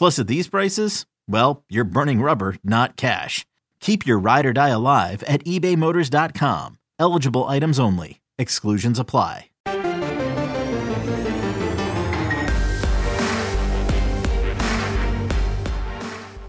Plus, 0.00 0.18
at 0.18 0.28
these 0.28 0.48
prices, 0.48 1.04
well, 1.28 1.62
you're 1.68 1.84
burning 1.84 2.22
rubber, 2.22 2.56
not 2.64 2.96
cash. 2.96 3.44
Keep 3.80 4.06
your 4.06 4.18
ride 4.18 4.46
or 4.46 4.54
die 4.54 4.70
alive 4.70 5.22
at 5.24 5.44
ebaymotors.com. 5.44 6.78
Eligible 6.98 7.44
items 7.44 7.78
only. 7.78 8.22
Exclusions 8.38 8.98
apply. 8.98 9.50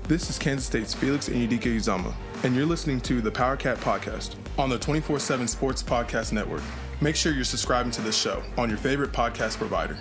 This 0.08 0.30
is 0.30 0.40
Kansas 0.40 0.66
State's 0.66 0.94
Felix 0.94 1.28
Enyedike 1.28 1.76
Uzama, 1.76 2.14
and 2.44 2.56
you're 2.56 2.66
listening 2.66 3.02
to 3.02 3.20
the 3.20 3.32
Power 3.32 3.58
Cat 3.58 3.78
Podcast 3.80 4.36
on 4.58 4.70
the 4.70 4.80
24 4.80 5.20
7 5.20 5.46
Sports 5.46 5.84
Podcast 5.84 6.32
Network. 6.32 6.64
Make 7.02 7.18
sure 7.18 7.34
you're 7.34 7.44
subscribing 7.44 7.92
to 7.92 8.02
this 8.02 8.18
show 8.18 8.42
on 8.58 8.70
your 8.70 8.78
favorite 8.78 9.12
podcast 9.12 9.58
provider. 9.58 9.98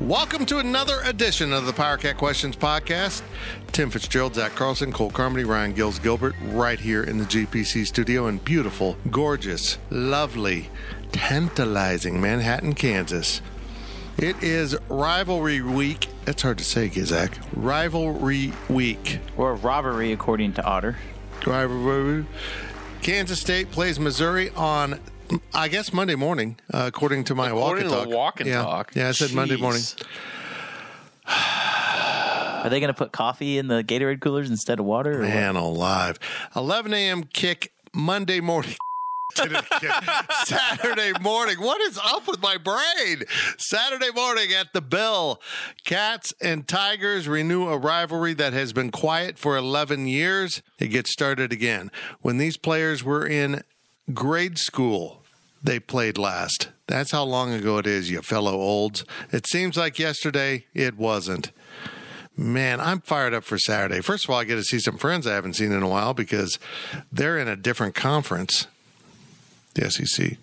Welcome 0.00 0.44
to 0.46 0.58
another 0.58 1.00
edition 1.04 1.52
of 1.52 1.66
the 1.66 1.72
Power 1.72 1.96
Cat 1.96 2.16
Questions 2.16 2.56
Podcast. 2.56 3.22
Tim 3.70 3.90
Fitzgerald, 3.90 4.34
Zach 4.34 4.52
Carlson, 4.56 4.92
Cole 4.92 5.08
Carmody, 5.10 5.44
Ryan 5.44 5.72
Gills 5.72 6.00
Gilbert, 6.00 6.34
right 6.46 6.80
here 6.80 7.04
in 7.04 7.18
the 7.18 7.24
GPC 7.24 7.86
studio 7.86 8.26
in 8.26 8.38
beautiful, 8.38 8.96
gorgeous, 9.12 9.78
lovely, 9.90 10.68
tantalizing 11.12 12.20
Manhattan, 12.20 12.74
Kansas. 12.74 13.40
It 14.18 14.42
is 14.42 14.76
rivalry 14.88 15.62
week. 15.62 16.08
That's 16.24 16.42
hard 16.42 16.58
to 16.58 16.64
say, 16.64 16.88
Zach. 16.90 17.38
Rivalry 17.54 18.52
week. 18.68 19.20
Or 19.36 19.54
robbery, 19.54 20.10
according 20.10 20.54
to 20.54 20.64
Otter. 20.64 20.96
Rivalry. 21.46 22.26
Kansas 23.00 23.40
State 23.40 23.70
plays 23.70 24.00
Missouri 24.00 24.50
on 24.50 24.98
I 25.52 25.68
guess 25.68 25.92
Monday 25.92 26.14
morning, 26.14 26.58
uh, 26.72 26.84
according 26.86 27.24
to 27.24 27.34
my 27.34 27.48
according 27.48 27.62
walk 27.62 27.80
and 27.80 27.90
to 27.90 27.96
talk. 27.96 28.08
walk 28.08 28.40
and 28.40 28.48
yeah. 28.48 28.62
talk. 28.62 28.92
Yeah, 28.94 29.08
I 29.08 29.12
said 29.12 29.32
Monday 29.32 29.56
morning. 29.56 29.82
Are 31.26 32.70
they 32.70 32.80
going 32.80 32.88
to 32.88 32.94
put 32.94 33.12
coffee 33.12 33.58
in 33.58 33.68
the 33.68 33.84
Gatorade 33.84 34.20
coolers 34.20 34.48
instead 34.48 34.80
of 34.80 34.86
water? 34.86 35.18
Or 35.18 35.20
what? 35.20 35.28
Man 35.28 35.56
alive. 35.56 36.18
11 36.56 36.94
a.m. 36.94 37.24
kick 37.24 37.72
Monday 37.92 38.40
morning. 38.40 38.76
Saturday 40.44 41.12
morning. 41.20 41.56
What 41.60 41.80
is 41.80 41.98
up 42.02 42.28
with 42.28 42.40
my 42.40 42.56
brain? 42.56 43.24
Saturday 43.58 44.10
morning 44.14 44.52
at 44.52 44.72
the 44.72 44.80
Bill. 44.80 45.40
Cats 45.84 46.32
and 46.40 46.68
Tigers 46.68 47.26
renew 47.26 47.68
a 47.68 47.76
rivalry 47.76 48.32
that 48.34 48.52
has 48.52 48.72
been 48.72 48.90
quiet 48.90 49.38
for 49.38 49.56
11 49.56 50.06
years. 50.06 50.62
It 50.78 50.88
gets 50.88 51.10
started 51.10 51.52
again. 51.52 51.90
When 52.22 52.38
these 52.38 52.56
players 52.56 53.02
were 53.02 53.26
in 53.26 53.62
grade 54.12 54.56
school, 54.56 55.23
they 55.64 55.80
played 55.80 56.18
last. 56.18 56.68
That's 56.86 57.10
how 57.10 57.24
long 57.24 57.52
ago 57.52 57.78
it 57.78 57.86
is, 57.86 58.10
you 58.10 58.20
fellow 58.20 58.52
olds. 58.52 59.04
It 59.32 59.46
seems 59.48 59.76
like 59.76 59.98
yesterday. 59.98 60.66
It 60.74 60.96
wasn't. 60.96 61.50
Man, 62.36 62.80
I'm 62.80 63.00
fired 63.00 63.32
up 63.32 63.44
for 63.44 63.58
Saturday. 63.58 64.00
First 64.00 64.24
of 64.24 64.30
all, 64.30 64.38
I 64.38 64.44
get 64.44 64.56
to 64.56 64.64
see 64.64 64.78
some 64.78 64.98
friends 64.98 65.26
I 65.26 65.34
haven't 65.34 65.54
seen 65.54 65.72
in 65.72 65.82
a 65.82 65.88
while 65.88 66.14
because 66.14 66.58
they're 67.10 67.38
in 67.38 67.48
a 67.48 67.56
different 67.56 67.94
conference, 67.94 68.66
the 69.74 69.90
SEC. 69.90 70.36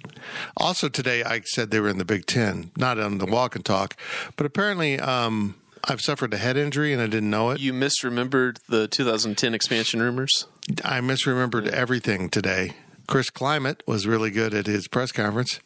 Also, 0.58 0.90
today 0.90 1.24
I 1.24 1.42
said 1.42 1.70
they 1.70 1.80
were 1.80 1.90
in 1.90 1.98
the 1.98 2.06
Big 2.06 2.26
Ten, 2.26 2.72
not 2.76 2.98
on 2.98 3.20
the 3.20 3.26
walk 3.26 3.56
and 3.56 3.64
talk, 3.64 3.96
but 4.38 4.46
apparently 4.46 5.00
um, 5.00 5.56
I've 5.84 6.02
suffered 6.02 6.34
a 6.34 6.38
head 6.38 6.58
injury 6.58 6.94
and 6.94 7.02
I 7.02 7.08
didn't 7.08 7.30
know 7.30 7.52
it. 7.52 7.59
You 7.59 7.74
misremembered 7.74 8.58
the 8.70 8.88
2010 8.88 9.53
expansion 9.53 10.02
rumors. 10.02 10.48
I 10.84 11.02
misremembered 11.02 11.68
everything 11.68 12.30
today. 12.30 12.74
Chris 13.12 13.30
Klieman 13.30 13.76
was 13.86 14.08
really 14.08 14.32
good 14.32 14.54
at 14.54 14.68
his 14.68 14.88
press 14.88 15.12
conference. 15.12 15.60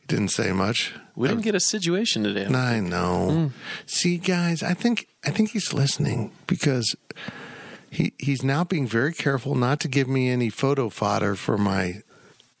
He 0.00 0.06
didn't 0.06 0.28
say 0.28 0.52
much. 0.52 0.94
We 1.16 1.26
didn't 1.26 1.42
get 1.42 1.56
a 1.56 1.60
situation 1.60 2.22
today. 2.22 2.46
I 2.46 2.78
know. 2.78 3.30
Hmm. 3.30 3.46
See, 3.86 4.18
guys, 4.18 4.62
I 4.62 4.72
think 4.72 5.08
I 5.26 5.30
think 5.30 5.50
he's 5.50 5.72
listening 5.72 6.30
because 6.46 6.94
he 7.90 8.12
he's 8.18 8.44
now 8.44 8.62
being 8.62 8.86
very 8.86 9.12
careful 9.12 9.56
not 9.56 9.80
to 9.80 9.88
give 9.88 10.06
me 10.06 10.30
any 10.30 10.48
photo 10.48 10.90
fodder 10.90 11.34
for 11.34 11.58
my 11.58 12.02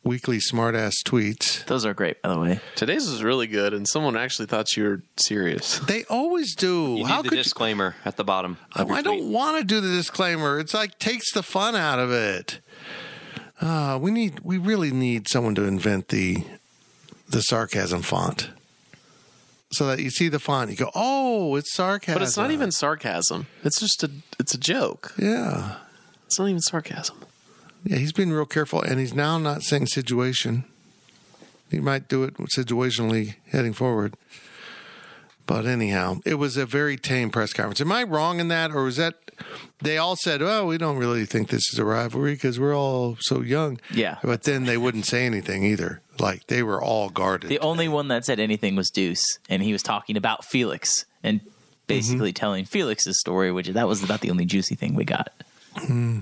weekly 0.02 0.38
smartass 0.38 0.94
tweets. 1.04 1.64
Those 1.66 1.86
are 1.86 1.94
great, 1.94 2.20
by 2.20 2.30
the 2.30 2.40
way. 2.40 2.60
Today's 2.74 3.08
was 3.08 3.22
really 3.22 3.46
good, 3.46 3.72
and 3.72 3.86
someone 3.86 4.16
actually 4.16 4.46
thought 4.46 4.76
you 4.76 4.82
were 4.82 5.02
serious. 5.16 5.78
They 5.78 6.02
always 6.10 6.56
do. 6.56 6.96
You 6.98 7.06
How 7.06 7.18
need 7.18 7.26
the 7.26 7.28
could 7.30 7.36
disclaimer 7.36 7.94
at 8.04 8.16
the 8.16 8.24
bottom. 8.24 8.58
I, 8.72 8.82
your 8.82 8.92
I 8.92 9.02
don't 9.02 9.30
want 9.30 9.58
to 9.58 9.64
do 9.64 9.80
the 9.80 9.94
disclaimer. 9.94 10.58
It's 10.58 10.74
like 10.74 10.98
takes 10.98 11.32
the 11.32 11.44
fun 11.44 11.76
out 11.76 12.00
of 12.00 12.10
it. 12.10 12.58
Uh, 13.64 13.98
we 14.00 14.10
need 14.10 14.40
we 14.40 14.58
really 14.58 14.90
need 14.92 15.26
someone 15.28 15.54
to 15.54 15.64
invent 15.64 16.08
the 16.08 16.44
the 17.28 17.40
sarcasm 17.40 18.02
font. 18.02 18.50
So 19.72 19.86
that 19.86 19.98
you 20.00 20.10
see 20.10 20.28
the 20.28 20.38
font, 20.38 20.70
you 20.70 20.76
go, 20.76 20.90
"Oh, 20.94 21.56
it's 21.56 21.72
sarcasm." 21.74 22.18
But 22.18 22.22
it's 22.28 22.36
not 22.36 22.50
even 22.50 22.70
sarcasm. 22.70 23.46
It's 23.64 23.80
just 23.80 24.02
a 24.04 24.10
it's 24.38 24.52
a 24.54 24.58
joke. 24.58 25.14
Yeah, 25.18 25.76
It's 26.26 26.38
not 26.38 26.48
even 26.48 26.60
sarcasm. 26.60 27.16
yeah. 27.84 27.96
He's 27.96 28.12
been 28.12 28.32
real 28.32 28.44
careful, 28.46 28.82
and 28.82 29.00
he's 29.00 29.14
now 29.14 29.38
not 29.38 29.62
saying 29.62 29.86
situation. 29.86 30.64
He 31.70 31.80
might 31.80 32.06
do 32.08 32.22
it 32.24 32.34
situationally 32.36 33.36
heading 33.50 33.72
forward. 33.72 34.14
But 35.46 35.66
anyhow, 35.66 36.20
it 36.24 36.34
was 36.34 36.56
a 36.56 36.64
very 36.64 36.96
tame 36.96 37.30
press 37.30 37.52
conference. 37.52 37.80
Am 37.80 37.92
I 37.92 38.02
wrong 38.02 38.40
in 38.40 38.48
that, 38.48 38.72
or 38.72 38.84
was 38.84 38.96
that 38.96 39.14
they 39.82 39.98
all 39.98 40.16
said, 40.16 40.40
"Oh, 40.40 40.66
we 40.66 40.78
don't 40.78 40.96
really 40.96 41.26
think 41.26 41.48
this 41.48 41.72
is 41.72 41.78
a 41.78 41.84
rivalry 41.84 42.32
because 42.32 42.58
we're 42.58 42.76
all 42.76 43.16
so 43.20 43.42
young." 43.42 43.78
Yeah. 43.92 44.18
but 44.22 44.44
then 44.44 44.64
they 44.64 44.76
wouldn't 44.76 45.06
say 45.06 45.26
anything 45.26 45.64
either. 45.64 46.00
Like 46.18 46.46
they 46.46 46.62
were 46.62 46.82
all 46.82 47.10
guarded. 47.10 47.50
The 47.50 47.58
only 47.58 47.88
one 47.88 48.08
that 48.08 48.24
said 48.24 48.40
anything 48.40 48.76
was 48.76 48.90
Deuce, 48.90 49.38
and 49.48 49.62
he 49.62 49.72
was 49.72 49.82
talking 49.82 50.16
about 50.16 50.44
Felix 50.44 51.04
and 51.22 51.40
basically 51.86 52.30
mm-hmm. 52.30 52.40
telling 52.40 52.64
Felix's 52.64 53.20
story, 53.20 53.52
which 53.52 53.68
that 53.68 53.88
was 53.88 54.02
about 54.02 54.20
the 54.20 54.30
only 54.30 54.46
juicy 54.46 54.74
thing 54.74 54.94
we 54.94 55.04
got. 55.04 55.32
Hmm. 55.76 56.20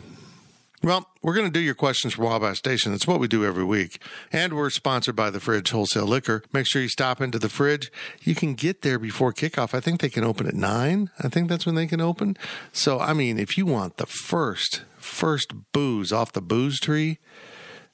Well, 0.85 1.09
we're 1.23 1.35
going 1.35 1.47
to 1.47 1.53
do 1.53 1.61
your 1.61 1.77
questions 1.77 2.15
from 2.15 2.25
Wabash 2.25 2.59
Station. 2.59 2.91
That's 2.91 3.07
what 3.07 3.21
we 3.21 3.29
do 3.29 3.45
every 3.45 3.63
week. 3.63 4.03
And 4.33 4.55
we're 4.55 4.69
sponsored 4.69 5.15
by 5.15 5.31
the 5.31 5.39
Fridge 5.39 5.71
Wholesale 5.71 6.07
Liquor. 6.07 6.43
Make 6.53 6.67
sure 6.67 6.83
you 6.83 6.89
stop 6.89 7.21
into 7.21 7.39
the 7.39 7.49
fridge. 7.49 7.93
You 8.23 8.35
can 8.35 8.55
get 8.55 8.83
there 8.83 8.99
before 8.99 9.33
kickoff. 9.33 9.75
I 9.75 9.81
think 9.81 10.01
they 10.01 10.09
can 10.09 10.25
open 10.25 10.49
at 10.49 10.55
nine. 10.55 11.11
I 11.21 11.29
think 11.29 11.49
that's 11.49 11.65
when 11.67 11.77
they 11.77 11.87
can 11.87 12.01
open. 12.01 12.37
So, 12.73 12.99
I 12.99 13.13
mean, 13.13 13.39
if 13.39 13.57
you 13.57 13.65
want 13.65 13.99
the 13.99 14.07
first, 14.07 14.83
first 14.97 15.53
booze 15.71 16.13
off 16.13 16.33
the 16.33 16.43
booze 16.43 16.81
tree, 16.81 17.19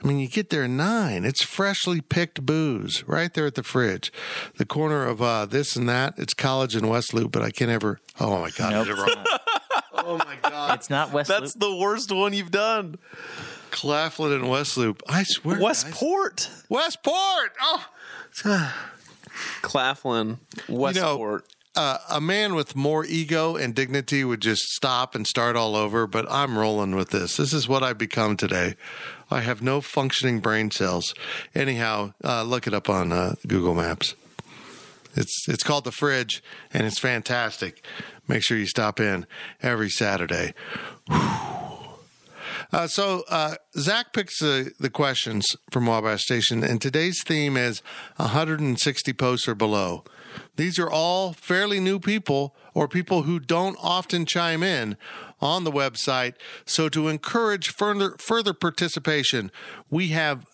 I 0.02 0.06
mean, 0.06 0.18
you 0.18 0.28
get 0.28 0.48
there 0.48 0.64
at 0.64 0.70
nine. 0.70 1.26
It's 1.26 1.42
freshly 1.42 2.00
picked 2.00 2.46
booze 2.46 3.04
right 3.06 3.34
there 3.34 3.46
at 3.46 3.56
the 3.56 3.64
fridge. 3.64 4.10
The 4.56 4.64
corner 4.64 5.04
of 5.04 5.20
uh, 5.20 5.44
this 5.44 5.76
and 5.76 5.88
that. 5.88 6.14
It's 6.16 6.32
College 6.32 6.74
and 6.74 6.88
West 6.88 7.12
Loop, 7.12 7.32
but 7.32 7.42
I 7.42 7.50
can't 7.50 7.70
ever. 7.70 8.00
Oh 8.20 8.40
my 8.40 8.50
God, 8.50 8.72
I 8.72 8.76
Nope, 8.84 9.40
Oh 10.10 10.16
my 10.16 10.36
God. 10.42 10.78
It's 10.78 10.88
not 10.88 11.12
West 11.12 11.28
That's 11.28 11.54
Loop. 11.54 11.60
the 11.60 11.76
worst 11.76 12.10
one 12.10 12.32
you've 12.32 12.50
done. 12.50 12.96
Claflin 13.70 14.32
and 14.32 14.48
West 14.48 14.76
Loop. 14.78 15.02
I 15.06 15.22
swear. 15.24 15.56
guys. 15.56 15.62
Westport. 15.84 16.48
Westport. 16.70 17.52
Oh, 17.60 17.86
Claflin. 19.62 20.38
Westport. 20.68 21.44
uh, 21.76 21.98
a 22.10 22.20
man 22.20 22.54
with 22.54 22.74
more 22.74 23.04
ego 23.04 23.54
and 23.56 23.74
dignity 23.74 24.24
would 24.24 24.40
just 24.40 24.62
stop 24.70 25.14
and 25.14 25.26
start 25.26 25.56
all 25.56 25.76
over, 25.76 26.06
but 26.06 26.26
I'm 26.30 26.58
rolling 26.58 26.94
with 26.96 27.10
this. 27.10 27.36
This 27.36 27.52
is 27.52 27.68
what 27.68 27.82
I've 27.82 27.98
become 27.98 28.36
today. 28.36 28.74
I 29.30 29.40
have 29.42 29.60
no 29.60 29.80
functioning 29.82 30.40
brain 30.40 30.70
cells. 30.70 31.14
Anyhow, 31.54 32.14
uh, 32.24 32.42
look 32.44 32.66
it 32.66 32.72
up 32.72 32.88
on 32.88 33.12
uh, 33.12 33.34
Google 33.46 33.74
Maps. 33.74 34.14
It's 35.14 35.48
it's 35.48 35.62
called 35.64 35.84
the 35.84 35.92
Fridge, 35.92 36.42
and 36.72 36.86
it's 36.86 36.98
fantastic. 36.98 37.84
Make 38.28 38.42
sure 38.42 38.58
you 38.58 38.66
stop 38.66 39.00
in 39.00 39.26
every 39.62 39.88
Saturday. 39.88 40.52
Uh, 42.70 42.86
so 42.86 43.24
uh, 43.28 43.54
Zach 43.78 44.12
picks 44.12 44.40
the, 44.40 44.72
the 44.78 44.90
questions 44.90 45.56
from 45.70 45.86
Wabash 45.86 46.22
Station, 46.22 46.62
and 46.62 46.82
today's 46.82 47.22
theme 47.22 47.56
is 47.56 47.82
160 48.16 49.12
posts 49.14 49.48
or 49.48 49.54
below. 49.54 50.04
These 50.56 50.78
are 50.78 50.90
all 50.90 51.32
fairly 51.32 51.80
new 51.80 51.98
people 51.98 52.54
or 52.74 52.86
people 52.86 53.22
who 53.22 53.40
don't 53.40 53.78
often 53.82 54.26
chime 54.26 54.62
in 54.62 54.98
on 55.40 55.64
the 55.64 55.72
website. 55.72 56.34
So 56.66 56.90
to 56.90 57.08
encourage 57.08 57.68
further 57.68 58.16
further 58.18 58.52
participation, 58.52 59.50
we 59.88 60.08
have 60.08 60.44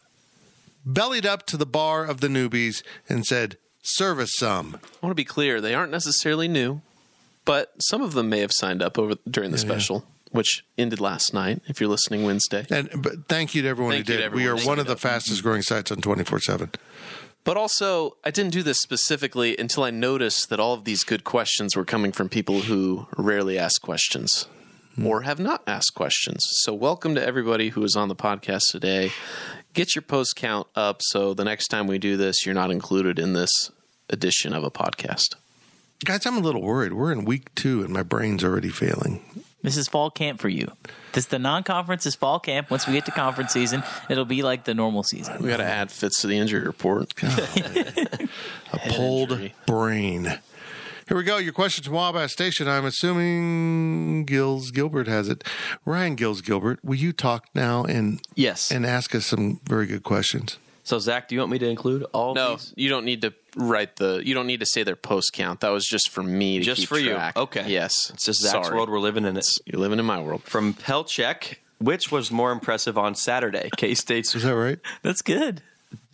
bellied 0.86 1.26
up 1.26 1.46
to 1.46 1.56
the 1.56 1.66
bar 1.66 2.04
of 2.04 2.20
the 2.20 2.28
newbies 2.28 2.82
and 3.08 3.24
said, 3.26 3.58
"Service 3.82 4.34
some." 4.36 4.76
I 4.76 5.06
want 5.06 5.10
to 5.10 5.14
be 5.14 5.24
clear. 5.24 5.60
They 5.60 5.74
aren't 5.74 5.92
necessarily 5.92 6.48
new, 6.48 6.82
but 7.44 7.72
some 7.80 8.02
of 8.02 8.12
them 8.12 8.28
may 8.28 8.40
have 8.40 8.52
signed 8.52 8.82
up 8.82 8.98
over 8.98 9.14
during 9.28 9.50
the 9.50 9.58
special, 9.58 10.04
which 10.30 10.64
ended 10.78 11.00
last 11.00 11.34
night. 11.34 11.62
If 11.66 11.80
you're 11.80 11.90
listening 11.90 12.24
Wednesday, 12.24 12.66
And 12.70 12.90
but 13.02 13.28
thank 13.28 13.54
you 13.54 13.62
to 13.62 13.68
everyone 13.68 13.94
Thank 13.94 14.08
who 14.08 14.16
did. 14.16 14.34
we 14.34 14.46
are 14.46 14.56
one 14.56 14.78
of 14.78 14.86
the 14.86 14.92
up. 14.92 15.00
fastest 15.00 15.38
mm-hmm. 15.38 15.48
growing 15.48 15.62
sites 15.62 15.90
on 15.90 15.98
24 15.98 16.40
seven. 16.40 16.70
But 17.44 17.58
also, 17.58 18.16
I 18.24 18.30
didn't 18.30 18.52
do 18.52 18.62
this 18.62 18.80
specifically 18.80 19.54
until 19.58 19.84
I 19.84 19.90
noticed 19.90 20.48
that 20.48 20.58
all 20.58 20.72
of 20.72 20.84
these 20.84 21.04
good 21.04 21.24
questions 21.24 21.76
were 21.76 21.84
coming 21.84 22.10
from 22.10 22.30
people 22.30 22.62
who 22.62 23.06
rarely 23.18 23.58
ask 23.58 23.82
questions 23.82 24.46
hmm. 24.94 25.06
or 25.06 25.22
have 25.22 25.38
not 25.38 25.62
asked 25.66 25.94
questions. 25.94 26.42
So, 26.62 26.72
welcome 26.72 27.14
to 27.14 27.24
everybody 27.24 27.68
who 27.68 27.84
is 27.84 27.96
on 27.96 28.08
the 28.08 28.16
podcast 28.16 28.70
today. 28.70 29.12
Get 29.74 29.94
your 29.94 30.02
post 30.02 30.36
count 30.36 30.68
up 30.74 31.02
so 31.02 31.34
the 31.34 31.44
next 31.44 31.68
time 31.68 31.86
we 31.86 31.98
do 31.98 32.16
this, 32.16 32.46
you're 32.46 32.54
not 32.54 32.70
included 32.70 33.18
in 33.18 33.34
this 33.34 33.70
edition 34.08 34.54
of 34.54 34.64
a 34.64 34.70
podcast. 34.70 35.34
Guys, 36.02 36.26
I'm 36.26 36.36
a 36.36 36.40
little 36.40 36.62
worried. 36.62 36.92
We're 36.92 37.12
in 37.12 37.24
week 37.24 37.54
two, 37.54 37.82
and 37.82 37.90
my 37.92 38.02
brain's 38.02 38.44
already 38.44 38.68
failing. 38.68 39.22
This 39.62 39.76
is 39.78 39.88
fall 39.88 40.10
camp 40.10 40.38
for 40.40 40.50
you. 40.50 40.70
This 41.12 41.26
the 41.26 41.38
non-conference 41.38 42.04
is 42.04 42.14
fall 42.14 42.38
camp. 42.38 42.70
Once 42.70 42.86
we 42.86 42.92
get 42.92 43.06
to 43.06 43.10
conference 43.10 43.52
season, 43.52 43.82
it'll 44.10 44.26
be 44.26 44.42
like 44.42 44.64
the 44.64 44.74
normal 44.74 45.02
season. 45.02 45.40
We 45.42 45.48
got 45.48 45.56
to 45.58 45.64
add 45.64 45.90
fits 45.90 46.20
to 46.20 46.26
the 46.26 46.36
injury 46.36 46.60
report. 46.66 47.14
A 47.22 48.28
pulled 48.90 49.32
injury. 49.32 49.54
brain. 49.66 50.24
Here 51.08 51.16
we 51.16 51.22
go. 51.22 51.38
Your 51.38 51.52
question 51.54 51.84
from 51.84 51.94
Wabash 51.94 52.32
Station. 52.32 52.68
I'm 52.68 52.84
assuming 52.84 54.24
Gills 54.26 54.70
Gilbert 54.70 55.06
has 55.06 55.28
it. 55.28 55.44
Ryan 55.86 56.14
Gills 56.16 56.40
Gilbert, 56.42 56.84
will 56.84 56.94
you 56.96 57.12
talk 57.12 57.46
now 57.54 57.84
and 57.84 58.20
Yes. 58.34 58.70
and 58.70 58.84
ask 58.84 59.14
us 59.14 59.24
some 59.26 59.60
very 59.66 59.86
good 59.86 60.02
questions? 60.02 60.58
So 60.84 60.98
Zach, 61.00 61.28
do 61.28 61.34
you 61.34 61.40
want 61.40 61.50
me 61.50 61.58
to 61.58 61.68
include 61.68 62.04
all 62.12 62.30
of 62.30 62.36
No, 62.36 62.50
these? 62.56 62.72
you 62.76 62.88
don't 62.88 63.04
need 63.04 63.22
to 63.22 63.32
write 63.56 63.96
the. 63.96 64.22
You 64.24 64.34
don't 64.34 64.46
need 64.46 64.60
to 64.60 64.66
say 64.66 64.82
their 64.84 64.96
post 64.96 65.32
count. 65.32 65.60
That 65.60 65.70
was 65.70 65.84
just 65.86 66.10
for 66.10 66.22
me 66.22 66.58
to 66.58 66.64
Just 66.64 66.80
keep 66.80 66.88
for 66.88 66.98
you. 66.98 67.16
Okay. 67.36 67.64
Yes. 67.68 68.10
It's 68.14 68.24
just 68.26 68.40
Zach's 68.42 68.68
Sorry. 68.68 68.76
world. 68.76 68.90
We're 68.90 69.00
living 69.00 69.24
in 69.24 69.36
it. 69.36 69.46
You're 69.66 69.80
living 69.80 69.98
in 69.98 70.04
my 70.06 70.20
world. 70.22 70.42
From 70.44 70.74
Pelchek, 70.74 71.56
which 71.78 72.12
was 72.12 72.30
more 72.30 72.52
impressive 72.52 72.96
on 72.96 73.14
Saturday? 73.14 73.70
K 73.76 73.94
State's. 73.94 74.34
Is 74.34 74.42
that 74.44 74.54
right? 74.54 74.78
That's 75.02 75.22
good. 75.22 75.62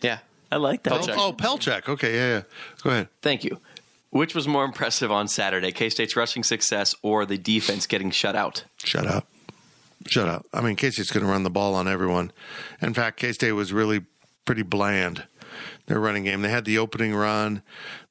Yeah. 0.01 0.19
I 0.53 0.57
like 0.57 0.83
that. 0.85 0.93
Pelchek. 0.93 1.15
Oh, 1.17 1.33
Pelchek. 1.33 1.89
Okay, 1.89 2.15
yeah, 2.15 2.29
yeah. 2.37 2.43
Go 2.83 2.91
ahead. 2.91 3.09
Thank 3.23 3.45
you. 3.45 3.59
Which 4.11 4.35
was 4.35 4.49
more 4.49 4.65
impressive 4.65 5.13
on 5.13 5.29
Saturday? 5.29 5.71
K 5.71 5.89
State's 5.89 6.17
rushing 6.17 6.43
success 6.43 6.95
or 7.03 7.25
the 7.27 7.39
defense 7.39 7.87
getting 7.87 8.11
shut 8.11 8.35
out? 8.35 8.65
Shut 8.83 9.07
up. 9.07 9.29
Shut 10.07 10.27
up. 10.29 10.47
I 10.53 10.61
mean, 10.63 10.75
K 10.77 10.91
State's 10.91 11.13
going 11.13 11.25
to 11.25 11.31
run 11.31 11.45
the 11.45 11.51
ball 11.51 11.75
on 11.75 11.87
everyone. 11.87 12.33
In 12.83 12.93
fact, 12.95 13.19
K 13.19 13.33
State 13.33 13.53
was 13.53 13.73
really 13.73 14.01
pretty 14.45 14.63
bland. 14.63 15.25
Their 15.87 15.99
running 15.99 16.25
game. 16.25 16.43
They 16.43 16.51
had 16.51 16.65
the 16.65 16.79
opening 16.79 17.15
run. 17.15 17.63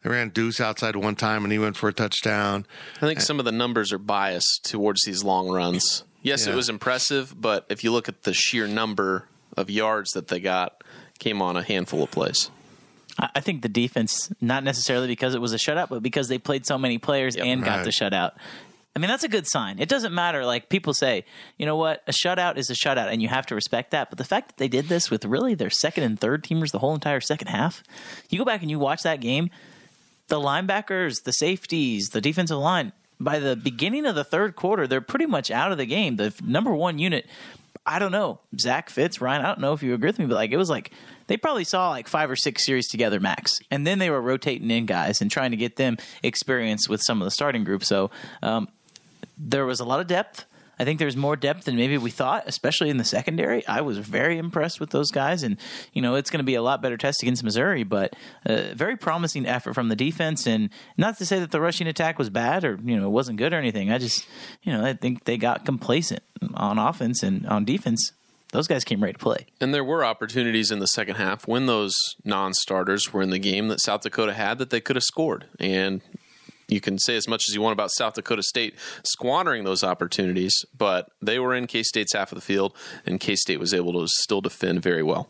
They 0.04 0.10
ran 0.10 0.30
Deuce 0.30 0.60
outside 0.60 0.96
one 0.98 1.16
time, 1.16 1.44
and 1.46 1.52
he 1.54 1.60
went 1.60 1.78
for 1.78 1.88
a 1.88 1.94
touchdown. 1.94 2.66
I 2.98 3.00
think 3.02 3.22
some 3.22 3.40
of 3.40 3.46
the 3.46 3.52
numbers 3.54 3.94
are 3.94 3.98
biased 3.98 4.66
towards 4.70 5.04
these 5.06 5.24
long 5.24 5.48
runs. 5.50 6.04
Yes, 6.22 6.46
Yeah. 6.46 6.54
it 6.54 6.56
was 6.58 6.68
impressive, 6.68 7.40
but 7.40 7.66
if 7.70 7.84
you 7.84 7.92
look 7.94 8.10
at 8.10 8.24
the 8.24 8.34
sheer 8.34 8.68
number 8.68 9.26
of 9.56 9.70
yards 9.70 10.12
that 10.12 10.28
they 10.28 10.42
got, 10.42 10.84
came 11.20 11.42
on 11.42 11.56
a 11.56 11.64
handful 11.64 12.04
of 12.04 12.12
plays. 12.12 12.50
I 13.18 13.30
I 13.36 13.40
think 13.40 13.62
the 13.62 13.70
defense, 13.70 14.30
not 14.42 14.64
necessarily 14.66 15.08
because 15.08 15.34
it 15.34 15.40
was 15.42 15.54
a 15.54 15.58
shutout, 15.58 15.88
but 15.90 16.04
because 16.04 16.28
they 16.28 16.38
played 16.38 16.66
so 16.66 16.78
many 16.78 16.98
players 16.98 17.36
and 17.38 17.64
got 17.64 17.78
Right. 17.78 17.84
the 17.86 17.92
shutout. 17.92 18.32
I 19.00 19.02
mean, 19.02 19.08
that's 19.10 19.24
a 19.24 19.30
good 19.30 19.48
sign. 19.48 19.80
It 19.80 19.88
doesn't 19.88 20.14
matter. 20.14 20.44
Like 20.44 20.68
people 20.68 20.94
say, 20.94 21.24
you 21.58 21.66
know 21.66 21.78
what? 21.78 22.04
A 22.06 22.12
shutout 22.12 22.58
is 22.58 22.70
a 22.70 22.74
shutout, 22.74 23.10
and 23.10 23.22
you 23.22 23.30
have 23.30 23.46
to 23.46 23.56
respect 23.56 23.92
that. 23.92 24.10
But 24.10 24.18
the 24.18 24.26
fact 24.26 24.50
that 24.50 24.58
they 24.58 24.68
did 24.68 24.90
this 24.90 25.10
with 25.10 25.24
really 25.24 25.56
their 25.56 25.70
second 25.70 26.04
and 26.04 26.20
third 26.20 26.44
teamers 26.44 26.72
the 26.72 26.80
whole 26.80 26.94
entire 26.94 27.22
second 27.22 27.48
half, 27.48 27.82
you 28.30 28.38
go 28.38 28.44
back 28.44 28.62
and 28.62 28.70
you 28.70 28.78
watch 28.78 29.04
that 29.04 29.22
game, 29.22 29.52
the 30.28 30.36
linebackers, 30.36 31.24
the 31.24 31.32
safeties, 31.32 32.10
the 32.10 32.20
defensive 32.20 32.58
line, 32.58 32.92
by 33.22 33.40
the 33.40 33.56
beginning 33.56 34.06
of 34.06 34.16
the 34.16 34.26
third 34.26 34.58
quarter, 34.58 34.86
they're 34.86 35.00
pretty 35.00 35.28
much 35.28 35.50
out 35.50 35.72
of 35.72 35.78
the 35.78 35.86
game. 35.86 36.18
The 36.18 36.34
number 36.44 36.76
one 36.76 37.00
unit, 37.00 37.26
I 37.86 38.00
don't 38.00 38.12
know, 38.12 38.42
Zach 38.60 38.90
Fitz, 38.90 39.22
Ryan, 39.22 39.44
I 39.44 39.48
don't 39.48 39.62
know 39.62 39.72
if 39.72 39.82
you 39.82 39.94
agree 39.94 40.10
with 40.10 40.20
me, 40.20 40.26
but 40.26 40.36
like 40.36 40.52
it 40.52 40.58
was 40.58 40.70
like 40.70 40.92
they 41.28 41.38
probably 41.38 41.64
saw 41.64 41.90
like 41.90 42.10
five 42.10 42.30
or 42.30 42.36
six 42.36 42.66
series 42.66 42.90
together 42.90 43.22
max. 43.22 43.60
And 43.72 43.88
then 43.88 44.00
they 44.00 44.10
were 44.10 44.22
rotating 44.22 44.70
in 44.70 44.86
guys 44.86 45.22
and 45.22 45.32
trying 45.32 45.52
to 45.52 45.58
get 45.58 45.78
them 45.78 45.98
experience 46.22 46.90
with 46.90 47.02
some 47.02 47.22
of 47.22 47.26
the 47.26 47.32
starting 47.32 47.64
group. 47.64 47.86
So 47.86 48.12
um, 48.42 48.68
there 49.40 49.66
was 49.66 49.80
a 49.80 49.86
lot 49.86 50.00
of 50.00 50.08
depth. 50.08 50.46
I 50.80 50.86
think 50.86 50.98
there's 50.98 51.18
more 51.18 51.36
depth 51.36 51.66
than 51.66 51.76
maybe 51.76 51.98
we 51.98 52.10
thought, 52.10 52.46
especially 52.48 52.90
in 52.90 52.98
the 52.98 53.04
secondary. 53.04 53.68
I 53.68 53.82
was 53.82 53.98
very 53.98 54.38
impressed 54.38 54.80
with 54.80 54.92
those 54.92 55.12
guys, 55.12 55.44
and 55.44 55.58
you 55.92 56.02
know 56.02 56.16
it's 56.16 56.30
going 56.30 56.40
to 56.40 56.46
be 56.46 56.56
a 56.56 56.62
lot 56.62 56.82
better 56.82 56.96
test 56.96 57.22
against 57.22 57.44
Missouri. 57.44 57.84
But 57.84 58.16
uh, 58.46 58.74
very 58.76 58.96
promising 58.96 59.46
effort 59.46 59.74
from 59.74 59.90
the 59.90 59.96
defense, 59.96 60.48
and 60.48 60.70
not 60.98 61.18
to 61.18 61.26
say 61.26 61.40
that 61.40 61.52
the 61.52 61.60
rushing 61.60 61.88
attack 61.88 62.18
was 62.18 62.30
bad 62.30 62.64
or 62.64 62.80
you 62.82 62.98
know 62.98 63.08
it 63.08 63.12
wasn't 63.12 63.38
good 63.38 63.52
or 63.52 63.58
anything. 63.58 63.92
I 63.92 63.98
just 63.98 64.26
you 64.64 64.72
know 64.72 64.86
I 64.86 64.94
think 64.94 65.26
they 65.26 65.38
got 65.38 65.66
complacent 65.66 66.24
on 66.54 66.78
offense 66.78 67.24
and 67.24 67.46
on 67.48 67.66
defense. 67.66 68.14
Those 68.52 68.68
guys 68.68 68.84
came 68.84 69.02
ready 69.02 69.14
to 69.14 69.20
play. 69.20 69.46
And 69.62 69.76
there 69.76 69.84
were 69.84 70.04
opportunities 70.04 70.72
in 70.72 70.80
the 70.80 70.88
second 70.88 71.18
half 71.18 71.48
when 71.48 71.68
those 71.68 71.94
non 72.24 72.54
starters 72.54 73.14
were 73.14 73.22
in 73.22 73.30
the 73.30 73.38
game 73.38 73.68
that 73.68 73.80
South 73.80 74.02
Dakota 74.02 74.34
had 74.34 74.58
that 74.58 74.72
they 74.72 74.82
could 74.82 74.96
have 74.96 75.04
scored. 75.04 75.46
And 75.60 76.02
you 76.70 76.80
can 76.80 77.00
say 77.00 77.16
as 77.16 77.28
much 77.28 77.46
as 77.50 77.56
you 77.56 77.62
want 77.62 77.74
about 77.74 77.92
South 77.92 78.14
Dakota 78.14 78.44
State 78.44 78.76
squandering 79.04 79.64
those 79.64 79.84
opportunities, 79.84 80.66
but 80.78 81.10
they 81.22 81.40
were 81.40 81.56
in 81.56 81.68
K 81.68 81.84
State's 81.84 82.14
half 82.14 82.32
of 82.32 82.38
the 82.38 82.42
field, 82.42 82.74
and 83.06 83.20
K 83.20 83.36
State 83.36 83.60
was 83.60 83.74
able 83.74 83.94
to 83.94 84.08
still 84.08 84.42
defend 84.42 84.82
very 84.82 85.04
well. 85.04 85.30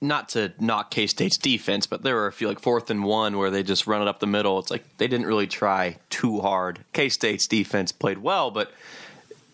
Not 0.00 0.28
to 0.30 0.52
knock 0.60 0.90
K 0.92 1.08
State's 1.08 1.36
defense, 1.36 1.86
but 1.86 2.02
there 2.02 2.14
were 2.14 2.28
a 2.28 2.32
few 2.32 2.46
like 2.48 2.60
fourth 2.60 2.88
and 2.88 3.04
one 3.04 3.36
where 3.36 3.50
they 3.50 3.64
just 3.64 3.86
run 3.86 4.00
it 4.00 4.08
up 4.08 4.20
the 4.20 4.26
middle. 4.26 4.58
It's 4.60 4.70
like 4.70 4.84
they 4.98 5.08
didn't 5.08 5.26
really 5.26 5.48
try 5.48 5.98
too 6.08 6.40
hard. 6.40 6.78
K 6.92 7.08
State's 7.08 7.46
defense 7.46 7.90
played 7.90 8.18
well, 8.18 8.50
but 8.50 8.72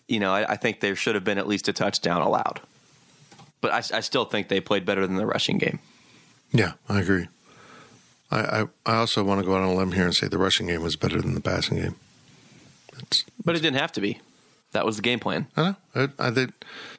you 0.07 0.19
know 0.19 0.31
I, 0.31 0.53
I 0.53 0.55
think 0.55 0.81
there 0.81 0.95
should 0.95 1.15
have 1.15 1.23
been 1.23 1.39
at 1.39 1.47
least 1.47 1.67
a 1.67 1.73
touchdown 1.73 2.21
allowed. 2.21 2.61
But 3.61 3.71
I, 3.71 3.97
I 3.97 4.01
still 4.01 4.25
think 4.25 4.47
they 4.47 4.59
played 4.59 4.85
better 4.85 5.07
than 5.07 5.15
the 5.15 5.25
rushing 5.25 5.57
game. 5.57 5.79
Yeah, 6.51 6.73
I 6.87 6.99
agree. 7.01 7.27
I, 8.31 8.39
I, 8.39 8.65
I 8.85 8.95
also 8.97 9.23
want 9.23 9.39
to 9.39 9.45
go 9.45 9.55
out 9.55 9.61
on 9.61 9.69
a 9.69 9.75
limb 9.75 9.91
here 9.91 10.05
and 10.05 10.15
say 10.15 10.27
the 10.27 10.37
rushing 10.37 10.67
game 10.67 10.81
was 10.81 10.95
better 10.95 11.21
than 11.21 11.35
the 11.35 11.41
passing 11.41 11.77
game. 11.77 11.95
But 13.43 13.55
it 13.55 13.61
didn't 13.61 13.77
have 13.79 13.91
to 13.93 14.01
be. 14.01 14.19
That 14.71 14.85
was 14.85 14.95
the 14.95 15.01
game 15.01 15.19
plan. 15.19 15.47
I 15.55 15.61
know. 15.61 15.75
I, 15.95 16.09
I, 16.19 16.29
they, 16.29 16.47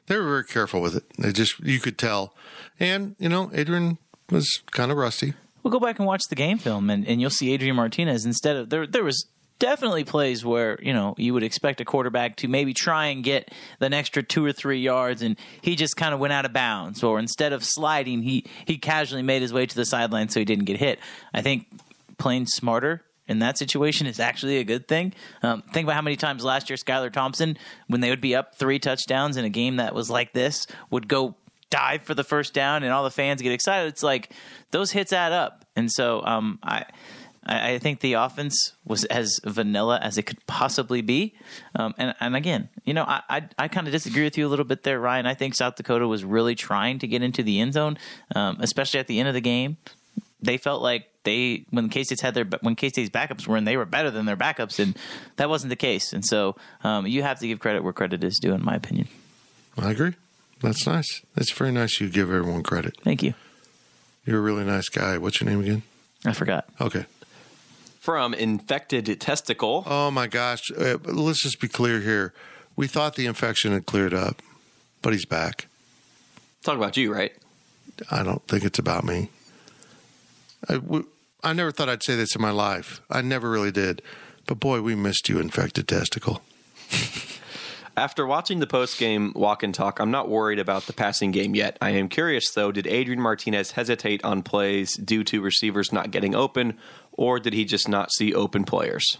they 0.07 0.17
were 0.17 0.23
very 0.23 0.45
careful 0.45 0.81
with 0.81 0.95
it. 0.95 1.03
They 1.17 1.31
just, 1.31 1.59
you 1.59 1.79
could 1.79 1.97
tell. 1.97 2.33
And, 2.79 3.15
you 3.19 3.29
know, 3.29 3.51
Adrian 3.53 3.97
was 4.31 4.61
kind 4.71 4.91
of 4.91 4.97
rusty. 4.97 5.33
Well, 5.63 5.71
go 5.71 5.79
back 5.79 5.99
and 5.99 6.07
watch 6.07 6.23
the 6.29 6.35
game 6.35 6.57
film, 6.59 6.89
and, 6.89 7.05
and 7.07 7.19
you'll 7.19 7.29
see 7.29 7.51
Adrian 7.53 7.75
Martinez 7.75 8.25
instead 8.25 8.55
of 8.55 8.69
there. 8.69 8.87
There 8.87 9.03
was 9.03 9.25
definitely 9.59 10.03
plays 10.03 10.45
where 10.45 10.79
you 10.81 10.93
know 10.93 11.15
you 11.17 11.33
would 11.33 11.43
expect 11.43 11.81
a 11.81 11.85
quarterback 11.85 12.35
to 12.37 12.47
maybe 12.47 12.73
try 12.73 13.07
and 13.07 13.23
get 13.23 13.51
an 13.79 13.93
extra 13.93 14.23
two 14.23 14.45
or 14.45 14.53
three 14.53 14.79
yards, 14.79 15.21
and 15.21 15.37
he 15.61 15.75
just 15.75 15.95
kind 15.95 16.13
of 16.13 16.19
went 16.19 16.33
out 16.33 16.45
of 16.45 16.53
bounds. 16.53 17.03
Or 17.03 17.19
instead 17.19 17.53
of 17.53 17.63
sliding, 17.63 18.23
he 18.23 18.45
he 18.65 18.77
casually 18.77 19.23
made 19.23 19.41
his 19.41 19.53
way 19.53 19.65
to 19.65 19.75
the 19.75 19.85
sideline 19.85 20.29
so 20.29 20.39
he 20.39 20.45
didn't 20.45 20.65
get 20.65 20.77
hit. 20.77 20.99
I 21.33 21.41
think 21.41 21.67
playing 22.17 22.47
smarter 22.47 23.03
in 23.27 23.39
that 23.39 23.57
situation 23.57 24.07
is 24.07 24.19
actually 24.19 24.57
a 24.57 24.63
good 24.63 24.87
thing. 24.87 25.13
Um, 25.43 25.61
think 25.73 25.85
about 25.85 25.95
how 25.95 26.01
many 26.01 26.15
times 26.15 26.43
last 26.43 26.69
year 26.69 26.77
Skylar 26.77 27.11
Thompson, 27.11 27.57
when 27.87 28.01
they 28.01 28.09
would 28.09 28.21
be 28.21 28.35
up 28.35 28.55
three 28.55 28.79
touchdowns 28.79 29.37
in 29.37 29.45
a 29.45 29.49
game 29.49 29.77
that 29.77 29.93
was 29.93 30.09
like 30.09 30.33
this, 30.33 30.65
would 30.89 31.07
go 31.07 31.35
dive 31.69 32.03
for 32.03 32.13
the 32.13 32.23
first 32.23 32.53
down 32.53 32.83
and 32.83 32.93
all 32.93 33.03
the 33.03 33.11
fans 33.11 33.41
get 33.41 33.51
excited. 33.51 33.89
It's 33.89 34.03
like 34.03 34.31
those 34.71 34.91
hits 34.91 35.11
add 35.11 35.33
up. 35.33 35.65
And 35.75 35.91
so 35.91 36.23
um, 36.23 36.59
I 36.63 36.85
I, 37.47 37.73
I 37.73 37.79
think 37.79 38.01
the 38.01 38.13
offense 38.13 38.73
was 38.85 39.05
as 39.05 39.39
vanilla 39.43 39.99
as 40.01 40.17
it 40.17 40.23
could 40.23 40.45
possibly 40.47 41.01
be. 41.01 41.33
Um, 41.75 41.95
and, 41.97 42.13
and 42.19 42.35
again, 42.35 42.69
you 42.83 42.93
know, 42.93 43.03
I, 43.03 43.21
I, 43.29 43.49
I 43.57 43.67
kind 43.67 43.87
of 43.87 43.93
disagree 43.93 44.23
with 44.23 44.37
you 44.37 44.45
a 44.45 44.49
little 44.49 44.65
bit 44.65 44.83
there, 44.83 44.99
Ryan. 44.99 45.25
I 45.25 45.33
think 45.33 45.55
South 45.55 45.75
Dakota 45.75 46.07
was 46.07 46.23
really 46.23 46.55
trying 46.55 46.99
to 46.99 47.07
get 47.07 47.21
into 47.23 47.43
the 47.43 47.59
end 47.59 47.73
zone, 47.73 47.97
um, 48.35 48.57
especially 48.59 48.99
at 48.99 49.07
the 49.07 49.19
end 49.19 49.27
of 49.27 49.33
the 49.33 49.41
game. 49.41 49.77
They 50.41 50.57
felt 50.57 50.83
like 50.83 51.09
they 51.23 51.65
when 51.71 51.89
K 51.89 52.03
State's 52.03 52.21
had 52.21 52.35
their 52.35 52.45
when 52.61 52.75
K 52.75 52.89
State's 52.89 53.09
backups 53.09 53.47
were 53.47 53.57
in, 53.57 53.63
they 53.65 53.75
were 53.75 53.85
better 53.85 54.11
than 54.11 54.25
their 54.27 54.37
backups, 54.37 54.77
and 54.79 54.95
that 55.37 55.49
wasn't 55.49 55.69
the 55.71 55.75
case. 55.75 56.13
And 56.13 56.23
so 56.23 56.55
um, 56.83 57.07
you 57.07 57.23
have 57.23 57.39
to 57.39 57.47
give 57.47 57.59
credit 57.59 57.83
where 57.83 57.91
credit 57.91 58.23
is 58.23 58.37
due, 58.37 58.53
in 58.53 58.63
my 58.63 58.75
opinion. 58.75 59.07
I 59.77 59.91
agree. 59.91 60.13
That's 60.61 60.85
nice. 60.85 61.21
That's 61.35 61.51
very 61.51 61.71
nice. 61.71 61.99
You 61.99 62.09
give 62.09 62.31
everyone 62.31 62.63
credit. 62.63 62.95
Thank 63.03 63.23
you. 63.23 63.33
You're 64.25 64.39
a 64.39 64.41
really 64.41 64.63
nice 64.63 64.89
guy. 64.89 65.17
What's 65.17 65.41
your 65.41 65.49
name 65.49 65.61
again? 65.61 65.83
I 66.25 66.33
forgot. 66.33 66.67
Okay. 66.81 67.05
From 68.07 68.33
infected 68.33 69.19
testicle. 69.19 69.83
Oh 69.85 70.11
my 70.11 70.27
gosh. 70.27 70.71
Uh, 70.71 70.97
let's 71.03 71.43
just 71.43 71.59
be 71.59 71.67
clear 71.67 71.99
here. 71.99 72.33
We 72.77 72.87
thought 72.87 73.17
the 73.17 73.25
infection 73.25 73.73
had 73.73 73.85
cleared 73.85 74.13
up, 74.13 74.41
but 75.01 75.11
he's 75.11 75.25
back. 75.25 75.67
Talk 76.63 76.77
about 76.77 76.95
you, 76.95 77.13
right? 77.13 77.33
I 78.09 78.23
don't 78.23 78.47
think 78.47 78.63
it's 78.63 78.79
about 78.79 79.03
me. 79.03 79.29
I, 80.69 80.75
w- 80.75 81.05
I 81.43 81.51
never 81.51 81.73
thought 81.73 81.89
I'd 81.89 82.01
say 82.01 82.15
this 82.15 82.33
in 82.33 82.41
my 82.41 82.51
life. 82.51 83.01
I 83.09 83.21
never 83.21 83.49
really 83.49 83.71
did. 83.71 84.01
But 84.45 84.61
boy, 84.61 84.79
we 84.79 84.95
missed 84.95 85.27
you, 85.27 85.37
infected 85.39 85.89
testicle. 85.89 86.41
After 87.97 88.27
watching 88.27 88.59
the 88.59 88.67
post 88.67 88.99
game 88.99 89.33
walk 89.35 89.63
and 89.63 89.73
talk, 89.73 89.99
I'm 89.99 90.11
not 90.11 90.29
worried 90.29 90.59
about 90.59 90.83
the 90.83 90.93
passing 90.93 91.31
game 91.31 91.55
yet. 91.55 91.79
I 91.81 91.89
am 91.89 92.09
curious, 92.09 92.51
though, 92.51 92.71
did 92.71 92.85
Adrian 92.85 93.19
Martinez 93.19 93.71
hesitate 93.71 94.23
on 94.23 94.43
plays 94.43 94.95
due 94.95 95.23
to 95.23 95.41
receivers 95.41 95.91
not 95.91 96.11
getting 96.11 96.35
open, 96.35 96.77
or 97.17 97.39
did 97.39 97.53
he 97.53 97.65
just 97.65 97.89
not 97.89 98.11
see 98.11 98.33
open 98.33 98.63
players? 98.63 99.17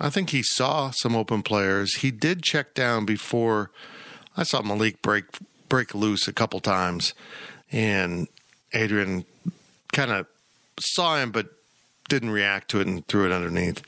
I 0.00 0.08
think 0.08 0.30
he 0.30 0.42
saw 0.42 0.90
some 0.90 1.14
open 1.14 1.42
players. 1.42 1.96
He 1.96 2.10
did 2.10 2.42
check 2.42 2.74
down 2.74 3.04
before. 3.04 3.70
I 4.36 4.42
saw 4.44 4.62
Malik 4.62 5.02
break 5.02 5.24
break 5.68 5.94
loose 5.94 6.26
a 6.26 6.32
couple 6.32 6.58
times, 6.60 7.14
and 7.70 8.26
Adrian 8.72 9.26
kind 9.92 10.10
of 10.10 10.26
saw 10.80 11.16
him 11.16 11.30
but 11.30 11.48
didn't 12.08 12.30
react 12.30 12.70
to 12.70 12.80
it 12.80 12.86
and 12.86 13.06
threw 13.06 13.26
it 13.26 13.32
underneath. 13.32 13.82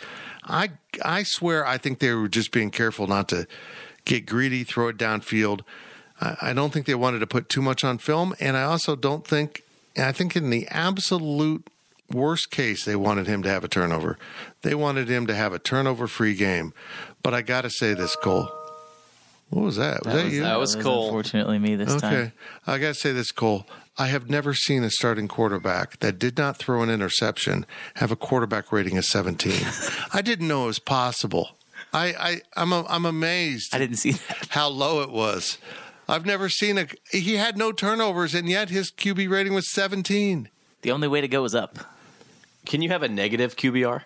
I 0.44 0.70
I 1.02 1.22
swear 1.22 1.66
I 1.66 1.78
think 1.78 1.98
they 1.98 2.12
were 2.12 2.28
just 2.28 2.52
being 2.52 2.70
careful 2.70 3.06
not 3.06 3.28
to 3.30 3.46
get 4.04 4.26
greedy, 4.26 4.64
throw 4.64 4.88
it 4.88 4.98
downfield. 4.98 5.62
I, 6.20 6.36
I 6.42 6.52
don't 6.52 6.72
think 6.72 6.86
they 6.86 6.94
wanted 6.94 7.20
to 7.20 7.26
put 7.26 7.48
too 7.48 7.62
much 7.62 7.84
on 7.84 7.98
film, 7.98 8.34
and 8.38 8.56
I 8.56 8.64
also 8.64 8.96
don't 8.96 9.26
think. 9.26 9.62
I 9.96 10.12
think 10.12 10.36
in 10.36 10.48
the 10.48 10.66
absolute 10.68 11.68
worst 12.12 12.50
case, 12.50 12.85
they 12.85 12.97
wanted 12.97 13.26
him 13.26 13.42
to 13.42 13.49
have 13.49 13.64
a 13.64 13.69
turnover. 13.69 14.19
They 14.62 14.75
wanted 14.75 15.09
him 15.09 15.26
to 15.26 15.35
have 15.35 15.52
a 15.52 15.59
turnover 15.59 16.07
free 16.07 16.35
game. 16.35 16.73
But 17.23 17.35
I 17.35 17.42
got 17.42 17.62
to 17.62 17.71
say 17.71 17.95
this, 17.95 18.16
Cole. 18.16 18.49
What 19.50 19.64
was 19.64 19.76
that? 19.76 20.04
Was 20.07 20.14
that, 20.14 20.31
you? 20.31 20.42
that 20.42 20.59
was 20.59 20.76
Cole. 20.76 21.07
Unfortunately, 21.07 21.59
me 21.59 21.76
this 21.76 22.00
time. 22.00 22.14
Okay. 22.14 22.33
I 22.66 22.78
got 22.78 22.88
to 22.88 22.95
say 22.95 23.12
this, 23.12 23.33
Cole. 23.33 23.66
I 23.99 24.07
have 24.07 24.31
never 24.31 24.54
seen 24.54 24.83
a 24.85 24.90
starting 24.90 25.28
quarterback 25.28 25.99
that 26.00 26.19
did 26.19 26.38
not 26.38 26.57
throw 26.57 26.83
an 26.83 26.88
interception 26.88 27.66
have 27.97 28.11
a 28.11 28.16
quarterback 28.16 28.73
rating 28.73 28.97
of 28.97 29.04
17. 29.04 29.52
I 30.12 30.23
didn't 30.23 30.49
know 30.49 30.64
it 30.64 30.69
was 30.69 30.78
possible. 30.78 31.50
I, 31.92 32.07
I, 32.07 32.40
I'm, 32.57 32.73
a, 32.73 32.87
I'm 32.88 33.04
amazed 33.04 33.75
I 33.75 33.78
didn't 33.78 33.97
see 33.97 34.12
that. 34.12 34.47
how 34.50 34.69
low 34.69 35.02
it 35.02 35.11
was. 35.11 35.59
I've 36.09 36.26
never 36.26 36.49
seen 36.49 36.78
a. 36.78 36.87
He 37.11 37.37
had 37.37 37.57
no 37.57 37.73
turnovers, 37.73 38.35
and 38.35 38.49
yet 38.49 38.71
his 38.71 38.90
QB 38.90 39.31
rating 39.31 39.54
was 39.54 39.71
17. 39.73 40.49
The 40.83 40.90
only 40.90 41.09
way 41.09 41.21
to 41.21 41.28
go 41.28 41.45
is 41.45 41.54
up. 41.54 41.78
Can 42.66 42.83
you 42.83 42.88
have 42.90 43.02
a 43.02 43.09
negative 43.09 43.57
QBR? 43.57 44.02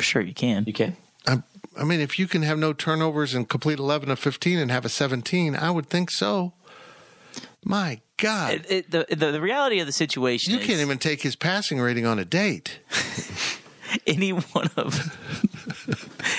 Sure, 0.00 0.22
you 0.22 0.34
can. 0.34 0.64
You 0.66 0.72
can. 0.72 0.96
I, 1.26 1.42
I 1.78 1.84
mean, 1.84 2.00
if 2.00 2.18
you 2.18 2.26
can 2.26 2.42
have 2.42 2.58
no 2.58 2.72
turnovers 2.72 3.34
and 3.34 3.48
complete 3.48 3.78
11 3.78 4.10
of 4.10 4.18
15 4.18 4.58
and 4.58 4.70
have 4.70 4.84
a 4.84 4.88
17, 4.88 5.54
I 5.54 5.70
would 5.70 5.86
think 5.86 6.10
so. 6.10 6.52
My 7.62 8.00
God. 8.16 8.54
It, 8.54 8.70
it, 8.70 8.90
the, 8.90 9.06
the 9.14 9.32
the 9.32 9.40
reality 9.40 9.80
of 9.80 9.86
the 9.86 9.92
situation 9.92 10.52
you 10.54 10.60
is 10.60 10.66
can't 10.66 10.80
even 10.80 10.98
take 10.98 11.20
his 11.22 11.36
passing 11.36 11.78
rating 11.80 12.06
on 12.06 12.18
a 12.18 12.24
date. 12.24 12.78
any 14.06 14.30
one 14.30 14.70
of 14.76 15.16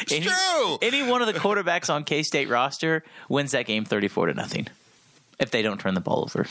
any, 0.12 0.26
true. 0.26 0.78
any 0.82 1.04
one 1.08 1.22
of 1.22 1.28
the 1.28 1.40
quarterbacks 1.40 1.92
on 1.94 2.04
K 2.04 2.24
State 2.24 2.50
roster 2.50 3.04
wins 3.30 3.52
that 3.52 3.66
game 3.68 3.86
thirty 3.86 4.08
four 4.08 4.26
to 4.28 4.34
nothing 4.34 4.68
if 5.40 5.52
they 5.52 5.62
don't 5.62 5.80
turn 5.80 5.94
the 5.94 6.02
ball 6.02 6.24
over. 6.24 6.48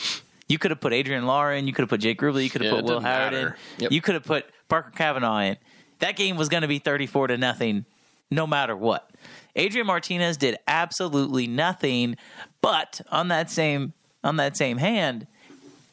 You 0.48 0.58
could 0.58 0.70
have 0.70 0.80
put 0.80 0.92
Adrian 0.92 1.26
Law 1.26 1.48
in, 1.48 1.66
you 1.66 1.72
could 1.72 1.82
have 1.82 1.88
put 1.90 2.00
Jake 2.00 2.20
Rubley, 2.20 2.44
you 2.44 2.50
could 2.50 2.62
have 2.62 2.72
Yeah, 2.72 2.76
put 2.80 2.84
Will 2.84 3.00
didn't 3.00 3.04
Howard 3.06 3.34
in. 3.34 3.54
Yep. 3.78 3.92
you 3.92 4.00
could 4.00 4.14
have 4.14 4.24
put 4.24 4.46
Parker 4.70 4.90
Kavanaugh 4.90 5.40
in. 5.40 5.56
That 5.98 6.16
game 6.16 6.36
was 6.36 6.48
going 6.48 6.62
to 6.62 6.68
be 6.68 6.78
thirty 6.78 7.06
four 7.06 7.26
to 7.26 7.36
nothing, 7.36 7.84
no 8.30 8.46
matter 8.46 8.74
what. 8.74 9.10
Adrian 9.56 9.86
Martinez 9.86 10.36
did 10.36 10.56
absolutely 10.66 11.46
nothing, 11.46 12.16
but 12.62 13.00
on 13.10 13.28
that 13.28 13.50
same 13.50 13.92
on 14.24 14.36
that 14.36 14.56
same 14.56 14.78
hand, 14.78 15.26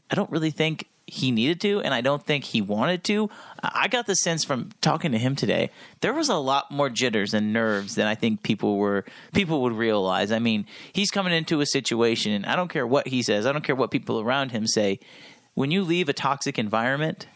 I 0.10 0.16
don't 0.16 0.30
really 0.32 0.52
think 0.52 0.88
he 1.10 1.32
needed 1.32 1.62
to, 1.62 1.80
and 1.82 1.94
I 1.94 2.02
don't 2.02 2.26
think 2.26 2.44
he 2.44 2.62
wanted 2.62 3.06
to. 3.06 3.30
I 3.64 3.88
got 3.88 4.08
the 4.08 4.16
sense 4.16 4.44
from 4.44 4.72
talking 4.82 5.14
to 5.14 5.18
him 5.18 5.38
today, 5.38 5.72
there 6.02 6.14
was 6.14 6.28
a 6.28 6.36
lot 6.36 6.70
more 6.70 6.90
jitters 6.90 7.34
and 7.34 7.54
nerves 7.54 7.96
than 7.96 8.08
I 8.08 8.16
think 8.16 8.44
people 8.44 8.78
were 8.78 9.06
people 9.34 9.62
would 9.64 9.74
realize. 9.74 10.32
I 10.32 10.40
mean, 10.40 10.66
he's 10.92 11.10
coming 11.10 11.34
into 11.34 11.62
a 11.62 11.66
situation, 11.66 12.34
and 12.34 12.46
I 12.46 12.56
don't 12.56 12.70
care 12.70 12.86
what 12.86 13.08
he 13.08 13.22
says, 13.24 13.46
I 13.46 13.52
don't 13.54 13.64
care 13.64 13.76
what 13.76 13.92
people 13.92 14.20
around 14.20 14.52
him 14.52 14.68
say. 14.68 15.00
When 15.54 15.72
you 15.72 15.84
leave 15.84 16.08
a 16.08 16.14
toxic 16.14 16.60
environment 16.60 17.28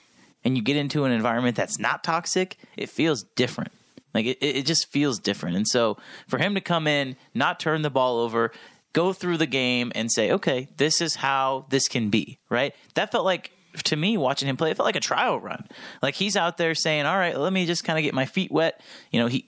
and 0.43 0.55
you 0.55 0.63
get 0.63 0.77
into 0.77 1.05
an 1.05 1.11
environment 1.11 1.55
that's 1.55 1.79
not 1.79 2.03
toxic, 2.03 2.57
it 2.77 2.89
feels 2.89 3.23
different. 3.35 3.71
Like 4.13 4.25
it, 4.25 4.37
it 4.41 4.65
just 4.65 4.91
feels 4.91 5.19
different. 5.19 5.55
And 5.55 5.67
so 5.67 5.97
for 6.27 6.37
him 6.37 6.55
to 6.55 6.61
come 6.61 6.87
in, 6.87 7.15
not 7.33 7.59
turn 7.59 7.81
the 7.81 7.89
ball 7.89 8.19
over, 8.19 8.51
go 8.93 9.13
through 9.13 9.37
the 9.37 9.45
game 9.45 9.91
and 9.95 10.11
say, 10.11 10.31
okay, 10.31 10.67
this 10.77 11.01
is 11.01 11.15
how 11.15 11.65
this 11.69 11.87
can 11.87 12.09
be, 12.09 12.39
right? 12.49 12.73
That 12.95 13.11
felt 13.11 13.25
like 13.25 13.51
to 13.83 13.95
me 13.95 14.17
watching 14.17 14.49
him 14.49 14.57
play, 14.57 14.71
it 14.71 14.77
felt 14.77 14.85
like 14.85 14.97
a 14.97 15.01
trial 15.01 15.39
run. 15.39 15.65
Like 16.01 16.15
he's 16.15 16.35
out 16.35 16.57
there 16.57 16.75
saying, 16.75 17.05
all 17.05 17.17
right, 17.17 17.37
let 17.37 17.53
me 17.53 17.65
just 17.65 17.83
kind 17.83 17.97
of 17.97 18.03
get 18.03 18.13
my 18.13 18.25
feet 18.25 18.51
wet. 18.51 18.81
You 19.11 19.21
know, 19.21 19.27
he 19.27 19.47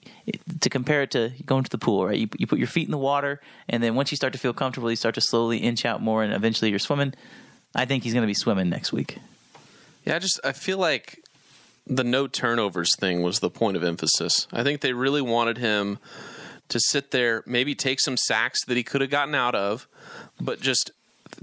to 0.62 0.70
compare 0.70 1.02
it 1.02 1.12
to 1.12 1.32
going 1.46 1.64
to 1.64 1.70
the 1.70 1.78
pool, 1.78 2.06
right? 2.06 2.18
You, 2.18 2.30
you 2.38 2.48
put 2.48 2.60
your 2.60 2.68
feet 2.68 2.88
in 2.88 2.92
the 2.92 2.98
water, 2.98 3.42
and 3.68 3.84
then 3.84 3.96
once 3.96 4.12
you 4.12 4.16
start 4.16 4.32
to 4.34 4.40
feel 4.40 4.54
comfortable, 4.54 4.90
you 4.90 4.96
start 4.96 5.16
to 5.16 5.22
slowly 5.22 5.58
inch 5.58 5.86
out 5.86 6.02
more, 6.02 6.24
and 6.24 6.34
eventually 6.34 6.70
you're 6.70 6.80
swimming. 6.80 7.14
I 7.76 7.86
think 7.86 8.04
he's 8.04 8.14
going 8.14 8.24
to 8.24 8.28
be 8.28 8.34
swimming 8.34 8.70
next 8.70 8.94
week. 8.94 9.18
Yeah, 10.06 10.16
I 10.16 10.20
just 10.20 10.40
I 10.44 10.52
feel 10.52 10.78
like 10.78 11.24
the 11.86 12.04
no 12.04 12.28
turnovers 12.28 12.92
thing 13.00 13.22
was 13.22 13.40
the 13.40 13.50
point 13.50 13.78
of 13.78 13.84
emphasis. 13.84 14.48
I 14.52 14.64
think 14.64 14.82
they 14.82 14.94
really 14.94 15.22
wanted 15.22 15.58
him 15.58 16.00
to 16.70 16.80
sit 16.80 17.12
there, 17.12 17.44
maybe 17.46 17.76
take 17.76 18.00
some 18.00 18.18
sacks 18.18 18.64
that 18.66 18.78
he 18.78 18.84
could 18.84 19.02
have 19.02 19.10
gotten 19.10 19.36
out 19.36 19.56
of, 19.56 19.88
but 20.40 20.62
just 20.62 20.92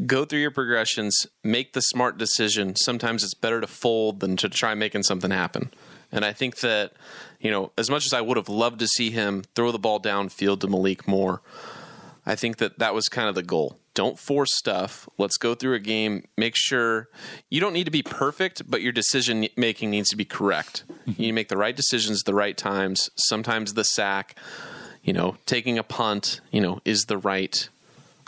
go 0.07 0.25
through 0.25 0.41
your 0.41 0.51
progressions, 0.51 1.27
make 1.45 1.73
the 1.73 1.81
smart 1.81 2.19
decision. 2.19 2.75
Sometimes 2.77 3.23
it's 3.23 3.35
better 3.35 3.61
to 3.61 3.67
fold 3.67 4.21
than 4.21 4.37
to 4.39 4.49
try 4.49 4.75
making 4.75 5.03
something 5.03 5.31
happen. 5.31 5.71
And 6.13 6.25
I 6.25 6.33
think 6.33 6.57
that, 6.59 6.93
you 7.41 7.51
know, 7.51 7.73
as 7.79 7.91
much 7.91 8.07
as 8.07 8.13
I 8.13 8.21
would 8.21 8.37
have 8.37 8.49
loved 8.49 8.81
to 8.81 8.89
see 8.89 9.11
him 9.11 9.45
throw 9.55 9.73
the 9.73 9.79
ball 9.79 10.01
downfield 10.01 10.61
to 10.61 10.69
Malik 10.69 11.07
Moore, 11.07 11.41
I 12.27 12.35
think 12.35 12.59
that 12.59 12.79
that 12.79 12.95
was 12.95 13.09
kind 13.09 13.29
of 13.29 13.35
the 13.35 13.43
goal. 13.43 13.79
Don't 13.95 14.19
force 14.19 14.57
stuff. 14.57 15.09
Let's 15.19 15.37
go 15.37 15.55
through 15.55 15.75
a 15.75 15.81
game. 15.81 16.25
Make 16.37 16.55
sure 16.57 17.09
you 17.51 17.61
don't 17.61 17.73
need 17.73 17.85
to 17.85 17.91
be 17.91 18.03
perfect, 18.03 18.71
but 18.71 18.83
your 18.83 18.93
decision 18.93 19.49
making 19.57 19.91
needs 19.91 20.09
to 20.11 20.17
be 20.17 20.25
correct. 20.25 20.85
You 21.07 21.15
need 21.19 21.27
to 21.27 21.33
make 21.33 21.49
the 21.49 21.57
right 21.57 21.75
decisions 21.75 22.21
at 22.23 22.27
the 22.27 22.35
right 22.35 22.57
times. 22.57 23.11
Sometimes 23.17 23.75
the 23.75 23.83
sack, 23.85 24.37
you 25.03 25.13
know, 25.13 25.37
taking 25.45 25.77
a 25.77 25.83
punt, 25.83 26.41
you 26.53 26.61
know, 26.61 26.81
is 26.85 27.05
the 27.07 27.19
right 27.19 27.69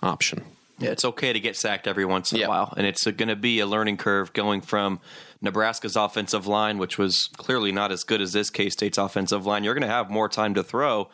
option. 0.03 0.45
Yeah, 0.79 0.91
it's 0.91 1.05
okay 1.05 1.33
to 1.33 1.39
get 1.39 1.55
sacked 1.55 1.87
every 1.87 2.05
once 2.05 2.33
in 2.33 2.39
Yeah. 2.41 2.47
a 2.47 2.49
while, 2.49 2.75
and 2.77 2.85
it's 2.85 3.05
going 3.05 3.29
to 3.29 3.37
be 3.37 3.61
a 3.61 3.67
learning 3.67 3.99
curve 3.99 4.33
going 4.33 4.63
from 4.63 4.99
Nebraska's 5.41 5.95
offensive 5.95 6.49
line, 6.49 6.79
which 6.79 6.99
was 6.99 7.29
clearly 7.37 7.71
not 7.71 7.93
as 7.93 8.03
good 8.03 8.21
as 8.21 8.33
this 8.33 8.51
K 8.51 8.69
State's 8.69 8.99
offensive 8.99 9.47
line. 9.47 9.63
You're 9.63 9.75
going 9.75 9.83
to 9.83 9.89
have 9.95 10.11
more 10.11 10.29
time 10.29 10.55
to 10.55 10.65
throw, 10.65 11.09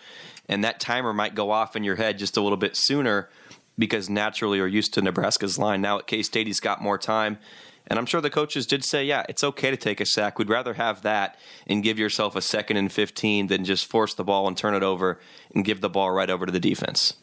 and 0.49 0.65
that 0.65 0.81
timer 0.81 1.13
might 1.13 1.35
go 1.35 1.51
off 1.51 1.77
in 1.77 1.85
your 1.85 1.97
head 1.97 2.19
just 2.19 2.39
a 2.39 2.41
little 2.41 2.57
bit 2.57 2.77
sooner 2.77 3.29
because 3.79 4.11
naturally 4.11 4.59
you're 4.59 4.67
used 4.67 4.93
to 4.95 5.03
Nebraska's 5.03 5.59
line. 5.59 5.81
Now 5.81 5.99
at 5.99 6.07
K 6.07 6.23
State, 6.23 6.47
he's 6.47 6.61
got 6.61 6.83
more 6.83 6.99
time. 6.99 7.39
And 7.91 7.99
I'm 7.99 8.05
sure 8.05 8.21
the 8.21 8.29
coaches 8.29 8.67
did 8.67 8.85
say, 8.85 9.05
yeah, 9.07 9.25
it's 9.31 9.43
okay 9.43 9.71
to 9.71 9.77
take 9.77 9.99
a 9.99 10.05
sack. 10.05 10.39
We'd 10.39 10.51
rather 10.51 10.75
have 10.75 11.01
that 11.03 11.39
and 11.67 11.83
give 11.83 11.99
yourself 11.99 12.37
a 12.37 12.43
second 12.43 12.77
and 12.77 12.93
15 12.93 13.47
than 13.47 13.65
just 13.65 13.87
force 13.87 14.13
the 14.13 14.25
ball 14.25 14.47
and 14.47 14.55
turn 14.55 14.75
it 14.75 14.83
over 14.83 15.19
and 15.55 15.65
give 15.65 15.81
the 15.81 15.89
ball 15.89 16.11
right 16.11 16.29
over 16.29 16.45
to 16.45 16.53
the 16.53 16.61
defense. 16.61 17.15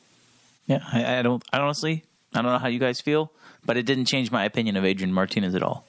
Yeah, 0.66 0.80
I, 0.92 1.20
I 1.20 1.22
don't. 1.22 1.44
I 1.54 1.60
honestly, 1.60 2.04
I 2.34 2.42
don't 2.42 2.52
know 2.52 2.58
how 2.58 2.68
you 2.68 2.80
guys 2.80 3.00
feel, 3.00 3.32
but 3.64 3.78
it 3.78 3.86
didn't 3.86 4.06
change 4.06 4.32
my 4.32 4.44
opinion 4.44 4.76
of 4.76 4.84
Adrian 4.84 5.14
Martinez 5.14 5.54
at 5.54 5.62
all. 5.62 5.86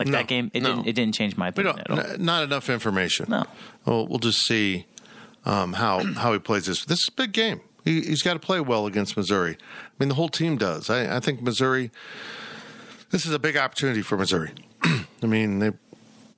Like 0.00 0.08
No, 0.08 0.18
that 0.18 0.26
game, 0.26 0.50
it 0.52 0.62
no. 0.64 0.70
didn't. 0.74 0.86
It 0.88 0.92
didn't 0.94 1.14
change 1.14 1.36
my 1.36 1.48
opinion 1.48 1.78
at 1.78 1.88
all. 1.90 2.00
n- 2.00 2.24
not 2.24 2.42
enough 2.42 2.68
information. 2.68 3.26
No. 3.28 3.44
Well, 3.84 4.08
we'll 4.08 4.18
just 4.18 4.40
see 4.44 4.86
um, 5.44 5.74
how 5.74 6.02
how 6.14 6.32
he 6.32 6.40
plays 6.40 6.66
this. 6.66 6.84
This 6.84 6.98
is 6.98 7.08
a 7.08 7.12
big 7.12 7.30
game. 7.30 7.60
He, 7.86 8.02
he's 8.02 8.22
got 8.22 8.34
to 8.34 8.40
play 8.40 8.58
well 8.60 8.86
against 8.86 9.16
Missouri. 9.16 9.56
I 9.60 9.94
mean, 9.98 10.08
the 10.08 10.16
whole 10.16 10.28
team 10.28 10.58
does. 10.58 10.90
I, 10.90 11.16
I 11.16 11.20
think 11.20 11.40
Missouri. 11.40 11.92
This 13.10 13.24
is 13.24 13.32
a 13.32 13.38
big 13.38 13.56
opportunity 13.56 14.02
for 14.02 14.18
Missouri. 14.18 14.50
I 14.82 15.26
mean, 15.26 15.60
they 15.60 15.70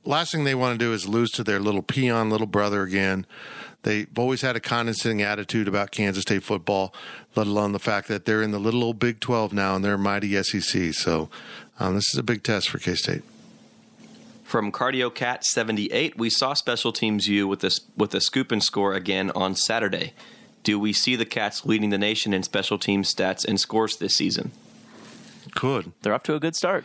last 0.04 0.30
thing 0.30 0.44
they 0.44 0.54
want 0.54 0.78
to 0.78 0.84
do 0.84 0.92
is 0.92 1.08
lose 1.08 1.30
to 1.32 1.42
their 1.42 1.58
little 1.58 1.80
peon 1.80 2.28
little 2.28 2.46
brother 2.46 2.82
again. 2.82 3.26
They've 3.82 4.06
always 4.18 4.42
had 4.42 4.56
a 4.56 4.60
condescending 4.60 5.22
attitude 5.22 5.68
about 5.68 5.90
Kansas 5.90 6.22
State 6.22 6.42
football, 6.42 6.92
let 7.34 7.46
alone 7.46 7.72
the 7.72 7.78
fact 7.78 8.08
that 8.08 8.26
they're 8.26 8.42
in 8.42 8.50
the 8.50 8.58
little 8.58 8.84
old 8.84 8.98
Big 8.98 9.18
12 9.18 9.54
now 9.54 9.74
and 9.74 9.82
they're 9.82 9.96
mighty 9.96 10.40
SEC. 10.42 10.92
So 10.92 11.30
um, 11.80 11.94
this 11.94 12.12
is 12.12 12.18
a 12.18 12.22
big 12.22 12.42
test 12.42 12.68
for 12.68 12.78
K 12.78 12.94
State. 12.94 13.22
From 14.44 14.70
Cardio 14.70 15.14
Cat 15.14 15.44
78, 15.46 16.18
we 16.18 16.28
saw 16.28 16.52
Special 16.52 16.92
Teams 16.92 17.26
U 17.26 17.48
with 17.48 17.60
this 17.60 17.80
with 17.96 18.14
a 18.14 18.20
scoop 18.20 18.52
and 18.52 18.62
score 18.62 18.92
again 18.92 19.30
on 19.30 19.54
Saturday. 19.54 20.12
Do 20.62 20.78
we 20.78 20.92
see 20.92 21.16
the 21.16 21.24
Cats 21.24 21.64
leading 21.64 21.90
the 21.90 21.98
nation 21.98 22.34
in 22.34 22.42
special 22.42 22.78
team 22.78 23.02
stats 23.02 23.44
and 23.44 23.58
scores 23.58 23.96
this 23.96 24.14
season? 24.14 24.52
Could. 25.54 25.92
They're 26.02 26.14
up 26.14 26.24
to 26.24 26.34
a 26.34 26.40
good 26.40 26.56
start. 26.56 26.84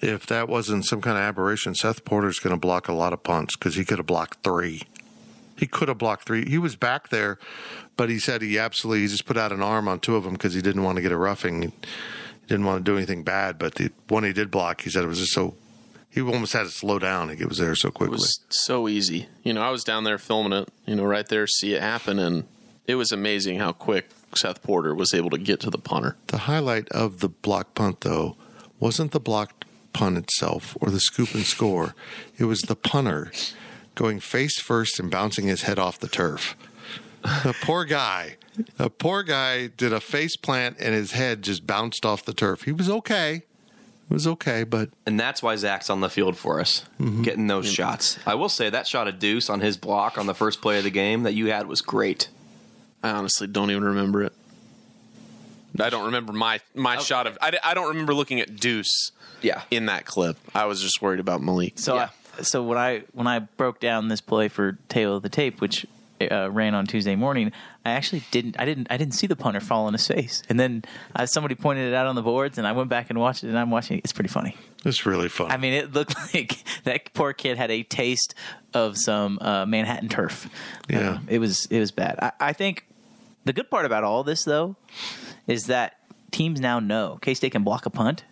If 0.00 0.26
that 0.26 0.48
wasn't 0.48 0.84
some 0.86 1.00
kind 1.00 1.16
of 1.16 1.22
aberration, 1.22 1.74
Seth 1.74 2.04
Porter's 2.04 2.40
going 2.40 2.54
to 2.54 2.60
block 2.60 2.88
a 2.88 2.92
lot 2.92 3.12
of 3.12 3.22
punts 3.22 3.56
because 3.56 3.76
he 3.76 3.84
could 3.84 3.98
have 3.98 4.06
blocked 4.06 4.42
three. 4.42 4.82
He 5.56 5.66
could 5.66 5.88
have 5.88 5.98
blocked 5.98 6.26
three. 6.26 6.48
He 6.48 6.58
was 6.58 6.74
back 6.74 7.10
there, 7.10 7.38
but 7.96 8.08
he 8.08 8.18
said 8.18 8.42
he 8.42 8.58
absolutely 8.58 9.02
he 9.02 9.08
just 9.08 9.26
put 9.26 9.36
out 9.36 9.52
an 9.52 9.62
arm 9.62 9.86
on 9.86 10.00
two 10.00 10.16
of 10.16 10.24
them 10.24 10.32
because 10.32 10.54
he 10.54 10.62
didn't 10.62 10.82
want 10.82 10.96
to 10.96 11.02
get 11.02 11.12
a 11.12 11.16
roughing. 11.16 11.62
He 11.62 11.72
didn't 12.48 12.64
want 12.64 12.84
to 12.84 12.90
do 12.90 12.96
anything 12.96 13.22
bad. 13.22 13.58
But 13.58 13.76
the 13.76 13.92
one 14.08 14.24
he 14.24 14.32
did 14.32 14.50
block, 14.50 14.80
he 14.80 14.90
said 14.90 15.04
it 15.04 15.08
was 15.08 15.20
just 15.20 15.32
so. 15.32 15.54
He 16.10 16.20
almost 16.20 16.52
had 16.52 16.64
to 16.64 16.70
slow 16.70 16.98
down. 16.98 17.30
It 17.30 17.48
was 17.48 17.58
there 17.58 17.74
so 17.74 17.90
quickly. 17.90 18.16
It 18.16 18.20
was 18.20 18.40
so 18.48 18.88
easy. 18.88 19.28
You 19.44 19.54
know, 19.54 19.62
I 19.62 19.70
was 19.70 19.84
down 19.84 20.04
there 20.04 20.18
filming 20.18 20.52
it, 20.52 20.68
you 20.84 20.96
know, 20.96 21.04
right 21.04 21.26
there, 21.26 21.46
see 21.46 21.74
it 21.74 21.80
happen, 21.80 22.18
and 22.18 22.44
it 22.86 22.96
was 22.96 23.12
amazing 23.12 23.58
how 23.58 23.72
quick 23.72 24.10
Seth 24.34 24.62
Porter 24.62 24.94
was 24.94 25.14
able 25.14 25.30
to 25.30 25.38
get 25.38 25.60
to 25.60 25.70
the 25.70 25.78
punter. 25.78 26.16
The 26.28 26.38
highlight 26.38 26.88
of 26.90 27.20
the 27.20 27.28
block 27.28 27.74
punt, 27.74 28.00
though, 28.00 28.36
wasn't 28.80 29.12
the 29.12 29.20
blocked 29.20 29.64
punt 29.92 30.18
itself 30.18 30.76
or 30.80 30.90
the 30.90 31.00
scoop 31.00 31.34
and 31.34 31.44
score. 31.44 31.94
It 32.38 32.44
was 32.44 32.62
the 32.62 32.76
punter 32.76 33.30
going 33.94 34.20
face 34.20 34.58
first 34.58 34.98
and 34.98 35.10
bouncing 35.10 35.46
his 35.46 35.62
head 35.62 35.78
off 35.78 35.98
the 35.98 36.08
turf. 36.08 36.56
The 37.22 37.54
poor 37.62 37.84
guy. 37.84 38.36
The 38.76 38.90
poor 38.90 39.22
guy 39.22 39.68
did 39.68 39.92
a 39.92 40.00
face 40.00 40.36
plant 40.36 40.76
and 40.80 40.94
his 40.94 41.12
head 41.12 41.42
just 41.42 41.66
bounced 41.66 42.04
off 42.04 42.24
the 42.24 42.34
turf. 42.34 42.62
He 42.62 42.72
was 42.72 42.90
okay. 42.90 43.42
It 44.10 44.14
was 44.14 44.26
okay, 44.26 44.64
but 44.64 44.90
And 45.06 45.18
that's 45.18 45.42
why 45.42 45.56
Zach's 45.56 45.88
on 45.88 46.00
the 46.00 46.10
field 46.10 46.36
for 46.36 46.60
us, 46.60 46.84
mm-hmm. 47.00 47.22
getting 47.22 47.46
those 47.46 47.70
shots. 47.70 48.18
I 48.26 48.34
will 48.34 48.48
say 48.48 48.68
that 48.68 48.86
shot 48.86 49.08
of 49.08 49.18
Deuce 49.18 49.48
on 49.48 49.60
his 49.60 49.76
block 49.76 50.18
on 50.18 50.26
the 50.26 50.34
first 50.34 50.60
play 50.60 50.78
of 50.78 50.84
the 50.84 50.90
game 50.90 51.22
that 51.22 51.32
you 51.32 51.46
had 51.46 51.66
was 51.66 51.80
great. 51.80 52.28
I 53.02 53.10
honestly 53.10 53.46
don't 53.46 53.70
even 53.70 53.84
remember 53.84 54.22
it. 54.22 54.32
I 55.80 55.88
don't 55.90 56.06
remember 56.06 56.32
my 56.32 56.60
my 56.74 56.98
shot 56.98 57.26
of. 57.26 57.38
I, 57.40 57.58
I 57.64 57.74
don't 57.74 57.88
remember 57.88 58.14
looking 58.14 58.40
at 58.40 58.56
Deuce 58.56 59.10
Yeah. 59.40 59.62
in 59.70 59.86
that 59.86 60.04
clip. 60.04 60.36
I 60.54 60.66
was 60.66 60.82
just 60.82 61.00
worried 61.00 61.20
about 61.20 61.42
Malik. 61.42 61.78
So, 61.78 61.94
Yeah. 61.96 62.08
I, 62.38 62.42
so 62.42 62.62
when 62.62 62.76
I 62.78 63.04
when 63.12 63.26
I 63.26 63.38
broke 63.40 63.80
down 63.80 64.08
this 64.08 64.20
play 64.20 64.48
for 64.48 64.78
Tail 64.88 65.16
of 65.16 65.22
the 65.22 65.28
Tape, 65.30 65.60
which 65.62 65.86
uh, 66.30 66.50
ran 66.50 66.74
on 66.74 66.86
Tuesday 66.86 67.16
morning, 67.16 67.52
I 67.86 67.92
actually 67.92 68.22
didn't 68.30 68.60
I 68.60 68.66
didn't 68.66 68.86
I 68.90 68.96
didn't 68.98 69.14
see 69.14 69.26
the 69.26 69.34
punter 69.34 69.60
fall 69.60 69.86
on 69.86 69.94
his 69.94 70.06
face, 70.06 70.42
and 70.50 70.60
then 70.60 70.84
uh, 71.16 71.24
somebody 71.26 71.54
pointed 71.54 71.88
it 71.88 71.94
out 71.94 72.06
on 72.06 72.16
the 72.16 72.22
boards, 72.22 72.58
and 72.58 72.66
I 72.66 72.72
went 72.72 72.90
back 72.90 73.08
and 73.08 73.18
watched 73.18 73.42
it, 73.42 73.48
and 73.48 73.58
I'm 73.58 73.70
watching 73.70 73.96
it. 73.98 74.04
It's 74.04 74.12
pretty 74.12 74.28
funny. 74.28 74.56
it's 74.84 75.06
really 75.06 75.28
fun. 75.30 75.50
I 75.50 75.56
mean, 75.56 75.72
it 75.72 75.92
looked 75.94 76.14
like 76.34 76.58
that 76.84 77.12
poor 77.14 77.32
kid 77.32 77.56
had 77.56 77.70
a 77.70 77.82
taste 77.82 78.34
of 78.74 78.98
some 78.98 79.38
uh, 79.40 79.64
Manhattan 79.66 80.08
turf. 80.10 80.48
Yeah. 80.88 81.12
Um, 81.12 81.26
it 81.30 81.38
was 81.38 81.64
it 81.70 81.80
was 81.80 81.90
bad. 81.92 82.18
I, 82.20 82.32
I 82.48 82.52
think 82.52 82.84
the 83.44 83.52
good 83.52 83.70
part 83.70 83.84
about 83.84 84.04
all 84.04 84.24
this 84.24 84.44
though 84.44 84.76
is 85.46 85.66
that 85.66 85.96
teams 86.30 86.60
now 86.60 86.80
know 86.80 87.18
K 87.20 87.34
State 87.34 87.52
can 87.52 87.62
block 87.62 87.86
a 87.86 87.90
punt, 87.90 88.24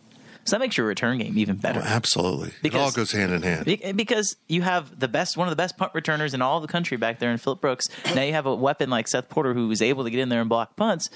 so 0.45 0.57
that 0.57 0.61
makes 0.61 0.77
your 0.77 0.87
return 0.87 1.19
game 1.19 1.37
even 1.39 1.57
oh, 1.57 1.61
better. 1.61 1.81
Oh, 1.81 1.87
absolutely. 1.87 2.49
it 2.49 2.55
Because- 2.63 2.81
all 2.81 2.91
goes 2.93 3.13
hand 3.13 3.33
in 3.33 3.43
hand. 3.43 3.97
Because 3.97 4.37
you 4.49 4.63
have 4.63 4.99
the 4.99 5.09
best, 5.09 5.37
one 5.37 5.47
of 5.47 5.53
the 5.53 5.57
best 5.57 5.77
punt 5.77 5.93
returners 5.95 6.35
in 6.35 6.43
all 6.43 6.61
the 6.61 6.69
country 6.69 6.97
back 6.97 7.19
there 7.19 7.31
in 7.31 7.39
Phillip 7.39 7.61
Brooks. 7.61 7.87
Now 8.15 8.23
you 8.23 8.33
have 8.33 8.47
a 8.47 8.55
weapon 8.55 8.91
like 8.91 9.07
Seth 9.07 9.29
Porter 9.29 9.55
who 9.55 9.71
is 9.71 9.83
able 9.83 10.05
to 10.05 10.11
get 10.11 10.21
in 10.21 10.29
there 10.29 10.41
and 10.41 10.49
block 10.49 10.77
punts. 10.77 11.11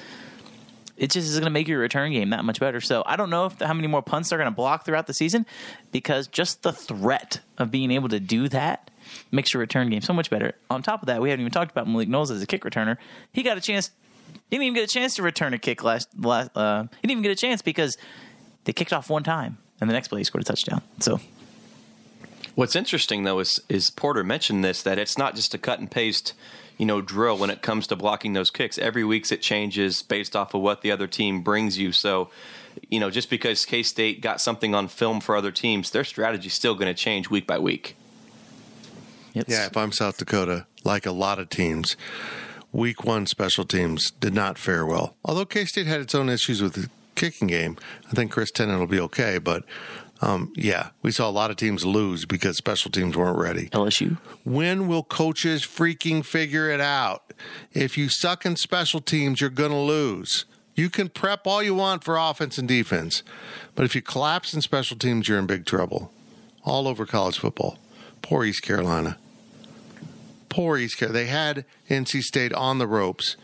It 0.96 1.10
just 1.10 1.28
is 1.28 1.34
going 1.34 1.46
to 1.46 1.50
make 1.50 1.66
your 1.66 1.80
return 1.80 2.12
game 2.12 2.30
that 2.30 2.44
much 2.44 2.60
better. 2.60 2.80
So 2.80 3.02
I 3.04 3.16
don't 3.16 3.30
know 3.30 3.46
if 3.46 3.58
how 3.58 3.74
many 3.74 3.88
more 3.88 4.02
punts 4.02 4.28
they're 4.28 4.38
going 4.38 4.50
to 4.50 4.54
block 4.54 4.84
throughout 4.84 5.08
the 5.08 5.14
season, 5.14 5.44
because 5.90 6.28
just 6.28 6.62
the 6.62 6.72
threat 6.72 7.40
of 7.58 7.72
being 7.72 7.90
able 7.90 8.10
to 8.10 8.20
do 8.20 8.48
that 8.50 8.90
makes 9.30 9.52
your 9.52 9.61
return 9.61 9.90
game 9.90 10.03
so 10.03 10.12
much 10.12 10.31
better. 10.31 10.55
On 10.70 10.83
top 10.83 11.03
of 11.03 11.07
that, 11.07 11.20
we 11.20 11.31
haven't 11.31 11.42
even 11.42 11.53
talked 11.53 11.70
about 11.70 11.88
Malik 11.88 12.09
Knowles 12.09 12.31
as 12.31 12.42
a 12.42 12.46
kick 12.46 12.62
returner. 12.62 12.96
He 13.33 13.42
got 13.42 13.57
a 13.57 13.61
chance. 13.61 13.90
He 14.50 14.57
didn't 14.57 14.64
even 14.64 14.74
get 14.74 14.85
a 14.85 14.92
chance 14.92 15.14
to 15.16 15.22
return 15.22 15.55
a 15.55 15.59
kick 15.59 15.85
last. 15.85 16.09
last 16.18 16.50
uh, 16.57 16.83
he 16.83 16.88
didn't 17.03 17.12
even 17.12 17.22
get 17.22 17.33
a 17.33 17.37
chance 17.37 17.62
because 17.62 17.96
they 18.64 18.72
kicked 18.72 18.92
off 18.92 19.11
one 19.11 19.22
time, 19.22 19.59
and 19.81 19.88
the 19.88 19.94
next 19.94 20.09
play 20.09 20.20
he 20.20 20.24
scored 20.24 20.42
a 20.42 20.44
touchdown. 20.44 20.83
So 21.00 21.20
What's 22.55 22.77
interesting 22.77 23.24
though 23.24 23.40
is 23.40 23.59
is 23.68 23.90
Porter 23.90 24.22
mentioned 24.22 24.64
this 24.64 24.83
that 24.83 24.98
it's 24.98 25.18
not 25.18 25.35
just 25.35 25.55
a 25.55 25.59
cut 25.59 25.81
and 25.81 25.90
paste, 25.90 26.35
you 26.79 26.87
know, 26.87 27.00
drill 27.00 27.37
when 27.37 27.50
it 27.50 27.62
comes 27.62 27.88
to 27.88 27.96
blocking 27.96 28.33
those 28.33 28.50
kicks. 28.50 28.79
Every 28.79 29.03
week 29.03 29.31
it 29.33 29.42
changes 29.42 30.03
based 30.03 30.37
off 30.37 30.55
of 30.55 30.61
what 30.61 30.83
the 30.83 30.92
other 30.92 31.09
team 31.09 31.42
brings 31.42 31.79
you. 31.79 31.90
So, 31.90 32.31
you 32.88 33.00
know, 33.00 33.11
just 33.11 33.29
because 33.29 33.64
K 33.64 33.83
State 33.83 34.20
got 34.20 34.40
something 34.40 34.72
on 34.72 34.87
film 34.87 35.20
for 35.20 35.37
other 35.37 35.50
teams, 35.50 35.90
their 35.90 36.05
strategy's 36.05 36.55
still 36.55 36.74
going 36.74 36.87
to 36.87 36.94
change 36.94 37.29
week 37.29 37.46
by 37.46 37.59
week. 37.59 37.96
It's, 39.35 39.51
Yeah, 39.51 39.66
if 39.66 39.77
I'm 39.77 39.92
South 39.92 40.18
Dakota, 40.18 40.66
like 40.85 41.07
a 41.07 41.12
lot 41.12 41.38
of 41.38 41.49
teams, 41.49 41.97
week 42.73 43.05
one 43.05 43.27
special 43.27 43.64
teams 43.64 44.11
did 44.12 44.35
not 44.35 44.59
fare 44.59 44.85
well. 44.87 45.16
Although 45.25 45.47
K 45.47 45.64
State 45.64 45.87
had 45.87 46.01
its 46.01 46.14
own 46.14 46.29
issues 46.29 46.62
with 46.62 46.75
the 46.75 46.90
kicking 47.14 47.49
game, 47.49 47.77
I 48.11 48.14
think 48.14 48.31
Chris 48.33 48.51
Tennant 48.51 48.81
will 48.81 48.87
be 48.87 49.01
okay. 49.01 49.38
But 49.38 49.64
um, 50.20 50.53
yeah, 50.57 50.90
we 51.03 51.11
saw 51.11 51.29
a 51.29 51.33
lot 51.33 51.51
of 51.51 51.57
teams 51.57 51.85
lose 51.85 52.25
because 52.25 52.57
special 52.57 52.90
teams 52.90 53.16
weren't 53.16 53.38
ready. 53.38 53.68
LSU. 53.70 54.18
When 54.44 54.88
will 54.88 55.03
coaches 55.03 55.62
freaking 55.62 56.25
figure 56.25 56.70
it 56.70 56.81
out? 56.81 57.33
If 57.73 57.99
you 57.99 58.09
suck 58.09 58.47
in 58.47 58.57
special 58.57 59.01
teams, 59.01 59.40
you're 59.40 59.51
going 59.51 59.73
to 59.73 59.77
lose. 59.77 60.44
You 60.75 60.90
can 60.90 61.09
prep 61.09 61.47
all 61.47 61.62
you 61.62 61.75
want 61.75 62.03
for 62.03 62.16
offense 62.16 62.59
and 62.59 62.66
defense, 62.66 63.23
but 63.77 63.85
if 63.85 63.94
you 63.94 64.03
collapse 64.03 64.53
in 64.55 64.61
special 64.61 64.97
teams, 64.97 65.29
you're 65.29 65.38
in 65.38 65.47
big 65.47 65.66
trouble. 65.66 66.11
All 66.64 66.88
over 66.88 67.07
college 67.07 67.38
football. 67.38 67.79
Poor 68.23 68.44
East 68.44 68.62
Carolina. 68.62 69.18
Poor 70.54 70.78
East 70.78 70.98
Carolina. 70.98 71.18
They 71.24 71.26
had 71.30 71.64
NC 71.90 72.22
State 72.22 72.52
on 72.52 72.78
the 72.78 72.86
ropes, 72.86 73.36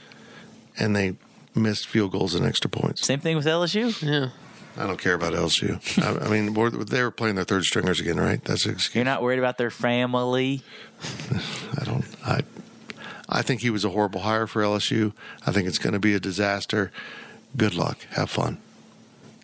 and 0.79 0.95
they 0.95 1.17
missed 1.57 1.89
field 1.89 2.13
goals 2.13 2.37
and 2.37 2.47
extra 2.47 2.71
points. 2.71 3.05
Same 3.05 3.19
thing 3.19 3.37
with 3.37 3.47
LSU. 3.47 4.01
Yeah. 4.01 4.29
I 4.77 4.87
don't 4.87 5.01
care 5.01 5.15
about 5.15 5.33
LSU. 5.33 5.81
I, 6.01 6.27
I 6.27 6.29
mean, 6.29 6.55
they 6.87 7.03
were 7.03 7.11
playing 7.11 7.35
their 7.35 7.45
third 7.45 7.65
stringers 7.65 7.99
again, 7.99 8.21
right? 8.21 8.43
That's 8.45 8.65
an 8.65 8.75
excuse. 8.75 8.95
You're 8.95 9.05
not 9.05 9.23
worried 9.23 9.41
about 9.41 9.59
their 9.59 9.73
family. 9.73 10.63
I 11.77 11.85
don't. 11.85 12.05
I 12.25 12.43
I 13.29 13.43
think 13.43 13.61
he 13.63 13.71
was 13.71 13.85
a 13.85 13.91
horrible 13.91 14.21
hire 14.21 14.47
for 14.47 14.63
LSU. 14.63 15.13
I 15.45 15.51
think 15.51 15.67
it's 15.67 15.79
going 15.79 15.93
to 15.95 15.99
be 15.99 16.15
a 16.15 16.21
disaster. 16.21 16.93
Good 17.57 17.75
luck. 17.75 17.99
Have 18.11 18.31
fun. 18.31 18.59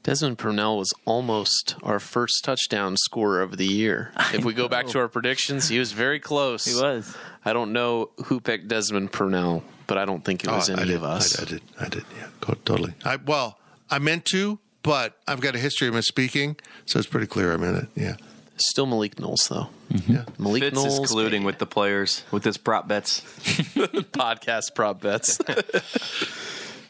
Desmond 0.07 0.39
Purnell 0.39 0.79
was 0.79 0.95
almost 1.05 1.75
our 1.83 1.99
first 1.99 2.45
touchdown 2.45 2.97
scorer 2.97 3.43
of 3.43 3.57
the 3.57 3.67
year. 3.67 4.13
If 4.33 4.45
we 4.45 4.55
go 4.55 4.69
back 4.69 4.87
to 4.89 5.01
our 5.01 5.09
predictions, 5.09 5.69
he 5.69 5.81
was 5.81 5.91
very 5.91 6.21
close. 6.21 6.65
He 6.65 6.81
was. 6.81 7.17
I 7.45 7.53
don't 7.53 7.73
know 7.73 8.11
who 8.27 8.39
picked 8.39 8.69
Desmond 8.69 9.11
Purnell, 9.11 9.65
but 9.89 9.99
I 9.99 10.05
don't 10.05 10.25
think 10.25 10.45
it 10.45 10.51
was 10.51 10.71
Oh, 10.71 10.75
I 10.75 10.77
any 10.83 10.87
did. 10.91 10.97
of 10.99 11.03
us. 11.03 11.37
I, 11.41 11.43
I 11.43 11.45
did. 11.47 11.63
I 11.81 11.89
did. 11.89 12.05
Yeah, 12.17 12.55
totally. 12.65 12.95
I 13.05 13.17
well, 13.17 13.59
I 13.91 13.99
meant 13.99 14.25
to, 14.27 14.61
but 14.85 15.17
I've 15.27 15.41
got 15.41 15.57
a 15.57 15.59
history 15.59 15.89
of 15.89 15.95
misspeaking, 15.95 16.61
so 16.85 17.01
it's 17.01 17.09
pretty 17.09 17.27
clear 17.27 17.53
I 17.53 17.57
meant 17.57 17.77
it. 17.79 17.89
Yeah. 17.97 18.15
Still 18.59 18.87
Malik 18.87 19.19
Knowles 19.19 19.49
though. 19.51 19.69
Mm-hmm. 19.93 20.13
Yeah. 20.13 20.25
Malik 20.39 20.63
Fitz 20.63 20.75
Knowles 20.77 21.01
is 21.01 21.11
colluding 21.13 21.45
with 21.45 21.59
the 21.59 21.67
players 21.67 22.23
with 22.31 22.45
his 22.45 22.57
prop 22.57 22.87
bets. 22.87 23.21
podcast 24.15 24.75
prop 24.75 25.01
bets. 25.01 25.39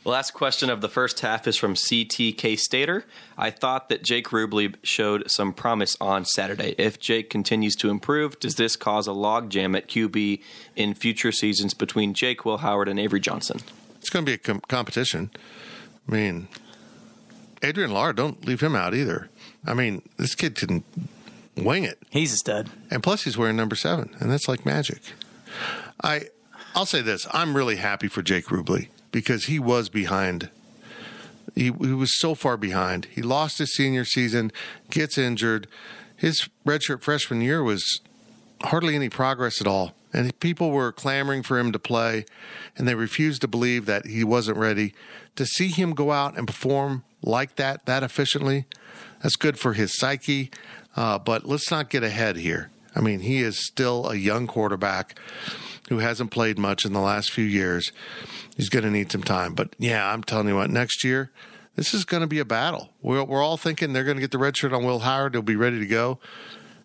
Last 0.07 0.35
question 0.35 0.71
of 0.71 0.83
the 0.83 0.89
first 0.89 1.19
half 1.19 1.49
is 1.49 1.57
from 1.57 1.75
CTK 1.75 2.57
Stater. 2.61 3.05
I 3.37 3.51
thought 3.51 3.89
that 3.89 4.05
Jake 4.05 4.29
Rubley 4.29 4.77
showed 4.85 5.29
some 5.29 5.53
promise 5.53 5.97
on 6.01 6.25
Saturday. 6.25 6.77
If 6.79 7.01
Jake 7.01 7.29
continues 7.29 7.75
to 7.75 7.91
improve, 7.91 8.39
does 8.39 8.55
this 8.55 8.77
cause 8.77 9.09
a 9.09 9.11
logjam 9.11 9.77
at 9.77 9.89
QB 9.89 10.41
in 10.77 10.95
future 10.95 11.33
seasons 11.33 11.75
between 11.75 12.15
Jake, 12.15 12.45
Will 12.45 12.59
Howard, 12.59 12.87
and 12.87 13.01
Avery 13.01 13.19
Johnson? 13.19 13.59
It's 13.99 14.09
going 14.09 14.25
to 14.25 14.31
be 14.31 14.35
a 14.35 14.39
com- 14.39 14.63
competition. 14.69 15.33
I 16.09 16.13
mean, 16.13 16.47
Adrian 17.65 17.91
Lar, 17.91 18.13
don't 18.13 18.47
leave 18.47 18.61
him 18.61 18.77
out 18.77 18.95
either. 18.95 19.29
I 19.67 19.75
mean, 19.75 20.03
this 20.19 20.37
kid 20.37 20.55
can 20.55 20.85
wing 21.57 21.83
it. 21.83 21.99
He's 22.11 22.33
a 22.33 22.37
stud. 22.37 22.71
And 22.93 23.03
plus, 23.03 23.25
he's 23.25 23.37
wearing 23.37 23.57
number 23.57 23.75
seven, 23.75 24.15
and 24.21 24.31
that's 24.31 24.47
like 24.47 24.65
magic. 24.65 25.01
I, 26.05 26.27
I'll 26.77 26.87
say 26.87 27.03
this: 27.03 27.27
I'm 27.33 27.57
really 27.57 27.77
happy 27.77 28.07
for 28.07 28.23
Jake 28.23 28.47
Rubley 28.47 28.87
because 29.13 29.45
he 29.45 29.59
was 29.59 29.89
behind. 29.89 30.51
He, 31.55 31.65
he 31.65 31.71
was 31.71 32.19
so 32.19 32.35
far 32.35 32.57
behind. 32.57 33.07
He 33.07 33.23
lost 33.23 33.59
his 33.59 33.75
senior 33.75 34.05
season, 34.05 34.53
gets 34.91 35.17
injured. 35.17 35.69
His 36.17 36.49
redshirt 36.67 37.03
freshman 37.03 37.41
year 37.41 37.63
was 37.63 38.01
hardly 38.63 38.95
any 38.95 39.09
progress 39.09 39.61
at 39.61 39.67
all, 39.67 39.95
and 40.13 40.39
people 40.41 40.71
were 40.71 40.93
clamoring 40.93 41.43
for 41.43 41.59
him 41.59 41.73
to 41.73 41.79
play, 41.79 42.25
and 42.77 42.87
they 42.87 42.95
refused 42.95 43.41
to 43.43 43.49
believe 43.49 43.87
that 43.87 44.07
he 44.07 44.25
wasn't 44.25 44.59
ready. 44.59 44.95
To 45.37 45.47
see 45.47 45.69
him 45.69 45.93
go 45.93 46.13
out 46.13 46.37
and 46.37 46.47
perform 46.47 47.05
like 47.23 47.57
that, 47.57 47.87
that 47.87 48.03
efficiently, 48.03 48.67
that's 49.23 49.37
good 49.37 49.59
for 49.59 49.75
his 49.75 49.97
psyche. 49.97 50.51
Uh, 50.95 51.19
but 51.19 51.45
let's 51.45 51.71
not 51.71 51.91
get 51.91 52.03
ahead 52.03 52.37
here. 52.37 52.71
I 52.95 53.01
mean, 53.01 53.21
he 53.21 53.41
is 53.41 53.67
still 53.67 54.09
a 54.09 54.15
young 54.15 54.47
quarterback 54.47 55.19
who 55.89 55.99
hasn't 55.99 56.31
played 56.31 56.59
much 56.59 56.85
in 56.85 56.93
the 56.93 57.01
last 57.01 57.31
few 57.31 57.45
years. 57.45 57.93
He's 58.57 58.69
going 58.69 58.85
to 58.85 58.91
need 58.91 59.13
some 59.13 59.23
time. 59.23 59.55
But 59.55 59.75
yeah, 59.79 60.13
I'm 60.13 60.23
telling 60.23 60.49
you 60.49 60.57
what, 60.57 60.71
next 60.71 61.05
year, 61.05 61.31
this 61.77 61.93
is 61.93 62.05
going 62.05 62.23
to 62.23 62.27
be 62.27 62.39
a 62.39 62.45
battle. 62.45 62.91
We're, 63.03 63.23
we're 63.23 63.43
all 63.43 63.57
thinking 63.57 63.93
they're 63.93 64.05
going 64.05 64.17
to 64.17 64.23
get 64.23 64.31
the 64.31 64.39
red 64.39 64.57
shirt 64.57 64.73
on 64.73 64.85
Will 64.85 65.01
Howard. 65.01 65.35
He'll 65.35 65.43
be 65.43 65.57
ready 65.57 65.79
to 65.79 65.87
go. 65.87 66.19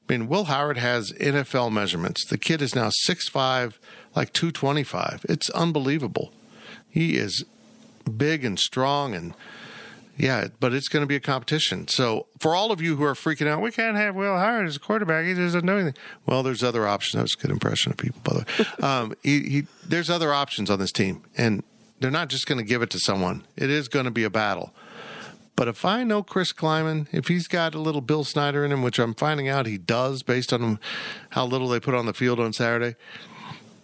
I 0.07 0.13
mean, 0.13 0.27
Will 0.27 0.45
Howard 0.45 0.77
has 0.77 1.13
NFL 1.13 1.71
measurements. 1.71 2.25
The 2.25 2.37
kid 2.37 2.61
is 2.61 2.75
now 2.75 2.89
6'5, 3.07 3.75
like 4.15 4.33
225. 4.33 5.25
It's 5.29 5.49
unbelievable. 5.51 6.33
He 6.89 7.15
is 7.15 7.45
big 8.17 8.43
and 8.43 8.59
strong 8.59 9.15
and 9.15 9.33
yeah, 10.17 10.47
but 10.59 10.73
it's 10.73 10.87
going 10.87 11.01
to 11.01 11.07
be 11.07 11.15
a 11.15 11.21
competition. 11.21 11.87
So 11.87 12.27
for 12.39 12.53
all 12.53 12.71
of 12.71 12.81
you 12.81 12.95
who 12.95 13.03
are 13.03 13.13
freaking 13.13 13.47
out, 13.47 13.61
we 13.61 13.71
can't 13.71 13.97
have 13.97 14.15
Will 14.15 14.37
Howard 14.37 14.67
as 14.67 14.75
a 14.75 14.79
quarterback. 14.79 15.25
He 15.25 15.33
doesn't 15.33 15.65
know 15.65 15.77
anything. 15.77 15.95
Well, 16.25 16.43
there's 16.43 16.63
other 16.63 16.87
options. 16.87 17.17
That 17.17 17.23
was 17.23 17.35
a 17.35 17.41
good 17.41 17.51
impression 17.51 17.91
of 17.91 17.97
people, 17.97 18.21
by 18.23 18.33
the 18.33 18.39
way. 18.39 18.45
Um, 18.87 19.13
he, 19.23 19.41
he, 19.41 19.67
there's 19.87 20.09
other 20.09 20.33
options 20.33 20.69
on 20.69 20.79
this 20.79 20.91
team, 20.91 21.23
and 21.37 21.63
they're 21.99 22.11
not 22.11 22.29
just 22.29 22.47
going 22.47 22.57
to 22.57 22.63
give 22.63 22.81
it 22.81 22.89
to 22.91 22.99
someone. 22.99 23.45
It 23.55 23.69
is 23.69 23.87
going 23.87 24.05
to 24.05 24.11
be 24.11 24.23
a 24.23 24.29
battle. 24.29 24.73
But 25.55 25.67
if 25.67 25.85
I 25.85 26.03
know 26.03 26.23
Chris 26.23 26.51
Klieman, 26.51 27.07
if 27.11 27.27
he's 27.27 27.47
got 27.47 27.75
a 27.75 27.79
little 27.79 28.01
Bill 28.01 28.23
Snyder 28.23 28.65
in 28.65 28.71
him, 28.71 28.81
which 28.81 28.97
I'm 28.97 29.13
finding 29.13 29.47
out 29.47 29.67
he 29.67 29.77
does 29.77 30.23
based 30.23 30.51
on 30.51 30.79
how 31.31 31.45
little 31.45 31.67
they 31.69 31.79
put 31.79 31.93
on 31.93 32.07
the 32.07 32.13
field 32.13 32.39
on 32.39 32.53
Saturday, 32.53 32.95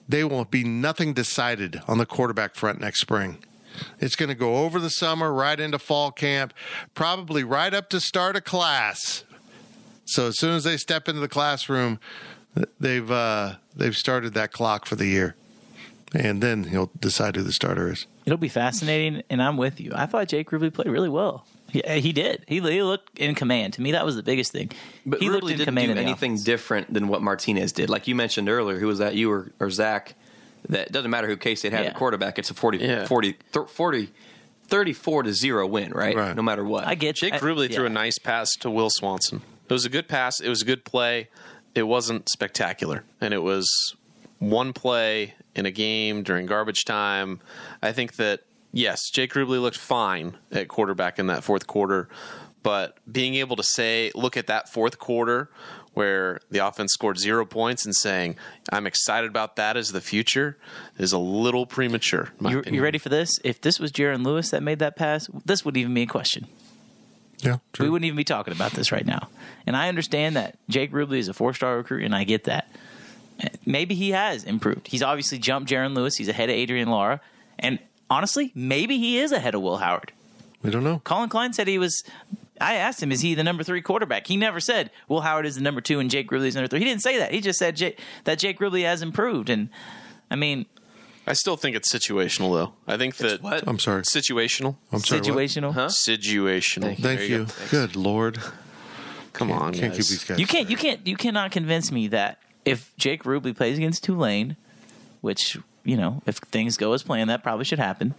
they 0.09 0.23
will 0.23 0.45
be 0.45 0.63
nothing 0.63 1.13
decided 1.13 1.81
on 1.87 1.99
the 1.99 2.05
quarterback 2.05 2.55
front 2.55 2.79
next 2.79 3.01
spring. 3.01 3.43
It's 3.99 4.15
going 4.15 4.29
to 4.29 4.35
go 4.35 4.57
over 4.63 4.79
the 4.79 4.89
summer, 4.89 5.33
right 5.33 5.59
into 5.59 5.79
fall 5.79 6.11
camp, 6.11 6.53
probably 6.93 7.43
right 7.43 7.73
up 7.73 7.89
to 7.89 7.99
start 7.99 8.35
a 8.35 8.41
class. 8.41 9.23
So 10.05 10.27
as 10.27 10.39
soon 10.39 10.55
as 10.55 10.63
they 10.63 10.77
step 10.77 11.07
into 11.07 11.19
the 11.21 11.27
classroom, 11.27 11.99
they've 12.79 13.09
uh, 13.11 13.55
they've 13.75 13.95
started 13.95 14.33
that 14.35 14.51
clock 14.51 14.85
for 14.85 14.95
the 14.95 15.07
year, 15.07 15.35
and 16.13 16.41
then 16.41 16.65
he'll 16.65 16.91
decide 16.99 17.35
who 17.35 17.43
the 17.43 17.51
starter 17.51 17.91
is. 17.91 18.07
It'll 18.25 18.37
be 18.37 18.49
fascinating, 18.49 19.23
and 19.29 19.41
I'm 19.41 19.57
with 19.57 19.79
you. 19.79 19.91
I 19.95 20.05
thought 20.05 20.27
Jake 20.27 20.49
Rubley 20.49 20.73
played 20.73 20.87
really 20.87 21.09
well. 21.09 21.45
He, 21.69 21.81
he 21.85 22.13
did. 22.13 22.45
He, 22.47 22.61
he 22.61 22.81
looked 22.83 23.19
in 23.19 23.35
command. 23.35 23.73
To 23.73 23.81
me, 23.81 23.91
that 23.91 24.05
was 24.05 24.15
the 24.15 24.23
biggest 24.23 24.53
thing. 24.53 24.71
But 25.05 25.19
he 25.19 25.27
Rubley 25.27 25.31
looked 25.31 25.43
in 25.43 25.49
didn't 25.57 25.65
command 25.65 25.87
do 25.87 25.91
of 25.91 25.97
the 25.97 26.03
anything 26.03 26.33
offense. 26.33 26.43
different 26.45 26.93
than 26.93 27.09
what 27.09 27.21
Martinez 27.21 27.73
did. 27.73 27.89
Like 27.89 28.07
you 28.07 28.15
mentioned 28.15 28.47
earlier, 28.47 28.79
who 28.79 28.87
was 28.87 28.99
that? 28.99 29.15
You 29.15 29.31
or, 29.31 29.51
or 29.59 29.69
Zach? 29.69 30.15
That 30.69 30.87
it 30.87 30.91
doesn't 30.91 31.09
matter 31.11 31.27
who 31.27 31.37
K 31.37 31.55
State 31.55 31.71
had 31.73 31.83
Yeah. 31.83 31.89
at 31.91 31.95
quarterback. 31.95 32.37
It's 32.39 32.49
a 32.49 32.53
40, 32.53 32.79
Yeah. 32.79 33.05
40, 33.05 33.37
thir- 33.51 33.67
40 33.67 34.09
34 34.67 35.23
to 35.23 35.33
zero 35.33 35.65
win, 35.65 35.91
right? 35.93 36.15
Right. 36.15 36.35
No 36.35 36.41
matter 36.41 36.63
what. 36.65 36.85
I 36.85 36.95
get 36.95 37.15
Jake 37.15 37.35
I- 37.35 37.39
Rubley 37.39 37.73
threw 37.73 37.85
a 37.85 37.89
nice 37.89 38.17
pass 38.17 38.51
to 38.59 38.69
Will 38.69 38.89
Swanson. 38.89 39.41
It 39.69 39.73
was 39.73 39.85
a 39.85 39.89
good 39.89 40.07
pass. 40.09 40.39
It 40.41 40.49
was 40.49 40.61
a 40.61 40.65
good 40.65 40.83
play. 40.83 41.29
It 41.73 41.83
wasn't 41.83 42.27
spectacular, 42.29 43.03
and 43.21 43.33
it 43.33 43.43
was 43.43 43.67
one 44.39 44.73
play 44.73 45.35
in 45.55 45.65
a 45.65 45.71
game 45.71 46.21
during 46.23 46.45
garbage 46.47 46.83
time. 46.85 47.39
I 47.81 47.91
think 47.93 48.15
that 48.17 48.41
yes, 48.73 49.09
Jake 49.09 49.33
Rubley 49.33 49.61
looked 49.61 49.77
fine 49.77 50.37
at 50.51 50.67
quarterback 50.67 51.17
in 51.17 51.27
that 51.27 51.43
fourth 51.45 51.65
quarter, 51.67 52.09
but 52.61 52.97
being 53.09 53.35
able 53.35 53.55
to 53.55 53.63
say, 53.63 54.11
look 54.15 54.35
at 54.37 54.47
that 54.47 54.67
fourth 54.69 54.99
quarter 54.99 55.49
where 55.97 56.39
the 56.51 56.59
offense 56.59 56.93
scored 56.93 57.17
zero 57.17 57.43
points 57.43 57.83
and 57.83 57.95
saying, 57.95 58.35
I'm 58.71 58.85
excited 58.85 59.31
about 59.31 59.55
that 59.55 59.75
as 59.75 59.91
the 59.91 59.99
future 59.99 60.55
is 60.99 61.11
a 61.11 61.17
little 61.17 61.65
premature. 61.65 62.29
You, 62.39 62.61
you 62.67 62.83
ready 62.83 62.99
for 62.99 63.09
this? 63.09 63.39
If 63.43 63.61
this 63.61 63.79
was 63.79 63.91
Jaron 63.91 64.23
Lewis 64.23 64.51
that 64.51 64.61
made 64.61 64.77
that 64.77 64.95
pass, 64.95 65.27
this 65.43 65.65
wouldn't 65.65 65.81
even 65.81 65.95
be 65.95 66.03
a 66.03 66.07
question. 66.07 66.45
Yeah, 67.39 67.57
We 67.79 67.89
wouldn't 67.89 68.05
even 68.05 68.15
be 68.15 68.23
talking 68.23 68.53
about 68.53 68.73
this 68.73 68.91
right 68.91 69.05
now. 69.05 69.29
And 69.65 69.75
I 69.75 69.89
understand 69.89 70.35
that 70.35 70.59
Jake 70.69 70.91
Rubley 70.91 71.17
is 71.17 71.29
a 71.29 71.33
four 71.33 71.55
star 71.55 71.77
recruit, 71.77 72.03
and 72.03 72.13
I 72.15 72.25
get 72.25 72.43
that. 72.43 72.71
Maybe 73.65 73.95
he 73.95 74.11
has 74.11 74.43
improved. 74.43 74.87
He's 74.87 75.01
obviously 75.01 75.39
jumped 75.39 75.69
Jaron 75.69 75.95
Lewis. 75.95 76.15
He's 76.15 76.29
ahead 76.29 76.49
of 76.49 76.55
Adrian 76.55 76.89
Lara. 76.89 77.21
And 77.57 77.79
honestly, 78.07 78.51
maybe 78.53 78.99
he 78.99 79.17
is 79.17 79.31
ahead 79.31 79.55
of 79.55 79.61
Will 79.63 79.77
Howard. 79.77 80.11
We 80.61 80.69
don't 80.69 80.83
know. 80.83 80.99
Collin 81.03 81.29
Klein 81.29 81.53
said 81.53 81.67
he 81.67 81.79
was. 81.79 82.03
I 82.61 82.75
asked 82.75 83.01
him, 83.01 83.11
is 83.11 83.21
he 83.21 83.35
the 83.35 83.43
number 83.43 83.63
three 83.63 83.81
quarterback? 83.81 84.27
He 84.27 84.37
never 84.37 84.59
said 84.59 84.91
Will 85.07 85.21
Howard 85.21 85.45
is 85.45 85.55
the 85.55 85.61
number 85.61 85.81
two 85.81 85.99
and 85.99 86.09
Jake 86.09 86.29
Rubley 86.29 86.47
is 86.47 86.55
number 86.55 86.67
three. 86.67 86.79
He 86.79 86.85
didn't 86.85 87.01
say 87.01 87.17
that. 87.17 87.31
He 87.33 87.41
just 87.41 87.59
said 87.59 87.75
Jake, 87.75 87.99
that 88.25 88.39
Jake 88.39 88.59
Rubley 88.59 88.83
has 88.83 89.01
improved. 89.01 89.49
And 89.49 89.69
I 90.31 90.35
mean, 90.35 90.65
I 91.25 91.33
still 91.33 91.57
think 91.57 91.75
it's 91.75 91.91
situational, 91.91 92.53
though. 92.53 92.73
I 92.87 92.97
think 92.97 93.17
that 93.17 93.41
what? 93.41 93.63
I'm 93.67 93.79
sorry. 93.79 94.03
situational. 94.03 94.77
I'm 94.91 94.99
sorry. 94.99 95.21
what? 95.21 95.29
situational. 95.29 95.73
Huh? 95.73 95.87
Situational. 95.87 96.81
Thank 96.83 96.99
There 96.99 97.23
you. 97.23 97.45
go. 97.45 97.51
Good 97.69 97.95
lord. 97.95 98.39
Come 99.33 99.51
on, 99.51 99.73
Can't 99.73 99.93
guys. 99.93 99.97
keep 99.97 100.07
these 100.07 100.23
guys. 100.23 100.39
You 100.39 100.47
can't. 100.47 100.69
You 100.69 100.77
can't. 100.77 101.05
You 101.05 101.15
cannot 101.15 101.51
convince 101.51 101.91
me 101.91 102.07
that 102.07 102.39
if 102.65 102.91
Jake 102.97 103.23
Rubley 103.23 103.55
plays 103.55 103.77
against 103.77 104.03
Tulane, 104.03 104.55
which 105.21 105.57
you 105.83 105.95
know, 105.95 106.21
if 106.25 106.37
things 106.37 106.75
go 106.75 106.93
as 106.93 107.03
planned, 107.03 107.29
that 107.29 107.43
probably 107.43 107.65
should 107.65 107.79
happen. 107.79 108.15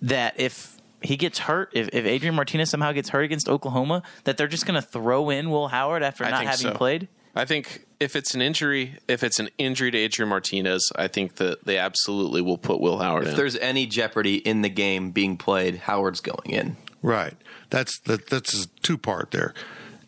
That 0.00 0.38
if 0.38 0.77
he 1.02 1.16
gets 1.16 1.38
hurt, 1.38 1.70
if, 1.74 1.88
if 1.92 2.04
Adrian 2.04 2.34
Martinez 2.34 2.70
somehow 2.70 2.92
gets 2.92 3.08
hurt 3.10 3.22
against 3.22 3.48
Oklahoma, 3.48 4.02
that 4.24 4.36
they're 4.36 4.48
just 4.48 4.66
going 4.66 4.80
to 4.80 4.86
throw 4.86 5.30
in 5.30 5.50
Will 5.50 5.68
Howard 5.68 6.02
after 6.02 6.24
I 6.24 6.30
not 6.30 6.44
having 6.44 6.72
so. 6.72 6.74
played. 6.74 7.08
I 7.34 7.44
think 7.44 7.86
if 8.00 8.16
it's 8.16 8.34
an 8.34 8.42
injury, 8.42 8.98
if 9.06 9.22
it's 9.22 9.38
an 9.38 9.48
injury 9.58 9.90
to 9.92 9.98
Adrian 9.98 10.28
Martinez, 10.28 10.90
I 10.96 11.06
think 11.06 11.36
that 11.36 11.64
they 11.64 11.78
absolutely 11.78 12.42
will 12.42 12.58
put 12.58 12.80
Will 12.80 12.98
Howard 12.98 13.24
if 13.24 13.30
in. 13.30 13.36
there's 13.36 13.56
any 13.56 13.86
jeopardy 13.86 14.36
in 14.36 14.62
the 14.62 14.68
game 14.68 15.12
being 15.12 15.36
played, 15.36 15.76
Howard's 15.76 16.20
going 16.20 16.50
in. 16.50 16.76
Right. 17.00 17.34
That's 17.70 18.00
that, 18.00 18.26
that's 18.26 18.64
a 18.64 18.66
two 18.82 18.98
part 18.98 19.30
there. 19.30 19.54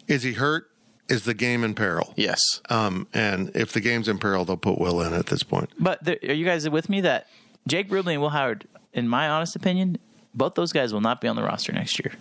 Is 0.09 0.25
he 0.25 0.33
hurt? 0.33 0.71
Is 1.09 1.25
the 1.25 1.35
game 1.35 1.65
in 1.65 1.75
peril? 1.75 2.15
yes. 2.17 2.41
Um, 2.69 3.09
and 3.13 3.51
if 3.55 3.73
the 3.73 3.81
game's 3.81 4.09
in 4.09 4.19
peril, 4.19 4.45
they'll 4.45 4.57
put 4.57 4.79
Will 4.79 5.01
in 5.01 5.13
at 5.13 5.27
this 5.27 5.43
point. 5.43 5.71
But 5.79 6.05
there, 6.05 6.19
are 6.23 6.33
you 6.33 6.45
guys 6.45 6.69
with 6.69 6.89
me 6.89 7.01
that 7.01 7.27
Jake 7.67 7.91
Rubley 7.91 8.13
and 8.13 8.23
Will 8.23 8.31
Howard, 8.31 8.67
in 8.93 9.09
my 9.09 9.29
honest 9.29 9.57
opinion, 9.57 9.99
both 10.35 10.55
those 10.55 10.73
guys 10.73 10.93
will 10.93 11.01
not 11.01 11.21
be 11.21 11.29
on 11.29 11.37
the 11.37 11.43
roster 11.43 11.73
next 11.73 11.99
year. 11.99 12.13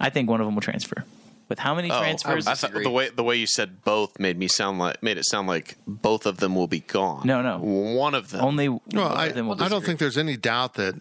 I 0.00 0.10
think 0.10 0.28
one 0.28 0.40
of 0.40 0.46
them 0.46 0.54
will 0.54 0.62
transfer. 0.62 1.04
With 1.48 1.58
how 1.58 1.74
many 1.74 1.90
Oh, 1.90 1.98
transfers? 2.00 2.46
I 2.46 2.54
thought 2.54 2.72
the 2.72 2.88
way 2.90 3.10
the 3.10 3.22
way 3.22 3.36
you 3.36 3.46
said 3.46 3.84
both 3.84 4.18
made 4.18 4.38
me 4.38 4.48
sound 4.48 4.78
like 4.78 5.02
made 5.02 5.18
it 5.18 5.26
sound 5.26 5.48
like 5.48 5.76
both 5.86 6.24
of 6.24 6.38
them 6.38 6.54
will 6.54 6.66
be 6.66 6.80
gone. 6.80 7.26
No, 7.26 7.42
no. 7.42 7.58
one 7.58 8.14
of 8.14 8.30
them. 8.30 8.42
only 8.42 8.68
Well, 8.70 8.80
one 8.92 9.02
I, 9.02 9.26
of 9.26 9.34
them 9.34 9.48
will 9.48 9.62
I 9.62 9.68
don't 9.68 9.84
think 9.84 9.98
there's 9.98 10.16
any 10.16 10.36
doubt 10.38 10.74
that 10.74 10.94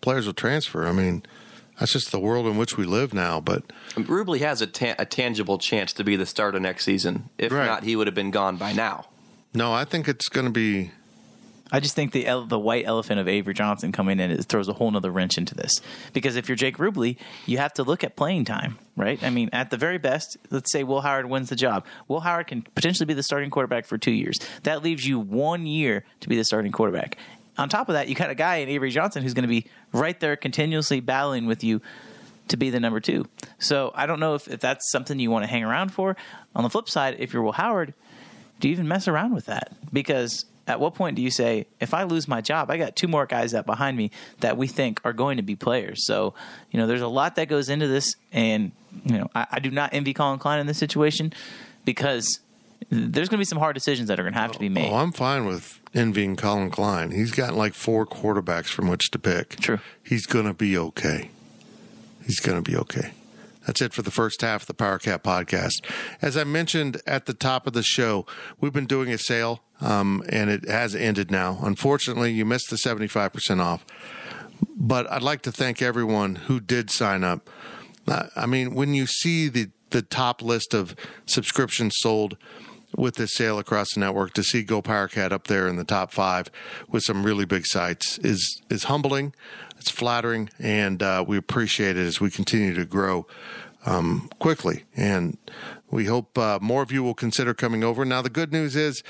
players 0.00 0.24
will 0.26 0.32
transfer. 0.32 0.86
I 0.86 0.92
mean, 0.92 1.24
that's 1.78 1.92
just 1.92 2.10
the 2.10 2.18
world 2.20 2.46
in 2.46 2.56
which 2.56 2.78
we 2.78 2.84
live 2.86 3.12
now. 3.12 3.38
But 3.40 3.64
Rubley 3.96 4.38
has 4.38 4.62
a, 4.62 4.66
ta- 4.66 4.94
a 4.98 5.04
tangible 5.04 5.58
chance 5.58 5.92
to 5.94 6.04
be 6.04 6.16
the 6.16 6.24
starter 6.26 6.58
next 6.58 6.84
season. 6.86 7.28
If 7.36 7.52
Right. 7.52 7.66
not, 7.66 7.82
he 7.84 7.94
would 7.94 8.06
have 8.06 8.14
been 8.14 8.30
gone 8.30 8.56
by 8.56 8.72
now. 8.72 9.06
no, 9.52 9.74
I 9.74 9.84
think 9.84 10.08
it's 10.08 10.28
going 10.30 10.46
to 10.46 10.52
be. 10.52 10.92
I 11.70 11.80
just 11.80 11.94
think 11.94 12.12
the 12.12 12.26
ele- 12.26 12.46
the 12.46 12.58
white 12.58 12.86
elephant 12.86 13.20
of 13.20 13.28
Avery 13.28 13.54
Johnson 13.54 13.92
coming 13.92 14.20
in 14.20 14.30
it 14.30 14.44
throws 14.44 14.68
a 14.68 14.72
whole 14.72 14.90
nother 14.90 15.10
wrench 15.10 15.36
into 15.36 15.54
this. 15.54 15.80
Because 16.12 16.36
if 16.36 16.48
you're 16.48 16.56
Jake 16.56 16.78
Rubley, 16.78 17.16
you 17.46 17.58
have 17.58 17.74
to 17.74 17.82
look 17.82 18.02
at 18.02 18.16
playing 18.16 18.46
time, 18.46 18.78
right? 18.96 19.22
I 19.22 19.30
mean, 19.30 19.50
at 19.52 19.70
the 19.70 19.76
very 19.76 19.98
best, 19.98 20.38
let's 20.50 20.72
say 20.72 20.82
Will 20.82 21.02
Howard 21.02 21.26
wins 21.26 21.50
the 21.50 21.56
job. 21.56 21.84
Will 22.06 22.20
Howard 22.20 22.46
can 22.46 22.62
potentially 22.62 23.06
be 23.06 23.14
the 23.14 23.22
starting 23.22 23.50
quarterback 23.50 23.84
for 23.86 23.98
two 23.98 24.12
years. 24.12 24.38
That 24.62 24.82
leaves 24.82 25.06
you 25.06 25.18
one 25.18 25.66
year 25.66 26.04
to 26.20 26.28
be 26.28 26.36
the 26.36 26.44
starting 26.44 26.72
quarterback. 26.72 27.18
On 27.58 27.68
top 27.68 27.88
of 27.88 27.94
that, 27.94 28.08
you 28.08 28.14
got 28.14 28.30
a 28.30 28.34
guy 28.34 28.56
in 28.56 28.68
Avery 28.68 28.90
Johnson 28.90 29.22
who's 29.22 29.34
going 29.34 29.42
to 29.42 29.48
be 29.48 29.66
right 29.92 30.18
there 30.20 30.36
continuously 30.36 31.00
battling 31.00 31.46
with 31.46 31.64
you 31.64 31.82
to 32.48 32.56
be 32.56 32.70
the 32.70 32.80
number 32.80 33.00
two. 33.00 33.26
So 33.58 33.92
I 33.94 34.06
don't 34.06 34.20
know 34.20 34.34
if, 34.34 34.48
if 34.48 34.60
that's 34.60 34.90
something 34.90 35.18
you 35.18 35.30
want 35.30 35.42
to 35.42 35.50
hang 35.50 35.64
around 35.64 35.92
for. 35.92 36.16
On 36.54 36.62
the 36.62 36.70
flip 36.70 36.88
side, 36.88 37.16
if 37.18 37.32
you're 37.32 37.42
Will 37.42 37.52
Howard, 37.52 37.94
do 38.60 38.68
you 38.68 38.72
even 38.72 38.88
mess 38.88 39.06
around 39.08 39.34
with 39.34 39.46
that? 39.46 39.72
Because 39.92 40.44
at 40.68 40.80
what 40.80 40.94
point 40.94 41.16
do 41.16 41.22
you 41.22 41.30
say, 41.30 41.66
if 41.80 41.94
I 41.94 42.02
lose 42.04 42.28
my 42.28 42.40
job, 42.40 42.70
I 42.70 42.76
got 42.76 42.94
two 42.94 43.08
more 43.08 43.26
guys 43.26 43.52
that 43.52 43.66
behind 43.66 43.96
me 43.96 44.10
that 44.40 44.56
we 44.56 44.66
think 44.66 45.00
are 45.04 45.12
going 45.12 45.38
to 45.38 45.42
be 45.42 45.56
players? 45.56 46.06
So, 46.06 46.34
you 46.70 46.78
know, 46.78 46.86
there's 46.86 47.00
a 47.00 47.08
lot 47.08 47.36
that 47.36 47.48
goes 47.48 47.68
into 47.68 47.88
this, 47.88 48.16
and 48.32 48.72
you 49.04 49.18
know, 49.18 49.30
I, 49.34 49.46
I 49.52 49.58
do 49.60 49.70
not 49.70 49.94
envy 49.94 50.14
Collin 50.14 50.38
Klein 50.38 50.60
in 50.60 50.66
this 50.66 50.78
situation 50.78 51.32
because 51.84 52.40
there's 52.90 53.28
going 53.28 53.38
to 53.38 53.42
be 53.42 53.44
some 53.44 53.58
hard 53.58 53.74
decisions 53.74 54.08
that 54.08 54.20
are 54.20 54.22
going 54.22 54.34
to 54.34 54.40
have 54.40 54.52
to 54.52 54.58
be 54.58 54.68
made. 54.68 54.90
Oh, 54.90 54.96
I'm 54.96 55.12
fine 55.12 55.46
with 55.46 55.80
envying 55.94 56.36
Collin 56.36 56.70
Klein. 56.70 57.10
He's 57.10 57.32
got 57.32 57.54
like 57.54 57.74
four 57.74 58.06
quarterbacks 58.06 58.66
from 58.66 58.88
which 58.88 59.10
to 59.10 59.18
pick. 59.18 59.56
True. 59.56 59.80
He's 60.02 60.26
going 60.26 60.46
to 60.46 60.54
be 60.54 60.76
okay. 60.76 61.30
He's 62.24 62.40
going 62.40 62.62
to 62.62 62.70
be 62.70 62.76
okay. 62.76 63.12
That's 63.68 63.82
it 63.82 63.92
for 63.92 64.00
the 64.00 64.10
first 64.10 64.40
half 64.40 64.62
of 64.62 64.66
the 64.66 64.72
Power 64.72 64.98
Cat 64.98 65.22
podcast. 65.22 65.84
As 66.22 66.38
I 66.38 66.44
mentioned 66.44 67.02
at 67.06 67.26
the 67.26 67.34
top 67.34 67.66
of 67.66 67.74
the 67.74 67.82
show, 67.82 68.24
we've 68.58 68.72
been 68.72 68.86
doing 68.86 69.12
a 69.12 69.18
sale, 69.18 69.60
um, 69.82 70.24
and 70.30 70.48
it 70.48 70.66
has 70.66 70.94
ended 70.94 71.30
now. 71.30 71.58
Unfortunately, 71.62 72.32
you 72.32 72.46
missed 72.46 72.70
the 72.70 72.76
75% 72.76 73.60
off. 73.60 73.84
But 74.74 75.12
I'd 75.12 75.20
like 75.20 75.42
to 75.42 75.52
thank 75.52 75.82
everyone 75.82 76.36
who 76.36 76.60
did 76.60 76.90
sign 76.90 77.22
up. 77.22 77.50
I 78.06 78.30
I 78.34 78.46
mean, 78.46 78.74
when 78.74 78.94
you 78.94 79.06
see 79.06 79.48
the, 79.48 79.68
the 79.90 80.00
top 80.00 80.40
list 80.40 80.72
of 80.72 80.96
subscriptions 81.26 81.92
sold 81.98 82.38
with 82.96 83.16
this 83.16 83.34
sale 83.34 83.58
across 83.58 83.94
the 83.94 84.00
network, 84.00 84.32
to 84.34 84.42
see 84.42 84.62
Go 84.62 84.82
Power 84.82 85.08
Cat 85.08 85.32
up 85.32 85.46
there 85.46 85.68
in 85.68 85.76
the 85.76 85.84
top 85.84 86.12
five 86.12 86.50
with 86.88 87.02
some 87.02 87.24
really 87.24 87.44
big 87.44 87.66
sites 87.66 88.18
is 88.18 88.60
is 88.70 88.84
humbling. 88.84 89.34
It's 89.78 89.90
flattering, 89.90 90.50
and 90.58 91.02
uh, 91.02 91.24
we 91.26 91.36
appreciate 91.36 91.96
it 91.96 92.06
as 92.06 92.20
we 92.20 92.30
continue 92.30 92.74
to 92.74 92.84
grow 92.84 93.26
um, 93.86 94.28
quickly. 94.38 94.84
And 94.96 95.38
We 95.90 96.04
hope 96.04 96.36
uh, 96.36 96.58
more 96.60 96.82
of 96.82 96.92
you 96.92 97.02
will 97.02 97.14
consider 97.14 97.54
coming 97.54 97.82
over. 97.82 98.04
Now, 98.04 98.20
the 98.20 98.28
good 98.28 98.52
news 98.52 98.76
is 98.76 99.02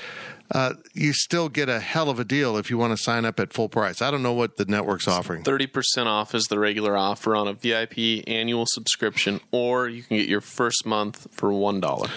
uh, 0.51 0.75
you 0.93 1.11
still 1.11 1.49
get 1.49 1.67
a 1.67 1.79
hell 1.79 2.09
of 2.09 2.19
a 2.19 2.23
deal 2.23 2.55
if 2.55 2.69
you 2.69 2.77
want 2.77 2.95
to 2.95 3.03
sign 3.03 3.25
up 3.25 3.39
at 3.39 3.51
full 3.51 3.67
price. 3.67 4.01
I 4.01 4.09
don't 4.11 4.23
know 4.23 4.33
what 4.33 4.55
the 4.55 4.65
network's 4.65 5.07
offering. 5.07 5.43
30% 5.43 6.05
off 6.05 6.33
is 6.33 6.45
the 6.45 6.57
regular 6.57 6.95
offer 6.95 7.35
on 7.35 7.47
a 7.49 7.53
VIP 7.53 8.23
annual 8.27 8.65
subscription, 8.65 9.41
or 9.51 9.89
you 9.89 10.03
can 10.03 10.17
get 10.17 10.29
your 10.29 10.41
first 10.41 10.85
month 10.85 11.27
for 11.31 11.49
$1. 11.49 12.09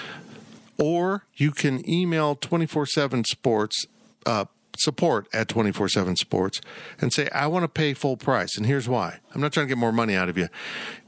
Or 0.83 1.25
you 1.37 1.53
can 1.53 1.89
email 1.89 2.35
24-7 2.35 3.25
sports 3.25 3.87
uh, 4.27 4.47
support 4.77 5.29
at 5.33 5.47
24-7 5.47 6.17
sports 6.17 6.61
and 7.01 7.13
say 7.13 7.29
i 7.29 7.47
want 7.47 7.63
to 7.63 7.69
pay 7.69 7.95
full 7.95 8.17
price 8.17 8.57
and 8.57 8.67
here's 8.67 8.89
why. 8.89 9.21
I'm 9.33 9.41
not 9.41 9.53
trying 9.53 9.67
to 9.67 9.69
get 9.69 9.79
more 9.79 9.93
money 9.93 10.17
out 10.17 10.29
of 10.29 10.37
you. 10.37 10.49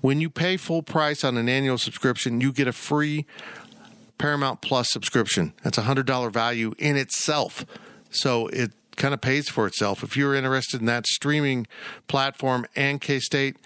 When 0.00 0.20
you 0.20 0.30
pay 0.30 0.56
full 0.56 0.82
price 0.82 1.24
on 1.24 1.36
an 1.36 1.48
annual 1.48 1.76
subscription 1.76 2.40
you 2.40 2.52
get 2.52 2.68
a 2.68 2.72
free 2.72 3.26
paramount 4.16 4.60
plus 4.60 4.92
subscription. 4.92 5.54
That's 5.64 5.76
a 5.76 5.82
$100 5.82 6.32
value 6.32 6.74
in 6.78 6.96
itself. 6.96 7.66
So 8.10 8.46
it 8.48 8.70
kind 8.94 9.12
of 9.12 9.20
pays 9.20 9.48
for 9.48 9.66
itself. 9.66 10.04
If 10.04 10.16
you're 10.16 10.36
interested 10.36 10.78
in 10.78 10.86
that 10.86 11.04
streaming 11.08 11.66
platform 12.06 12.64
and 12.76 13.00
k-state 13.00 13.56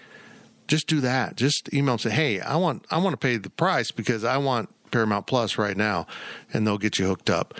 just 0.69 0.87
do 0.87 1.01
that. 1.01 1.35
Just 1.35 1.73
email 1.73 1.93
and 1.93 2.01
say, 2.01 2.11
"Hey, 2.11 2.39
I 2.39 2.55
want 2.55 2.85
I 2.89 2.99
want 2.99 3.13
to 3.13 3.17
pay 3.17 3.37
the 3.37 3.49
price 3.49 3.91
because 3.91 4.23
I 4.23 4.37
want 4.37 4.69
Paramount 4.91 5.27
Plus 5.27 5.57
right 5.57 5.77
now," 5.77 6.07
and 6.53 6.65
they'll 6.65 6.77
get 6.77 6.99
you 6.99 7.07
hooked 7.07 7.29
up. 7.29 7.59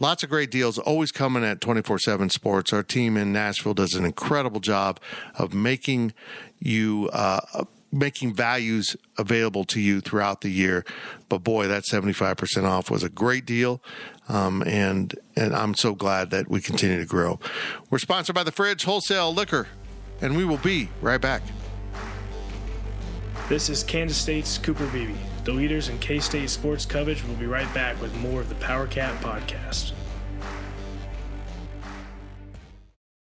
Lots 0.00 0.22
of 0.22 0.30
great 0.30 0.50
deals 0.50 0.78
always 0.78 1.10
coming 1.10 1.44
at 1.44 1.60
24/7 1.60 2.30
Sports. 2.30 2.72
Our 2.72 2.82
team 2.82 3.16
in 3.16 3.32
Nashville 3.32 3.74
does 3.74 3.94
an 3.94 4.04
incredible 4.04 4.60
job 4.60 5.00
of 5.34 5.52
making 5.52 6.12
you 6.60 7.10
uh, 7.12 7.64
making 7.90 8.34
values 8.34 8.96
available 9.16 9.64
to 9.64 9.80
you 9.80 10.00
throughout 10.00 10.42
the 10.42 10.50
year. 10.50 10.84
But 11.28 11.38
boy, 11.38 11.68
that 11.68 11.84
75% 11.84 12.64
off 12.64 12.90
was 12.90 13.02
a 13.02 13.08
great 13.08 13.46
deal. 13.46 13.82
Um, 14.28 14.62
and 14.66 15.14
and 15.36 15.54
I'm 15.54 15.74
so 15.74 15.94
glad 15.94 16.30
that 16.30 16.48
we 16.48 16.60
continue 16.60 16.98
to 16.98 17.06
grow. 17.06 17.40
We're 17.90 17.98
sponsored 17.98 18.34
by 18.34 18.44
the 18.44 18.52
Fridge 18.52 18.84
Wholesale 18.84 19.32
Liquor, 19.32 19.68
and 20.20 20.36
we 20.36 20.44
will 20.44 20.58
be 20.58 20.90
right 21.00 21.20
back. 21.20 21.42
This 23.48 23.70
is 23.70 23.82
Kansas 23.82 24.18
State's 24.18 24.58
Cooper 24.58 24.86
Beebe. 24.88 25.14
The 25.48 25.54
leaders 25.54 25.88
in 25.88 25.98
K 25.98 26.20
State 26.20 26.50
sports 26.50 26.84
coverage 26.84 27.24
will 27.24 27.34
be 27.36 27.46
right 27.46 27.72
back 27.72 27.98
with 28.02 28.14
more 28.16 28.42
of 28.42 28.50
the 28.50 28.54
Power 28.56 28.86
Cat 28.86 29.18
podcast. 29.22 29.92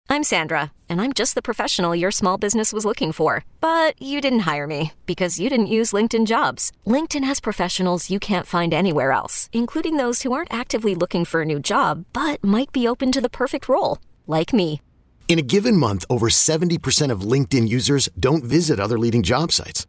I'm 0.09 0.23
Sandra, 0.23 0.71
and 0.89 1.01
I'm 1.01 1.15
just 1.15 1.35
the 1.35 1.43
professional 1.43 1.97
your 1.97 2.13
small 2.13 2.39
business 2.39 2.73
was 2.73 2.85
looking 2.85 3.11
for. 3.11 3.45
But 3.61 4.01
you 4.01 4.21
didn't 4.21 4.47
hire 4.51 4.69
me 4.69 4.93
because 5.05 5.41
you 5.41 5.51
didn't 5.51 5.67
use 5.67 5.91
LinkedIn 5.91 6.27
jobs. 6.27 6.71
LinkedIn 6.87 7.25
has 7.25 7.41
professionals 7.41 8.09
you 8.09 8.21
can't 8.21 8.47
find 8.47 8.73
anywhere 8.73 9.11
else, 9.11 9.49
including 9.53 9.97
those 9.97 10.23
who 10.23 10.33
aren't 10.33 10.55
actively 10.55 10.95
looking 10.95 11.25
for 11.25 11.43
a 11.43 11.51
new 11.53 11.59
job 11.59 12.05
but 12.13 12.39
might 12.45 12.71
be 12.71 12.87
open 12.87 13.11
to 13.11 13.21
the 13.21 13.29
perfect 13.29 13.69
role, 13.69 13.99
like 14.29 14.53
me. 14.53 14.81
In 15.27 15.41
a 15.41 15.49
given 15.55 15.77
month, 15.77 16.05
over 16.09 16.29
70% 16.29 17.11
of 17.11 17.23
LinkedIn 17.23 17.69
users 17.69 18.09
don't 18.17 18.45
visit 18.45 18.79
other 18.79 18.97
leading 18.97 19.25
job 19.25 19.51
sites. 19.51 19.89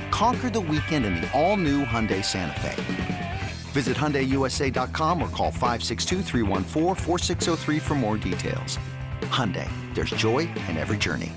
Conquer 0.11 0.49
the 0.49 0.59
weekend 0.59 1.05
in 1.05 1.15
the 1.15 1.31
all-new 1.31 1.85
Hyundai 1.85 2.21
Santa 2.23 2.59
Fe. 2.59 3.39
Visit 3.71 3.95
HyundaiUSA.com 3.95 5.23
or 5.23 5.29
call 5.29 5.53
562-314-4603 5.53 7.81
for 7.81 7.95
more 7.95 8.17
details. 8.17 8.77
Hyundai, 9.21 9.69
there's 9.95 10.09
joy 10.11 10.39
in 10.67 10.77
every 10.77 10.97
journey. 10.97 11.31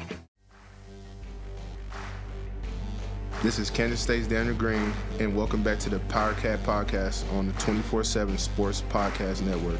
This 3.45 3.59
is 3.59 3.71
Kansas 3.71 4.01
State's 4.01 4.27
Daniel 4.27 4.57
Green, 4.57 4.93
and 5.21 5.37
welcome 5.37 5.63
back 5.63 5.79
to 5.81 5.91
the 5.91 5.99
Power 6.01 6.33
Cat 6.35 6.61
Podcast 6.65 7.31
on 7.35 7.47
the 7.47 7.53
24 7.55 8.03
7 8.03 8.39
Sports 8.39 8.83
Podcast 8.89 9.43
Network. 9.43 9.79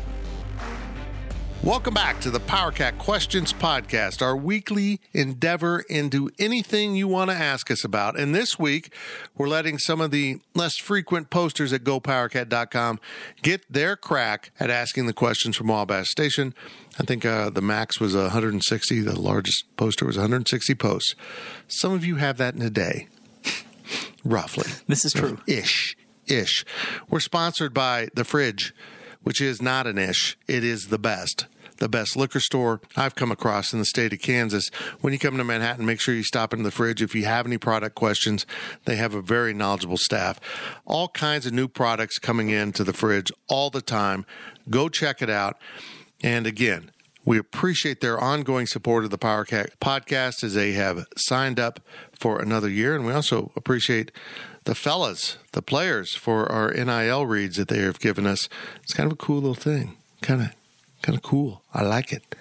Welcome 1.65 1.95
back 1.95 2.21
to 2.21 2.31
the 2.31 2.41
PowerCat 2.41 2.99
Questions 2.99 3.55
Podcast, 3.55 4.21
our 4.21 4.37
weekly 4.37 5.01
endeavor 5.15 5.81
into 5.89 6.29
anything 6.39 6.95
you 6.95 7.09
want 7.09 7.31
to 7.31 7.37
ask 7.37 7.71
us 7.71 7.85
about. 7.85 8.21
And 8.21 8.35
this 8.35 8.59
week, 8.59 8.93
we're 9.35 9.49
letting 9.49 9.79
some 9.79 10.03
of 10.03 10.11
the 10.11 10.41
less 10.55 10.77
frequent 10.77 11.31
posters 11.31 11.73
at 11.73 11.83
gopowercat.com 11.83 13.01
get 13.41 13.65
their 13.73 13.97
crack 13.97 14.51
at 14.61 14.69
asking 14.69 15.07
the 15.07 15.15
questions 15.15 15.57
from 15.57 15.69
Wabash 15.69 16.11
Station. 16.11 16.53
I 17.01 17.05
think 17.05 17.25
uh, 17.25 17.49
the 17.49 17.63
max 17.63 17.99
was 17.99 18.15
160, 18.15 19.01
the 19.01 19.19
largest 19.19 19.65
poster 19.79 20.05
was 20.05 20.19
160 20.19 20.75
posts. 20.75 21.15
Some 21.67 21.95
of 21.95 22.05
you 22.05 22.17
have 22.17 22.37
that 22.37 22.55
in 22.55 22.61
a 22.61 22.69
day, 22.69 23.09
roughly. 24.23 24.71
This 24.87 25.07
is 25.07 25.15
true. 25.15 25.39
Ish. 25.47 25.97
Ish. 26.27 26.67
We're 27.09 27.21
sponsored 27.21 27.73
by 27.73 28.09
The 28.13 28.25
Fridge, 28.25 28.75
which 29.23 29.41
is 29.41 29.63
not 29.63 29.87
an 29.87 29.97
ish, 29.97 30.37
it 30.47 30.63
is 30.63 30.89
the 30.89 30.99
best 30.99 31.47
the 31.79 31.89
best 31.89 32.17
liquor 32.17 32.41
store 32.41 32.81
I've 32.97 33.15
come 33.15 33.31
across 33.31 33.73
in 33.73 33.79
the 33.79 33.85
state 33.85 34.13
of 34.13 34.21
Kansas. 34.21 34.69
When 35.01 35.13
you 35.13 35.19
come 35.19 35.37
to 35.37 35.45
Manhattan, 35.45 35.87
make 35.87 36.01
sure 36.01 36.15
you 36.15 36.23
stop 36.23 36.53
into 36.53 36.65
the 36.65 36.71
fridge. 36.71 37.03
If 37.03 37.15
you 37.15 37.25
have 37.25 37.47
any 37.47 37.59
product 37.59 37.95
questions, 37.95 38.47
they 38.85 38.97
have 38.97 39.15
a 39.15 39.23
very 39.23 39.55
knowledgeable 39.55 39.99
staff. 39.99 40.41
All 40.85 41.09
kinds 41.09 41.47
of 41.47 41.53
new 41.53 41.69
products 41.69 42.19
coming 42.19 42.51
into 42.51 42.85
the 42.85 42.93
fridge 42.93 43.33
all 43.49 43.71
the 43.71 43.83
time. 43.83 44.25
Go 44.71 44.89
check 44.89 45.23
it 45.23 45.31
out. 45.31 45.59
And 46.23 46.47
again, 46.47 46.91
we 47.25 47.39
appreciate 47.39 48.01
their 48.01 48.21
ongoing 48.21 48.67
support 48.67 49.05
of 49.05 49.11
the 49.11 49.19
PowerCat 49.19 49.77
podcast 49.81 50.45
as 50.45 50.55
they 50.55 50.73
have 50.73 51.07
signed 51.17 51.59
up 51.59 51.81
for 52.13 52.41
another 52.41 52.69
year. 52.69 52.95
And 52.95 53.07
we 53.07 53.13
also 53.13 53.51
appreciate 53.57 54.13
the 54.65 54.75
fellas, 54.75 55.39
the 55.53 55.63
players, 55.63 56.15
for 56.15 56.51
our 56.51 56.71
NIL 56.73 57.27
reads 57.27 57.57
that 57.57 57.69
they 57.69 57.79
have 57.79 58.01
given 58.01 58.27
us. 58.27 58.49
It's 58.83 58.93
kind 58.93 59.07
of 59.07 59.13
a 59.13 59.17
cool 59.17 59.37
little 59.37 59.55
thing. 59.55 59.97
Kind 60.21 60.43
of 60.43 60.49
kind 61.05 61.17
of 61.17 61.23
cool. 61.23 61.63
I 61.73 61.83
like 61.83 62.13
it. 62.13 62.35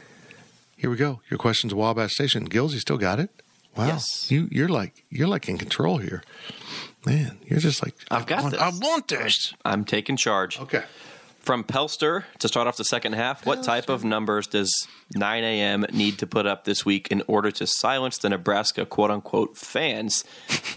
Here 0.78 0.89
we 0.89 0.95
go. 0.95 1.19
Your 1.30 1.38
question's 1.38 1.73
Wabash 1.73 2.13
Station. 2.13 2.45
Gills, 2.45 2.73
you 2.73 2.80
still 2.80 2.97
got 2.97 3.19
it? 3.19 3.30
Wow. 3.76 3.88
Yes. 3.88 4.32
You 4.32 4.47
you're 4.52 4.69
like 4.69 5.04
you're 5.10 5.28
like 5.28 5.49
in 5.49 5.58
control 5.58 5.97
here. 5.97 6.23
Man, 7.06 7.39
you're 7.45 7.60
just 7.60 7.84
like 7.84 7.95
I've 8.10 8.26
got 8.26 8.39
I 8.39 8.41
want, 8.41 8.52
this. 8.54 8.62
I 8.62 8.69
want 8.69 9.08
this. 9.10 9.54
I'm 9.65 9.84
taking 9.84 10.15
charge. 10.15 10.60
Okay. 10.60 10.84
From 11.39 11.65
Pelster 11.65 12.23
to 12.39 12.47
start 12.47 12.67
off 12.67 12.78
the 12.78 12.86
second 12.86 13.13
half, 13.13 13.45
what 13.45 13.63
type 13.63 13.89
of 13.89 14.06
numbers 14.06 14.47
does 14.47 14.88
9 15.13 15.43
a.m. 15.43 15.86
need 15.91 16.17
to 16.19 16.26
put 16.26 16.45
up 16.45 16.63
this 16.63 16.86
week 16.86 17.10
in 17.10 17.21
order 17.28 17.52
to 17.52 17.67
silence 17.67 18.17
the 18.17 18.30
Nebraska 18.30 18.86
quote 18.86 19.12
unquote 19.12 19.58
fans 19.58 20.23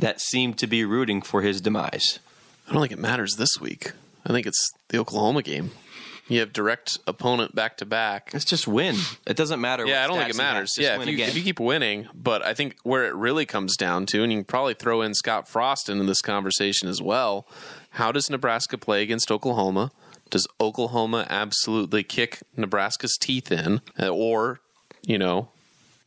that 0.00 0.20
seem 0.20 0.54
to 0.54 0.66
be 0.66 0.84
rooting 0.84 1.22
for 1.22 1.42
his 1.42 1.60
demise? 1.60 2.18
I 2.68 2.72
don't 2.72 2.82
think 2.82 2.92
it 2.92 2.98
matters 2.98 3.36
this 3.36 3.60
week. 3.60 3.92
I 4.24 4.32
think 4.32 4.44
it's 4.44 4.72
the 4.88 4.98
Oklahoma 4.98 5.42
game. 5.42 5.70
You 6.28 6.40
have 6.40 6.52
direct 6.52 6.98
opponent 7.06 7.54
back 7.54 7.76
to 7.76 7.86
back. 7.86 8.30
It's 8.34 8.44
just 8.44 8.66
win. 8.66 8.96
It 9.26 9.36
doesn't 9.36 9.60
matter. 9.60 9.86
Yeah, 9.86 10.02
I 10.02 10.08
don't 10.08 10.18
think 10.18 10.30
it 10.30 10.34
stats 10.34 10.38
he 10.38 10.42
has, 10.42 10.52
matters. 10.54 10.72
just 10.76 10.80
Yeah, 10.80 11.00
if 11.00 11.06
you, 11.08 11.24
if 11.24 11.36
you 11.36 11.42
keep 11.42 11.60
winning, 11.60 12.08
but 12.14 12.42
I 12.44 12.52
think 12.52 12.76
where 12.82 13.04
it 13.06 13.14
really 13.14 13.46
comes 13.46 13.76
down 13.76 14.06
to, 14.06 14.22
and 14.24 14.32
you 14.32 14.38
can 14.38 14.44
probably 14.44 14.74
throw 14.74 15.02
in 15.02 15.14
Scott 15.14 15.48
Frost 15.48 15.88
into 15.88 16.04
this 16.04 16.20
conversation 16.20 16.88
as 16.88 17.00
well. 17.00 17.46
How 17.90 18.10
does 18.10 18.28
Nebraska 18.28 18.76
play 18.76 19.02
against 19.02 19.30
Oklahoma? 19.30 19.92
Does 20.28 20.48
Oklahoma 20.60 21.26
absolutely 21.30 22.02
kick 22.02 22.40
Nebraska's 22.56 23.16
teeth 23.20 23.52
in, 23.52 23.80
Uh, 23.98 24.08
or 24.08 24.60
you 25.06 25.18
know, 25.18 25.50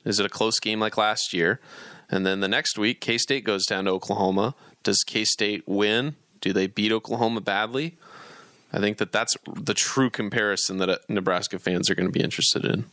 is 0.03 0.19
it 0.19 0.25
a 0.25 0.29
close 0.29 0.59
game 0.59 0.81
like 0.81 0.97
last 0.97 1.33
year? 1.33 1.61
And 2.09 2.25
then 2.25 2.41
the 2.41 2.47
next 2.49 2.77
week, 2.77 2.99
K 2.99 3.17
State 3.17 3.45
goes 3.45 3.65
down 3.65 3.85
to 3.85 3.91
Oklahoma. 3.91 4.55
Does 4.83 5.01
K 5.07 5.23
State 5.23 5.63
win? 5.65 6.15
Do 6.41 6.51
they 6.51 6.67
beat 6.67 6.91
Oklahoma 6.91 7.39
badly? 7.39 7.97
I 8.71 8.79
think 8.79 8.97
that 8.97 9.11
that's 9.11 9.35
the 9.55 9.73
true 9.73 10.09
comparison 10.09 10.77
that 10.77 10.89
uh, 10.89 10.97
Nebraska 11.07 11.57
fans 11.59 11.89
are 11.89 11.95
going 11.95 12.07
to 12.07 12.11
be 12.13 12.23
interested 12.23 12.65
in. 12.65 12.85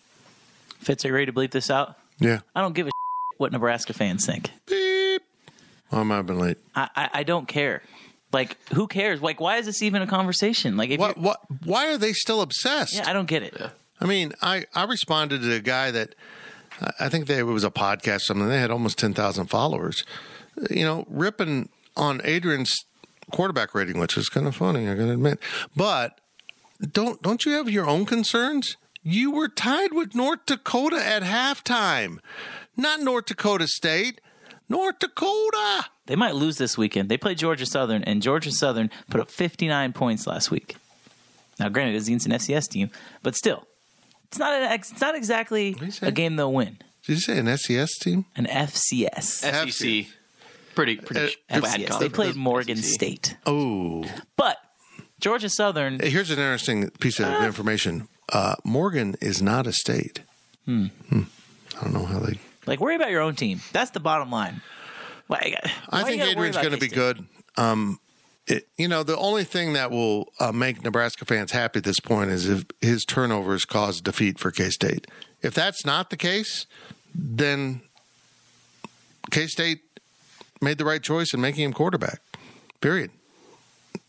Fitz, 0.79 1.05
are 1.05 1.09
you 1.09 1.15
ready 1.15 1.27
to 1.27 1.33
bleep 1.33 1.51
this 1.51 1.71
out? 1.71 1.97
Yeah. 2.19 2.41
I 2.55 2.61
don't 2.63 2.75
give 2.75 2.87
a 2.87 2.91
what 3.39 3.53
Nebraska 3.53 3.93
fans 3.93 4.25
think. 4.25 4.51
Beep. 4.67 5.23
I 5.93 6.03
might 6.03 6.17
have 6.17 6.27
been 6.27 6.39
late. 6.39 6.57
I, 6.75 6.89
I, 6.97 7.11
I 7.15 7.23
don't 7.23 7.47
care. 7.47 7.83
Like, 8.33 8.57
who 8.73 8.87
cares? 8.87 9.21
Like, 9.23 9.41
why 9.41 9.59
is 9.59 9.67
this 9.67 9.83
even 9.83 10.03
a 10.03 10.07
conversation? 10.07 10.77
Like, 10.77 10.91
if 10.91 10.99
What 10.99 11.17
what 11.19 11.41
why 11.65 11.89
are 11.93 11.99
they 11.99 12.13
still 12.13 12.41
obsessed? 12.43 12.95
yeah, 12.95 13.09
I 13.09 13.13
don't 13.13 13.27
get 13.29 13.43
it. 13.43 13.55
I 14.01 14.05
mean, 14.07 14.33
I, 14.43 14.65
I 14.75 14.85
responded 14.85 15.43
to 15.43 15.53
a 15.55 15.61
guy 15.61 15.91
that 15.91 16.15
I- 16.81 16.93
I 17.01 17.09
think 17.09 17.27
they, 17.27 17.39
it 17.39 17.43
was 17.45 17.65
a 17.65 17.71
podcast, 17.71 18.17
or 18.17 18.19
something. 18.21 18.49
They 18.49 18.59
had 18.61 18.71
almost 18.71 18.99
10,000 18.99 19.47
followers, 19.47 20.05
you 20.71 20.85
know, 20.85 21.07
ripping 21.09 21.69
on 21.97 22.21
Adrian's 22.25 22.75
quarterback 23.33 23.75
rating, 23.75 23.99
which 23.99 24.17
is 24.17 24.29
kind 24.29 24.47
of 24.47 24.57
funny, 24.57 24.89
I 24.89 24.95
got 24.95 25.07
to 25.07 25.13
admit. 25.13 25.39
But 25.75 26.21
don't 26.81 27.23
don't 27.23 27.45
you 27.45 27.53
have 27.53 27.69
your 27.69 27.87
own 27.87 28.05
concerns? 28.07 28.77
You 29.03 29.31
were 29.31 29.49
tied 29.49 29.93
with 29.93 30.15
North 30.15 30.47
Dakota 30.47 30.97
at 30.97 31.23
halftime, 31.23 32.19
not 32.77 33.01
North 33.01 33.27
Dakota 33.27 33.69
State, 33.69 34.21
North 34.69 34.99
Dakota. 34.99 35.87
They 36.07 36.17
might 36.17 36.35
lose 36.35 36.59
this 36.59 36.77
weekend. 36.77 37.09
They 37.09 37.17
played 37.17 37.39
Georgia 37.39 37.67
Southern, 37.67 38.03
and 38.03 38.21
Georgia 38.23 38.51
Southern 38.51 38.91
put 39.09 39.21
up 39.21 39.31
59 39.31 39.93
points 39.93 40.27
last 40.27 40.51
week. 40.51 40.77
Now, 41.59 41.69
granted, 41.69 41.95
it's 41.95 42.07
against 42.07 42.27
an 42.27 42.33
FCS 42.33 42.69
team, 42.69 42.91
but 43.23 43.35
still, 43.35 43.67
it's 44.25 44.39
not 44.39 44.53
an, 44.53 44.73
it's 44.73 45.01
not 45.01 45.15
exactly 45.15 45.77
a 46.03 46.13
game 46.13 46.37
they'll 46.37 46.53
win. 46.53 46.79
Did 47.07 47.13
you 47.15 47.21
say 47.21 47.39
an 47.39 47.57
SES 47.57 47.97
team? 47.99 48.25
An 48.35 48.47
FCS. 48.47 49.71
SEC, 49.71 49.87
E 49.87 50.09
pretty 50.77 50.97
pretty 50.97 51.35
Uh, 51.51 51.61
bad 51.61 51.81
FCS. 51.81 51.99
They 51.99 52.09
played 52.09 52.37
Morgan 52.37 52.77
SEC. 52.77 52.93
State, 52.95 53.37
Oh, 53.47 54.05
but 54.37 54.59
Georgia 55.19 55.49
Southern. 55.49 55.99
Here's 55.99 56.31
an 56.31 56.39
interesting 56.39 56.91
piece 57.01 57.19
of 57.19 57.43
information. 57.43 58.07
Uh, 58.33 58.55
Morgan 58.65 59.17
is 59.21 59.43
not 59.43 59.67
a 59.67 59.73
state. 59.73 60.21
Hmm. 60.67 60.87
I 61.11 61.83
don't 61.83 61.93
know 61.93 62.05
how 62.05 62.21
they. 62.21 62.39
Like, 62.67 62.81
worry 62.81 62.97
about 62.97 63.11
your 63.11 63.21
own 63.23 63.35
team. 63.37 63.61
That's 63.73 63.91
the 63.93 64.01
bottom 64.01 64.31
line. 64.31 64.61
Why, 65.29 65.57
I 65.91 66.03
think 66.05 66.23
Adrian's 66.23 66.57
going 66.57 66.71
to 66.71 66.77
be 66.79 66.89
good. 66.89 67.25
Um, 67.57 67.99
it, 68.47 68.69
you 68.77 68.87
know, 68.89 69.03
the 69.03 69.17
only 69.17 69.45
thing 69.45 69.73
that 69.73 69.91
will 69.91 70.33
uh, 70.39 70.53
make 70.53 70.83
Nebraska 70.85 71.25
fans 71.25 71.51
happy 71.53 71.79
at 71.79 71.85
this 71.85 71.99
point 72.01 72.31
is 72.31 72.49
if 72.49 72.65
his 72.81 73.05
turnovers 73.05 73.65
cause 73.65 74.01
defeat 74.01 74.39
for 74.39 74.51
K 74.51 74.71
State. 74.71 75.07
If 75.43 75.55
that's 75.55 75.85
not 75.85 76.11
the 76.11 76.17
case, 76.17 76.67
then 77.15 77.83
K 79.31 79.47
State 79.47 79.81
made 80.61 80.79
the 80.79 80.85
right 80.85 81.03
choice 81.03 81.33
in 81.35 81.41
making 81.41 81.65
him 81.65 81.73
quarterback. 81.73 82.21
Period. 82.81 83.11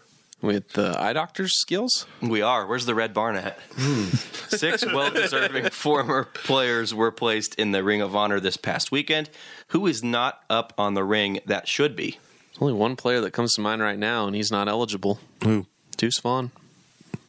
With 0.43 0.73
the 0.73 1.01
eye 1.01 1.13
doctor's 1.13 1.57
skills? 1.61 2.05
we 2.21 2.41
are. 2.41 2.67
Where's 2.67 2.85
the 2.85 2.93
red 2.93 3.13
barn 3.13 3.37
at? 3.37 3.57
Hmm. 3.77 4.03
Six 4.49 4.85
well 4.93 5.09
deserving 5.09 5.69
former 5.69 6.25
players 6.25 6.93
were 6.93 7.13
placed 7.13 7.55
in 7.55 7.71
the 7.71 7.81
Ring 7.81 8.01
of 8.01 8.13
Honor 8.13 8.41
this 8.41 8.57
past 8.57 8.91
weekend. 8.91 9.29
Who 9.69 9.87
is 9.87 10.03
not 10.03 10.43
up 10.49 10.73
on 10.77 10.95
the 10.95 11.03
ring 11.05 11.39
that 11.45 11.69
should 11.69 11.95
be? 11.95 12.19
There's 12.51 12.61
only 12.61 12.73
one 12.73 12.97
player 12.97 13.21
that 13.21 13.31
comes 13.31 13.53
to 13.53 13.61
mind 13.61 13.81
right 13.81 13.97
now, 13.97 14.27
and 14.27 14.35
he's 14.35 14.51
not 14.51 14.67
eligible. 14.67 15.19
Who? 15.45 15.65
Deuce 15.95 16.19
Vaughn. 16.19 16.51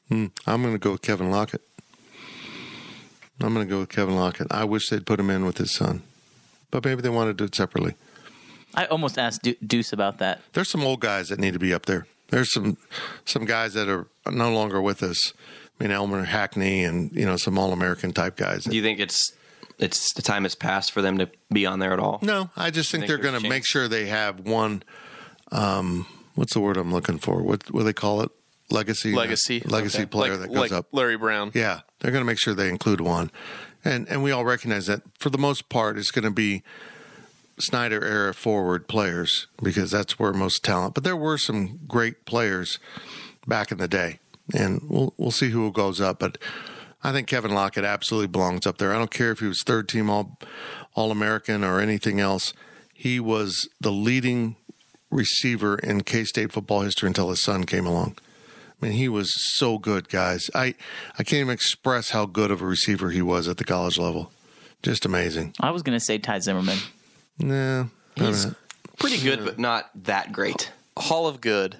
Hmm. 0.08 0.26
I'm 0.44 0.62
going 0.62 0.74
to 0.74 0.78
go 0.80 0.90
with 0.90 1.02
Kevin 1.02 1.30
Lockett. 1.30 1.62
I'm 3.40 3.54
going 3.54 3.64
to 3.64 3.70
go 3.70 3.78
with 3.78 3.90
Kevin 3.90 4.16
Lockett. 4.16 4.48
I 4.50 4.64
wish 4.64 4.88
they'd 4.88 5.06
put 5.06 5.20
him 5.20 5.30
in 5.30 5.44
with 5.44 5.58
his 5.58 5.72
son, 5.72 6.02
but 6.72 6.84
maybe 6.84 7.00
they 7.00 7.10
want 7.10 7.30
to 7.30 7.34
do 7.34 7.44
it 7.44 7.54
separately. 7.54 7.94
I 8.74 8.86
almost 8.86 9.18
asked 9.18 9.48
Deuce 9.64 9.92
about 9.92 10.18
that. 10.18 10.40
There's 10.52 10.68
some 10.68 10.82
old 10.82 10.98
guys 10.98 11.28
that 11.28 11.38
need 11.38 11.52
to 11.52 11.60
be 11.60 11.72
up 11.72 11.86
there. 11.86 12.08
There's 12.34 12.52
some 12.52 12.76
some 13.24 13.44
guys 13.44 13.74
that 13.74 13.88
are 13.88 14.08
no 14.28 14.52
longer 14.52 14.82
with 14.82 15.04
us. 15.04 15.32
I 15.78 15.84
mean, 15.84 15.92
Elmer 15.92 16.24
Hackney 16.24 16.82
and 16.82 17.12
you 17.12 17.24
know 17.24 17.36
some 17.36 17.56
All 17.56 17.72
American 17.72 18.12
type 18.12 18.36
guys. 18.36 18.64
Do 18.64 18.74
you 18.74 18.82
think 18.82 18.98
it's 18.98 19.32
it's 19.78 20.12
the 20.14 20.22
time 20.22 20.42
has 20.42 20.56
passed 20.56 20.90
for 20.90 21.00
them 21.00 21.18
to 21.18 21.30
be 21.52 21.64
on 21.64 21.78
there 21.78 21.92
at 21.92 22.00
all? 22.00 22.18
No, 22.22 22.50
I 22.56 22.70
just 22.70 22.90
think, 22.90 23.02
think 23.02 23.08
they're 23.08 23.18
there's 23.18 23.30
going 23.30 23.42
to 23.42 23.48
make 23.48 23.64
sure 23.64 23.86
they 23.86 24.06
have 24.06 24.40
one. 24.40 24.82
Um, 25.52 26.06
what's 26.34 26.54
the 26.54 26.60
word 26.60 26.76
I'm 26.76 26.92
looking 26.92 27.18
for? 27.18 27.40
What 27.40 27.70
what 27.70 27.80
do 27.80 27.84
they 27.84 27.92
call 27.92 28.22
it? 28.22 28.32
Legacy. 28.68 29.12
Legacy. 29.12 29.60
Legacy 29.60 29.98
Okay. 29.98 30.06
player 30.06 30.32
like, 30.32 30.40
that 30.40 30.48
goes 30.48 30.56
like 30.56 30.72
up. 30.72 30.86
Larry 30.90 31.16
Brown. 31.16 31.52
Yeah, 31.54 31.82
they're 32.00 32.10
going 32.10 32.22
to 32.22 32.26
make 32.26 32.40
sure 32.40 32.52
they 32.54 32.68
include 32.68 33.00
one, 33.00 33.30
and 33.84 34.08
and 34.08 34.24
we 34.24 34.32
all 34.32 34.44
recognize 34.44 34.86
that 34.86 35.02
for 35.20 35.30
the 35.30 35.38
most 35.38 35.68
part, 35.68 35.98
it's 35.98 36.10
going 36.10 36.24
to 36.24 36.32
be 36.32 36.64
Snyder 37.58 38.04
era 38.04 38.34
forward 38.34 38.88
players 38.88 39.46
because 39.62 39.90
that's 39.90 40.18
where 40.18 40.32
most 40.32 40.64
talent. 40.64 40.94
But 40.94 41.04
there 41.04 41.16
were 41.16 41.38
some 41.38 41.80
great 41.86 42.24
players 42.24 42.78
back 43.46 43.70
in 43.70 43.78
the 43.78 43.88
day, 43.88 44.18
and 44.54 44.82
we'll 44.88 45.14
we'll 45.16 45.30
see 45.30 45.50
who 45.50 45.70
goes 45.72 46.00
up. 46.00 46.18
But 46.18 46.38
I 47.02 47.12
think 47.12 47.28
Kevin 47.28 47.52
Lockett 47.52 47.84
absolutely 47.84 48.28
belongs 48.28 48.66
up 48.66 48.78
there. 48.78 48.94
I 48.94 48.98
don't 48.98 49.10
care 49.10 49.30
if 49.30 49.40
he 49.40 49.46
was 49.46 49.62
third 49.62 49.88
team 49.88 50.10
all 50.10 50.38
all 50.94 51.10
American 51.10 51.62
or 51.64 51.80
anything 51.80 52.20
else. 52.20 52.52
He 52.92 53.20
was 53.20 53.68
the 53.80 53.92
leading 53.92 54.56
receiver 55.10 55.78
in 55.78 56.02
K 56.02 56.24
State 56.24 56.52
football 56.52 56.82
history 56.82 57.08
until 57.08 57.30
his 57.30 57.42
son 57.42 57.64
came 57.64 57.86
along. 57.86 58.16
I 58.82 58.86
mean, 58.86 58.96
he 58.96 59.08
was 59.08 59.32
so 59.56 59.78
good, 59.78 60.08
guys. 60.08 60.50
I 60.54 60.74
I 61.18 61.22
can't 61.22 61.40
even 61.40 61.50
express 61.50 62.10
how 62.10 62.26
good 62.26 62.50
of 62.50 62.62
a 62.62 62.66
receiver 62.66 63.10
he 63.10 63.22
was 63.22 63.48
at 63.48 63.58
the 63.58 63.64
college 63.64 63.98
level. 63.98 64.32
Just 64.82 65.06
amazing. 65.06 65.54
I 65.60 65.70
was 65.70 65.82
going 65.82 65.98
to 65.98 66.04
say 66.04 66.18
Ty 66.18 66.40
Zimmerman. 66.40 66.78
Nah, 67.38 67.86
He's 68.16 68.46
pretty 68.98 69.20
good, 69.22 69.44
but 69.44 69.58
not 69.58 69.90
that 70.04 70.32
great. 70.32 70.70
Hall 70.96 71.26
of 71.26 71.40
Good. 71.40 71.76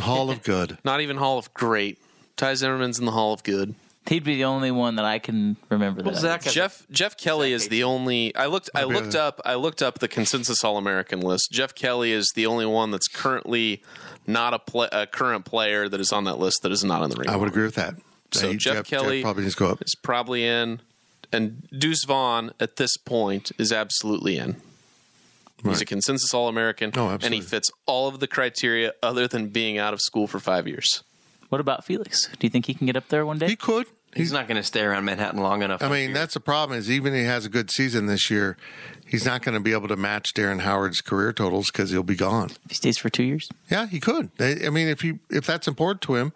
Hall 0.00 0.30
of 0.30 0.42
Good. 0.42 0.78
Not 0.84 1.00
even 1.00 1.16
Hall 1.16 1.38
of 1.38 1.52
Great. 1.54 1.98
Ty 2.36 2.54
Zimmerman's 2.54 2.98
in 3.00 3.04
the 3.04 3.10
Hall 3.12 3.32
of 3.32 3.42
Good. 3.42 3.74
He'd 4.08 4.24
be 4.24 4.36
the 4.36 4.44
only 4.44 4.70
one 4.70 4.96
that 4.96 5.04
I 5.04 5.18
can 5.18 5.56
remember. 5.68 6.02
That 6.02 6.14
I 6.14 6.18
Zach 6.18 6.44
has 6.44 6.54
Jeff 6.54 6.86
Jeff 6.90 7.16
Kelly 7.16 7.52
is 7.52 7.68
the 7.68 7.82
only 7.84 8.34
I 8.34 8.46
looked 8.46 8.70
I 8.74 8.84
Maybe 8.84 8.94
looked 8.94 9.14
I- 9.14 9.18
up 9.20 9.40
I 9.44 9.54
looked 9.54 9.82
up 9.82 9.98
the 9.98 10.08
consensus 10.08 10.64
All 10.64 10.76
American 10.78 11.20
list. 11.20 11.50
Jeff 11.52 11.74
Kelly 11.74 12.12
is 12.12 12.32
the 12.34 12.46
only 12.46 12.64
one 12.64 12.90
that's 12.90 13.06
currently 13.08 13.82
not 14.26 14.54
a, 14.54 14.58
pla 14.58 14.88
a 14.92 15.06
current 15.06 15.44
player 15.44 15.88
that 15.88 16.00
is 16.00 16.10
on 16.12 16.24
that 16.24 16.38
list 16.38 16.62
that 16.62 16.72
is 16.72 16.82
not 16.84 17.02
in 17.02 17.10
the 17.10 17.16
ring. 17.16 17.28
I 17.28 17.36
would 17.36 17.48
agree 17.48 17.64
with 17.64 17.74
that. 17.74 17.94
So 18.32 18.50
He- 18.52 18.56
Jeff, 18.56 18.86
Kelly 18.86 19.22
probably 19.22 19.42
needs 19.42 19.54
to 19.56 19.58
go 19.60 19.70
up. 19.72 19.82
is 19.82 19.94
probably 20.02 20.44
in, 20.44 20.80
and 21.32 21.68
Deuce 21.76 22.04
Vaughn 22.04 22.52
at 22.60 22.76
this 22.76 22.96
point 22.96 23.52
is 23.58 23.72
absolutely 23.72 24.38
in. 24.38 24.56
He's 25.64 25.80
a 25.80 25.84
consensus 25.84 26.32
All 26.32 26.48
American, 26.48 26.92
Oh, 26.96 27.18
and 27.22 27.34
he 27.34 27.40
fits 27.40 27.70
all 27.86 28.08
of 28.08 28.20
the 28.20 28.26
criteria 28.28 28.92
other 29.02 29.26
than 29.26 29.48
being 29.48 29.76
out 29.78 29.92
of 29.92 30.00
school 30.00 30.26
for 30.26 30.38
five 30.38 30.68
years. 30.68 31.02
What 31.48 31.60
about 31.60 31.84
Felix? 31.84 32.28
Do 32.38 32.46
you 32.46 32.50
think 32.50 32.66
he 32.66 32.74
can 32.74 32.86
get 32.86 32.96
up 32.96 33.08
there 33.08 33.24
one 33.26 33.38
day? 33.38 33.48
He 33.48 33.56
could. 33.56 33.86
He's 34.14 34.32
not 34.32 34.48
going 34.48 34.56
to 34.56 34.62
stay 34.62 34.80
around 34.82 35.04
Manhattan 35.04 35.40
long 35.42 35.62
enough. 35.62 35.82
I 35.82 35.88
mean, 35.88 36.12
that's 36.14 36.34
the 36.34 36.40
problem. 36.40 36.78
Is 36.78 36.90
even 36.90 37.12
if 37.12 37.20
he 37.20 37.24
has 37.26 37.44
a 37.44 37.48
good 37.50 37.70
season 37.70 38.06
this 38.06 38.30
year, 38.30 38.56
he's 39.06 39.26
not 39.26 39.42
going 39.42 39.54
to 39.54 39.60
be 39.60 39.72
able 39.72 39.88
to 39.88 39.96
match 39.96 40.32
Darren 40.34 40.60
Howard's 40.60 41.00
career 41.02 41.32
totals 41.32 41.70
because 41.70 41.90
he'll 41.90 42.02
be 42.02 42.16
gone. 42.16 42.50
if 42.64 42.70
he 42.70 42.74
stays 42.74 42.96
for 42.98 43.10
two 43.10 43.22
years? 43.24 43.48
Yeah, 43.70 43.86
he 43.86 44.00
could. 44.00 44.30
I 44.40 44.56
I 44.66 44.70
mean, 44.70 44.88
if 44.88 45.02
he 45.02 45.18
if 45.30 45.44
that's 45.46 45.68
important 45.68 46.00
to 46.02 46.14
him, 46.16 46.32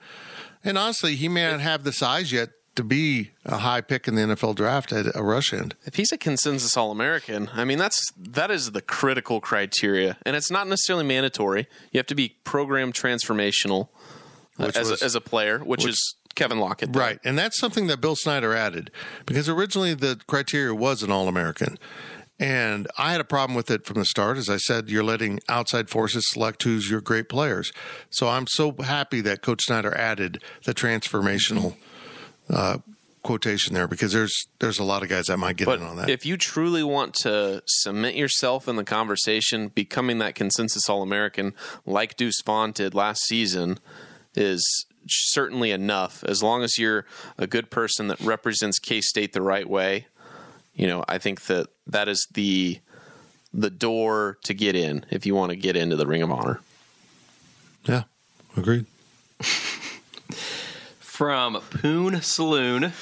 and 0.62 0.76
honestly, 0.76 1.16
he 1.16 1.28
may 1.28 1.50
not 1.50 1.60
have 1.60 1.82
the 1.84 1.92
size 1.92 2.30
yet 2.30 2.50
to 2.74 2.82
be 2.84 3.30
a 3.44 3.58
high 3.58 3.80
pick 3.80 4.08
in 4.08 4.14
the 4.14 4.22
NFL 4.22 4.54
draft 4.54 4.92
at 4.92 5.06
a 5.14 5.22
rush 5.22 5.52
end. 5.52 5.74
If 5.84 5.96
he's 5.96 6.12
a 6.12 6.18
consensus 6.18 6.76
All 6.76 6.90
American, 6.90 7.50
I 7.52 7.64
mean 7.64 7.78
that's 7.78 8.10
that 8.16 8.50
is 8.50 8.72
the 8.72 8.80
critical 8.82 9.40
criteria, 9.40 10.18
and 10.24 10.36
it's 10.36 10.50
not 10.50 10.66
necessarily 10.68 11.04
mandatory. 11.04 11.68
You 11.90 11.98
have 11.98 12.06
to 12.06 12.14
be 12.14 12.36
program 12.44 12.92
transformational 12.92 13.88
uh, 14.58 14.66
Which 14.66 14.76
as 14.76 14.90
was- 14.90 15.02
a, 15.02 15.04
as 15.04 15.14
a 15.14 15.20
player, 15.20 15.58
which, 15.58 15.86
is 15.86 16.16
Kevin 16.34 16.58
Lockett. 16.58 16.94
Right. 16.96 17.18
And 17.24 17.38
that's 17.38 17.58
something 17.58 17.86
that 17.88 18.00
Bill 18.00 18.16
Snyder 18.16 18.54
added 18.54 18.90
because 19.26 19.48
originally 19.48 19.94
the 19.94 20.20
criteria 20.26 20.74
was 20.74 21.02
an 21.02 21.10
All 21.10 21.28
American. 21.28 21.78
And 22.40 22.88
I 22.98 23.12
had 23.12 23.20
a 23.20 23.24
problem 23.24 23.54
with 23.54 23.70
it 23.70 23.84
from 23.84 23.98
the 23.98 24.04
start. 24.04 24.36
As 24.36 24.48
I 24.48 24.56
said, 24.56 24.88
you're 24.88 25.04
letting 25.04 25.38
outside 25.48 25.88
forces 25.88 26.24
select 26.28 26.62
who's 26.64 26.90
your 26.90 27.00
great 27.00 27.28
players. 27.28 27.72
So 28.10 28.28
I'm 28.28 28.46
so 28.48 28.72
happy 28.82 29.20
that 29.20 29.42
Coach 29.42 29.62
Snyder 29.64 29.96
added 29.96 30.42
the 30.64 30.74
transformational 30.74 31.76
uh, 32.50 32.78
quotation 33.22 33.72
there 33.74 33.86
because 33.86 34.12
there's 34.12 34.46
there's 34.58 34.78
a 34.80 34.84
lot 34.84 35.02
of 35.02 35.08
guys 35.08 35.26
that 35.26 35.36
might 35.38 35.56
get 35.56 35.66
But 35.66 35.78
in 35.80 35.86
on 35.86 35.96
that. 35.96 36.10
if 36.10 36.26
you 36.26 36.36
truly 36.36 36.82
want 36.82 37.14
to 37.22 37.62
cement 37.66 38.16
yourself 38.16 38.66
in 38.68 38.76
the 38.76 38.84
conversation, 38.84 39.68
becoming 39.68 40.18
that 40.18 40.34
consensus 40.34 40.88
All 40.88 41.02
American 41.02 41.54
like 41.86 42.16
Deuce 42.16 42.42
Vaughn 42.42 42.72
did 42.72 42.94
last 42.94 43.22
season 43.24 43.78
is 44.34 44.86
certainly 45.08 45.70
enough. 45.70 46.24
As 46.24 46.42
long 46.42 46.62
as 46.62 46.78
you're 46.78 47.04
a 47.38 47.46
good 47.46 47.70
person 47.70 48.08
that 48.08 48.20
represents 48.20 48.78
K 48.78 49.00
State 49.00 49.32
the 49.32 49.42
right 49.42 49.68
way, 49.68 50.06
you 50.74 50.86
know, 50.86 51.04
I 51.08 51.18
think 51.18 51.42
that 51.46 51.68
that 51.86 52.08
is 52.08 52.26
the 52.32 52.80
the 53.54 53.70
door 53.70 54.38
to 54.44 54.54
get 54.54 54.74
in 54.74 55.04
if 55.10 55.26
you 55.26 55.34
want 55.34 55.50
to 55.50 55.56
get 55.56 55.76
into 55.76 55.94
the 55.94 56.06
Ring 56.06 56.22
of 56.22 56.30
Honor. 56.32 56.60
yeah, 57.84 58.04
agreed. 58.56 58.86
From 61.22 61.60
Poon 61.70 62.20
Saloon. 62.20 62.92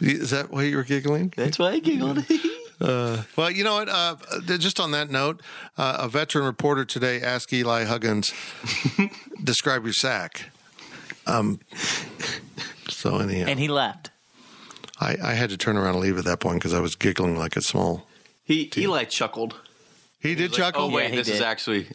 Is 0.00 0.30
that 0.30 0.52
why 0.52 0.62
you 0.62 0.76
were 0.76 0.84
giggling? 0.84 1.32
That's 1.36 1.58
why 1.58 1.72
I 1.72 1.78
giggled. 1.80 2.24
Well, 2.80 3.50
you 3.50 3.64
know 3.64 3.74
what? 3.74 3.88
Uh, 3.88 4.16
just 4.58 4.78
on 4.78 4.90
that 4.92 5.10
note, 5.10 5.40
uh, 5.78 5.96
a 6.00 6.08
veteran 6.08 6.44
reporter 6.44 6.84
today 6.84 7.20
asked 7.20 7.52
Eli 7.52 7.84
Huggins, 7.84 8.32
"Describe 9.44 9.82
your 9.84 9.92
sack." 9.92 10.50
Um. 11.26 11.58
So 12.88 13.18
anyhow, 13.18 13.46
And 13.48 13.58
he 13.58 13.66
left. 13.68 14.10
I, 15.00 15.16
I 15.22 15.32
had 15.34 15.50
to 15.50 15.56
turn 15.56 15.76
around 15.76 15.94
and 15.94 16.00
leave 16.00 16.18
at 16.18 16.24
that 16.26 16.38
point 16.40 16.58
because 16.60 16.74
I 16.74 16.80
was 16.80 16.94
giggling 16.94 17.36
like 17.36 17.56
a 17.56 17.62
small. 17.62 18.06
he 18.44 18.70
Eli 18.76 19.04
chuckled. 19.04 19.54
He 20.20 20.34
did 20.36 20.50
Like, 20.52 20.58
chuckle. 20.58 20.82
oh 20.84 20.90
wait, 20.90 21.10
he 21.10 21.16
this 21.16 21.28
is 21.28 21.40
actually. 21.40 21.88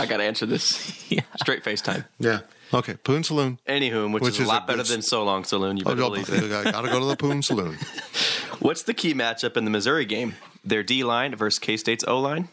I 0.00 0.06
got 0.06 0.18
to 0.18 0.22
answer 0.24 0.46
this. 0.46 1.04
Yeah. 1.10 1.22
Straight 1.40 1.64
FaceTime. 1.64 2.04
Yeah. 2.18 2.40
Okay. 2.72 2.94
Poon 2.96 3.24
Saloon. 3.24 3.58
Anywho, 3.66 4.12
which, 4.12 4.22
Which 4.22 4.40
is 4.40 4.46
a 4.46 4.48
lot 4.48 4.64
a 4.64 4.66
better 4.66 4.82
than 4.82 5.02
So 5.02 5.24
Long 5.24 5.44
Saloon. 5.44 5.76
You 5.78 5.84
Oh, 5.86 5.90
better 5.90 6.00
no, 6.02 6.10
believe 6.10 6.28
you 6.28 6.34
it. 6.36 6.48
got 6.72 6.82
to 6.82 6.88
go 6.90 7.00
to 7.00 7.06
the 7.06 7.16
Poon 7.16 7.42
Saloon. 7.42 7.74
What's 8.60 8.82
the 8.82 8.94
key 8.94 9.14
matchup 9.14 9.56
in 9.56 9.64
the 9.64 9.70
Missouri 9.70 10.04
game? 10.04 10.34
Their 10.64 10.82
D 10.82 11.04
line 11.04 11.34
versus 11.34 11.58
K 11.58 11.76
State's 11.76 12.04
O 12.06 12.18
line. 12.20 12.48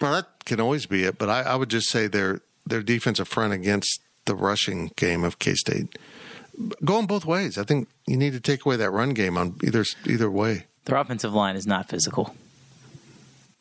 Well, 0.00 0.12
that 0.14 0.44
can 0.44 0.60
always 0.60 0.86
be 0.86 1.04
it, 1.04 1.18
but 1.18 1.28
I, 1.28 1.42
I 1.42 1.56
would 1.56 1.68
just 1.70 1.88
say 1.90 2.06
their 2.06 2.40
their 2.66 2.82
defensive 2.82 3.28
front 3.28 3.52
against 3.52 4.00
the 4.24 4.34
rushing 4.34 4.90
game 4.96 5.22
of 5.24 5.38
K 5.38 5.54
State 5.54 5.98
going 6.84 7.06
both 7.06 7.24
ways. 7.24 7.56
I 7.58 7.64
think 7.64 7.88
you 8.06 8.16
need 8.16 8.32
to 8.32 8.40
take 8.40 8.64
away 8.66 8.76
that 8.76 8.90
run 8.90 9.10
game 9.10 9.36
on 9.38 9.56
either 9.62 9.84
either 10.06 10.30
way. 10.30 10.66
Their 10.86 10.96
offensive 10.96 11.32
line 11.34 11.54
is 11.56 11.66
not 11.66 11.88
physical. 11.88 12.34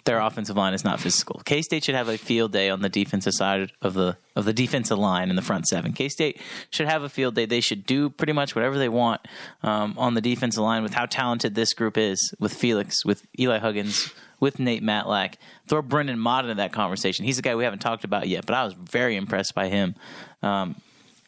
Their 0.10 0.22
offensive 0.22 0.58
line 0.58 0.74
is 0.74 0.84
not 0.84 1.00
physical. 1.00 1.40
K 1.46 1.62
State 1.62 1.84
should 1.84 1.94
have 1.94 2.10
a 2.10 2.18
field 2.18 2.52
day 2.52 2.72
on 2.72 2.82
the 2.82 2.90
defensive 2.90 3.34
side 3.36 3.72
of 3.80 3.94
the 3.94 4.18
of 4.36 4.44
the 4.44 4.54
defensive 4.54 4.98
line 4.98 5.30
in 5.30 5.36
the 5.36 5.44
front 5.44 5.68
seven. 5.68 5.94
K 5.94 6.10
State 6.10 6.42
should 6.72 6.88
have 6.88 7.04
a 7.04 7.10
field 7.10 7.36
day. 7.36 7.46
They 7.46 7.62
should 7.62 7.86
do 7.86 8.10
pretty 8.10 8.34
much 8.34 8.56
whatever 8.56 8.80
they 8.80 8.90
want 8.90 9.22
um, 9.62 9.94
on 10.00 10.16
the 10.16 10.22
defensive 10.22 10.64
line 10.64 10.82
with 10.82 10.96
how 10.96 11.06
talented 11.06 11.54
this 11.54 11.76
group 11.76 11.96
is 11.96 12.34
with 12.40 12.52
Felix, 12.52 13.06
with 13.06 13.22
Eli 13.40 13.60
Huggins, 13.60 14.12
with 14.40 14.58
Nate 14.58 14.82
Matlack. 14.82 15.36
Throw 15.68 15.84
Brendan 15.84 16.18
Mott 16.18 16.46
into 16.46 16.56
that 16.56 16.74
conversation. 16.74 17.24
He's 17.24 17.38
a 17.38 17.44
guy 17.44 17.54
we 17.54 17.64
haven't 17.64 17.78
talked 17.78 18.04
about 18.04 18.28
yet, 18.28 18.48
but 18.48 18.56
I 18.56 18.64
was 18.64 18.74
very 18.74 19.16
impressed 19.16 19.54
by 19.54 19.68
him. 19.68 19.94
Um, 20.42 20.76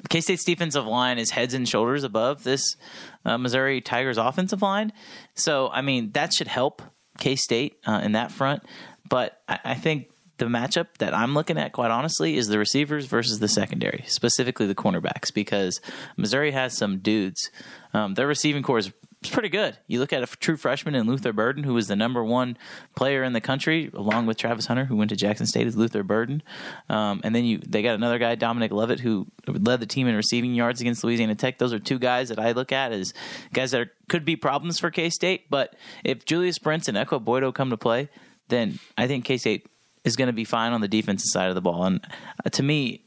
K 0.10 0.22
State's 0.22 0.44
defensive 0.44 0.88
line 0.88 1.20
is 1.20 1.30
heads 1.30 1.54
and 1.54 1.70
shoulders 1.70 2.04
above 2.04 2.44
this 2.44 2.78
uh, 3.26 3.38
Missouri 3.38 3.80
Tigers 3.80 4.18
offensive 4.18 4.64
line. 4.64 4.92
So, 5.36 5.70
I 5.72 5.84
mean, 5.84 6.14
that 6.14 6.34
should 6.34 6.48
help 6.48 6.82
K 7.18 7.36
State 7.36 7.78
uh, 7.86 8.02
in 8.04 8.14
that 8.14 8.32
front. 8.32 8.64
But 9.10 9.42
I, 9.48 9.60
I 9.64 9.76
think 9.76 10.10
the 10.38 10.46
matchup 10.46 10.88
that 10.98 11.14
I'm 11.14 11.34
looking 11.34 11.58
at, 11.58 11.72
quite 11.72 11.92
honestly, 11.92 12.36
is 12.36 12.48
the 12.48 12.58
receivers 12.58 13.06
versus 13.06 13.40
the 13.40 13.48
secondary, 13.48 14.04
specifically 14.08 14.66
the 14.66 14.76
cornerbacks, 14.76 15.32
because 15.34 15.82
Missouri 16.18 16.52
has 16.52 16.76
some 16.76 17.00
dudes. 17.00 17.52
Um, 17.94 18.16
their 18.16 18.28
receiving 18.28 18.64
corps 18.64 18.80
is 18.80 18.92
it's 19.22 19.30
pretty 19.30 19.50
good. 19.50 19.78
You 19.88 20.00
look 20.00 20.14
at 20.14 20.24
a 20.24 20.26
true 20.38 20.58
freshman 20.58 20.96
in 20.96 21.06
Luther 21.06 21.32
Burden, 21.32 21.64
who 21.64 21.76
was 21.76 21.88
the 21.88 21.96
number 21.96 22.24
one 22.24 22.58
player 22.96 23.24
in 23.24 23.34
the 23.34 23.42
country, 23.42 23.92
along 23.94 24.26
with 24.26 24.38
Travis 24.38 24.66
Hunter, 24.66 24.86
who 24.86 24.96
went 24.96 25.12
to 25.12 25.16
Jackson 25.16 25.46
State 25.46 25.68
as 25.68 25.78
Luther 25.78 26.02
Burden. 26.02 26.42
Um, 26.90 27.22
and 27.24 27.36
then 27.36 27.46
you 27.46 27.60
they 27.60 27.84
got 27.84 27.94
another 27.94 28.18
guy, 28.18 28.34
Dominic 28.34 28.72
Lovett, 28.72 29.00
who 29.00 29.28
led 29.48 29.80
the 29.80 29.86
team 29.86 30.08
in 30.08 30.16
receiving 30.16 30.56
yards 30.56 30.82
against 30.82 31.04
Louisiana 31.04 31.36
Tech. 31.36 31.60
Those 31.60 31.72
are 31.72 31.78
two 31.78 32.00
guys 32.00 32.30
that 32.30 32.40
I 32.40 32.54
look 32.54 32.72
at 32.72 32.92
as 32.92 33.14
guys 33.54 33.72
that 33.72 33.82
are, 33.82 33.92
could 34.10 34.26
be 34.26 34.36
problems 34.36 34.80
for 34.80 34.90
K 34.90 35.12
State. 35.12 35.52
But 35.52 35.76
if 36.04 36.26
Julius 36.26 36.58
Brents 36.58 36.88
and 36.88 36.98
Ekow 36.98 37.24
Boye-Doe 37.24 37.52
come 37.52 37.70
to 37.70 37.78
play, 37.78 38.10
then 38.48 38.80
I 38.98 39.06
think 39.06 39.26
K 39.26 39.38
State 39.38 39.68
is 40.04 40.16
going 40.16 40.28
to 40.28 40.34
be 40.34 40.46
fine 40.46 40.74
on 40.74 40.82
the 40.82 40.88
defensive 40.88 41.28
side 41.28 41.50
of 41.50 41.56
the 41.56 41.62
ball. 41.62 41.86
And 41.86 42.02
uh, 42.44 42.50
to 42.50 42.64
me, 42.64 43.06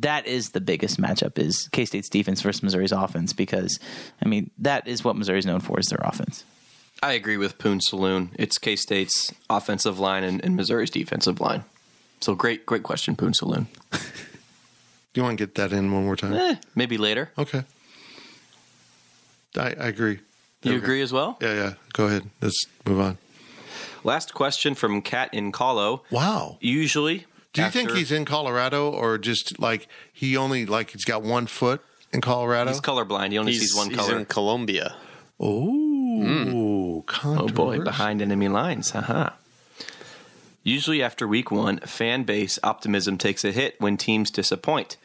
that 0.00 0.26
is 0.26 0.50
the 0.50 0.60
biggest 0.60 1.00
matchup 1.00 1.38
is 1.38 1.68
K 1.72 1.84
State's 1.84 2.08
defense 2.08 2.40
versus 2.42 2.62
Missouri's 2.62 2.92
offense 2.92 3.32
because 3.32 3.78
I 4.22 4.28
mean 4.28 4.50
that 4.58 4.86
is 4.88 5.04
what 5.04 5.16
Missouri's 5.16 5.46
known 5.46 5.60
for 5.60 5.78
is 5.78 5.86
their 5.86 6.00
offense. 6.02 6.44
I 7.02 7.12
agree 7.12 7.36
with 7.36 7.58
Poon 7.58 7.80
Saloon. 7.80 8.30
It's 8.38 8.58
K 8.58 8.76
State's 8.76 9.32
offensive 9.50 9.98
line 9.98 10.24
and, 10.24 10.42
and 10.44 10.56
Missouri's 10.56 10.90
defensive 10.90 11.40
line. 11.40 11.64
So 12.20 12.34
great, 12.34 12.64
great 12.66 12.82
question, 12.82 13.14
Poon 13.16 13.34
Saloon. 13.34 13.66
Do 13.92 14.00
you 15.20 15.22
want 15.22 15.38
to 15.38 15.46
get 15.46 15.54
that 15.56 15.72
in 15.72 15.92
one 15.92 16.04
more 16.04 16.16
time? 16.16 16.32
Eh, 16.34 16.56
maybe 16.74 16.98
later. 16.98 17.30
Okay. 17.38 17.64
I, 19.56 19.68
I 19.68 19.88
agree. 19.88 20.20
You 20.62 20.72
Okay. 20.72 20.76
agree 20.78 21.02
as 21.02 21.12
well? 21.12 21.38
Yeah, 21.40 21.54
yeah. 21.54 21.72
Go 21.92 22.06
ahead. 22.06 22.28
Let's 22.40 22.64
move 22.84 23.00
on. 23.00 23.18
Last 24.04 24.34
question 24.34 24.74
from 24.74 25.00
Kat 25.02 25.32
in 25.32 25.52
Colo. 25.52 26.02
Wow. 26.10 26.58
Usually, 26.60 27.26
Do 27.56 27.62
you 27.62 27.70
think 27.70 27.90
he's 27.92 28.12
in 28.12 28.24
Colorado 28.24 28.90
or 28.90 29.18
just 29.18 29.58
like 29.58 29.88
he 30.12 30.36
only 30.36 30.66
like 30.66 30.90
he's 30.90 31.04
got 31.04 31.22
one 31.22 31.46
foot 31.46 31.80
in 32.12 32.20
Colorado? 32.20 32.70
he's 32.70 32.80
colorblind? 32.80 33.32
He 33.32 33.38
only 33.38 33.52
He's, 33.52 33.62
sees 33.62 33.74
one 33.76 33.88
color. 33.88 33.98
he's 34.02 34.06
color. 34.08 34.18
in 34.20 34.24
Colombia. 34.26 34.96
Ooh, 35.42 37.04
Oh 37.24 37.48
boy, 37.48 37.80
behind 37.80 38.22
enemy 38.22 38.48
lines. 38.48 38.90
Haha. 38.90 39.30
Usually 40.62 41.02
after 41.02 41.28
week 41.28 41.50
one, 41.50 41.78
fan 41.80 42.24
base 42.24 42.58
optimism 42.62 43.18
takes 43.18 43.44
a 43.44 43.52
hit 43.52 43.80
when 43.80 43.96
teams 43.96 44.30
disappoint. 44.30 44.96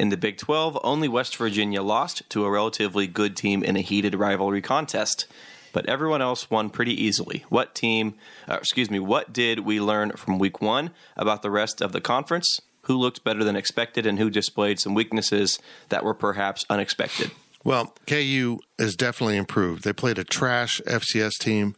In 0.00 0.08
the 0.08 0.16
Big 0.16 0.38
12, 0.38 0.78
only 0.82 1.06
West 1.06 1.36
Virginia 1.36 1.82
lost 1.82 2.28
to 2.30 2.44
a 2.44 2.50
relatively 2.50 3.06
good 3.06 3.36
team 3.36 3.62
in 3.62 3.76
a 3.76 3.80
heated 3.80 4.14
rivalry 4.16 4.60
contest, 4.60 5.26
but 5.74 5.86
everyone 5.86 6.22
else 6.22 6.48
won 6.48 6.70
pretty 6.70 6.94
easily. 7.04 7.44
What 7.50 7.74
team, 7.74 8.14
uh, 8.48 8.54
excuse 8.54 8.90
me, 8.90 9.00
what 9.00 9.32
did 9.32 9.60
we 9.60 9.80
learn 9.80 10.12
from 10.12 10.38
week 10.38 10.62
one 10.62 10.90
about 11.16 11.42
the 11.42 11.50
rest 11.50 11.82
of 11.82 11.92
the 11.92 12.00
conference? 12.00 12.60
Who 12.82 12.96
looked 12.96 13.24
better 13.24 13.44
than 13.44 13.56
expected 13.56 14.06
and 14.06 14.18
who 14.18 14.30
displayed 14.30 14.78
some 14.78 14.94
weaknesses 14.94 15.58
that 15.88 16.04
were 16.04 16.14
perhaps 16.14 16.64
unexpected? 16.70 17.32
Well, 17.64 17.94
KU 18.06 18.60
has 18.78 18.94
definitely 18.94 19.36
improved. 19.36 19.84
They 19.84 19.92
played 19.92 20.18
a 20.18 20.24
trash 20.24 20.80
FCS 20.86 21.32
team, 21.40 21.74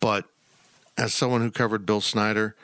but 0.00 0.26
as 0.96 1.14
someone 1.14 1.40
who 1.40 1.50
covered 1.50 1.86
Bill 1.86 2.00
Snyder, 2.00 2.54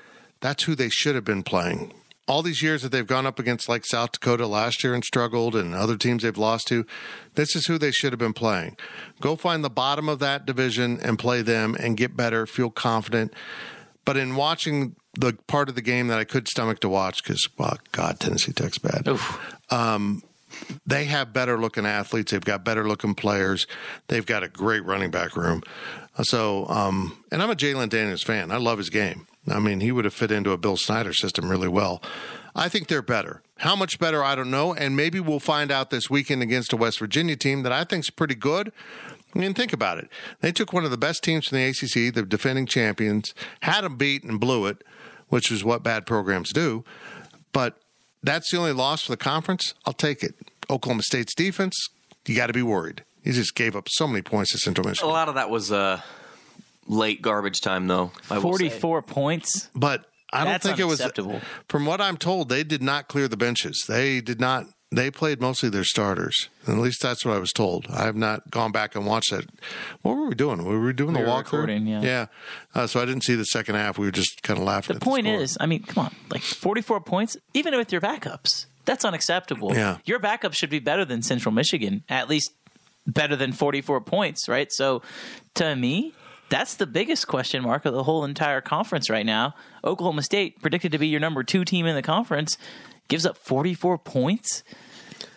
that's 0.41 0.65
who 0.65 0.75
they 0.75 0.91
should 0.91 1.15
have 1.15 1.25
been 1.25 1.43
playing. 1.43 1.93
All 2.27 2.43
these 2.43 2.63
years 2.63 2.83
that 2.83 2.91
they've 2.91 3.07
gone 3.07 3.27
up 3.27 3.39
against 3.39 3.69
like 3.69 3.85
South 3.85 4.13
Dakota 4.13 4.47
last 4.47 4.83
year 4.83 4.95
and 4.95 5.05
struggled 5.05 5.55
and 5.55 5.75
other 5.75 5.97
teams 5.97 6.23
they've 6.23 6.37
lost 6.37 6.67
to, 6.69 6.87
this 7.35 7.55
is 7.55 7.67
who 7.67 7.77
they 7.77 7.91
should 7.91 8.13
have 8.13 8.19
been 8.19 8.33
playing. 8.33 8.77
Go 9.21 9.37
find 9.37 9.63
the 9.63 9.71
bottom 9.71 10.09
of 10.09 10.21
that 10.21 10.47
division 10.47 10.99
and 11.03 11.19
play 11.19 11.43
them 11.43 11.77
and 11.79 11.97
get 11.97 12.17
better, 12.17 12.47
feel 12.47 12.71
confident. 12.71 13.35
But 14.05 14.17
in 14.17 14.37
watching 14.37 14.97
the 15.19 15.37
part 15.47 15.69
of 15.69 15.75
the 15.75 15.83
game 15.83 16.09
that 16.09 16.19
I 16.19 16.25
could 16.25 16.49
stomach 16.49 16.81
to 16.81 16.89
watch, 16.89 17.23
because, 17.23 17.47
well, 17.59 17.79
God, 17.93 18.21
Tennessee 18.21 18.53
Tech's 18.53 18.79
bad 18.79 19.07
they 20.87 21.05
have 21.07 21.33
better 21.33 21.59
looking 21.59 21.87
athletes. 21.87 22.33
They've 22.33 22.45
got 22.45 22.65
better 22.65 22.87
looking 22.87 23.15
players. 23.15 23.67
They've 24.09 24.25
got 24.25 24.43
a 24.43 24.49
great 24.49 24.85
running 24.85 25.11
back 25.11 25.37
room. 25.37 25.63
So, 26.23 26.67
um, 26.69 27.25
and 27.33 27.43
I'm 27.43 27.51
a 27.51 27.57
Jalon 27.57 27.89
Daniels 27.89 28.23
fan. 28.23 28.51
I 28.51 28.57
love 28.57 28.79
his 28.79 28.91
game. 28.91 29.27
I 29.49 29.59
mean, 29.59 29.81
he 29.81 29.93
would 29.93 30.05
have 30.05 30.15
fit 30.15 30.31
into 30.31 30.53
a 30.53 30.59
Bill 30.59 30.77
Snyder 30.77 31.13
system 31.13 31.51
really 31.51 31.69
well. 31.69 32.03
I 32.55 32.69
think 32.69 32.89
they're 32.89 33.03
better. 33.03 33.43
How 33.59 33.77
much 33.77 33.99
better, 33.99 34.23
I 34.23 34.35
don't 34.35 34.51
know. 34.51 34.75
And 34.75 34.97
maybe 34.97 35.21
we'll 35.21 35.41
find 35.41 35.71
out 35.71 35.91
this 35.91 36.09
weekend 36.09 36.43
against 36.43 36.73
a 36.73 36.77
West 36.77 36.99
Virginia 36.99 37.37
team 37.37 37.63
that 37.63 37.73
I 37.73 37.85
think 37.85 38.05
is 38.05 38.11
pretty 38.11 38.35
good. 38.35 38.73
I 39.35 39.39
mean, 39.39 39.55
think 39.55 39.73
about 39.73 39.99
it. 39.99 40.09
They 40.41 40.53
took 40.53 40.73
one 40.73 40.85
of 40.85 40.91
the 40.91 40.97
best 40.97 41.25
teams 41.25 41.51
in 41.53 41.59
the 41.59 41.69
ACC, 41.69 42.15
the 42.15 42.23
defending 42.23 42.67
champions, 42.67 43.35
had 43.61 43.83
them 43.83 43.97
beat 43.97 44.23
and 44.23 44.39
blew 44.39 44.67
it, 44.67 44.83
which 45.29 45.51
is 45.51 45.65
what 45.65 45.83
bad 45.83 46.07
programs 46.07 46.53
do. 46.53 46.85
But 47.53 47.77
that's 48.23 48.51
the 48.51 48.59
only 48.59 48.73
loss 48.73 49.03
for 49.03 49.13
the 49.13 49.17
conference. 49.17 49.75
I'll 49.85 49.93
take 49.93 50.23
it. 50.23 50.35
Oklahoma 50.71 51.03
State's 51.03 51.35
defense, 51.35 51.77
you 52.27 52.37
got 52.37 52.47
to 52.47 52.53
be 52.53 52.63
worried. 52.63 53.05
He 53.23 53.33
just 53.33 53.55
gave 53.55 53.75
up 53.75 53.89
so 53.91 54.07
many 54.07 54.23
points 54.23 54.53
to 54.53 54.59
Central 54.59 54.87
Michigan. 54.87 55.09
A 55.09 55.13
lot 55.13 55.29
of 55.29 55.35
that 55.35 55.51
was 55.51 55.73
uh, 55.73 56.01
late 56.87 57.23
garbage 57.23 57.61
time, 57.61 57.87
though. 57.87 58.13
I 58.31 58.35
will 58.35 58.41
say. 58.57 58.69
Forty-four 58.69 59.03
points. 59.03 59.71
But 59.75 60.05
I 60.33 60.45
don't 60.45 60.53
That's 60.53 60.67
think 60.67 60.79
it 60.79 60.85
was 60.85 61.01
unacceptable. 61.01 61.41
From 61.69 61.87
what 61.87 62.01
I'm 62.01 62.17
told, 62.17 62.49
they 62.49 62.65
did 62.65 62.83
not 62.83 63.09
clear 63.09 63.29
the 63.29 63.37
benches. 63.37 63.85
They 63.89 64.21
did 64.21 64.41
not 64.41 64.67
they 64.93 65.11
played 65.11 65.41
mostly 65.41 65.69
their 65.71 65.85
starters. 65.85 66.49
At 66.69 66.79
least 66.79 67.03
that's 67.03 67.25
what 67.25 67.35
I 67.35 67.39
was 67.39 67.53
told. 67.53 67.87
I 67.91 68.05
have 68.05 68.15
not 68.17 68.51
gone 68.51 68.71
back 68.71 68.95
and 68.95 69.07
watched 69.07 69.31
that. 69.33 69.47
What 70.03 70.17
were 70.17 70.29
we 70.29 70.35
doing? 70.35 70.59
We 70.65 70.77
were 70.77 70.87
we 70.87 70.93
doing 70.93 71.15
We 71.15 71.21
the 71.21 71.27
were 71.27 71.33
walkthrough? 71.33 71.45
recording, 71.53 71.87
yeah. 71.87 72.03
Yeah. 72.03 72.27
Uh, 72.75 72.87
so 72.87 73.01
I 73.01 73.05
didn't 73.05 73.25
see 73.25 73.35
the 73.35 73.45
second 73.45 73.75
half. 73.75 73.99
We 73.99 74.07
were 74.07 74.13
just 74.13 74.43
kind 74.43 74.59
of 74.59 74.65
laughing. 74.65 74.95
The 74.95 74.99
at 74.99 75.03
point 75.03 75.27
score. 75.27 75.41
is, 75.41 75.57
I 75.61 75.67
mean, 75.67 75.83
come 75.83 76.05
on, 76.07 76.15
like 76.31 76.43
44 76.43 77.01
points, 77.01 77.37
even 77.55 77.77
with 77.77 77.91
your 77.91 78.01
backups, 78.01 78.67
that's 78.85 79.05
unacceptable. 79.05 79.75
Yeah. 79.75 79.99
Your 80.05 80.19
backup 80.21 80.55
should 80.55 80.71
be 80.71 80.79
better 80.79 81.05
than 81.05 81.23
Central 81.23 81.53
Michigan, 81.53 82.05
at 82.09 82.29
least 82.29 82.53
better 83.07 83.35
than 83.37 83.53
44 83.53 84.01
points, 84.03 84.49
right? 84.49 84.69
So 84.71 85.03
to 85.55 85.75
me, 85.75 86.13
that's 86.49 86.75
the 86.75 86.87
biggest 86.87 87.27
question 87.27 87.63
mark 87.63 87.85
of 87.85 87.95
the 87.95 88.03
whole 88.05 88.25
entire 88.25 88.61
conference 88.61 89.09
right 89.11 89.27
now. 89.27 89.55
Oklahoma 89.83 90.23
State, 90.23 90.61
predicted 90.61 90.93
to 90.93 90.99
be 90.99 91.09
your 91.09 91.21
number 91.21 91.43
two 91.43 91.65
team 91.65 91.87
in 91.87 91.95
the 91.95 92.03
conference, 92.03 92.59
gives 93.09 93.27
up 93.27 93.37
44 93.37 93.99
points. 93.99 94.63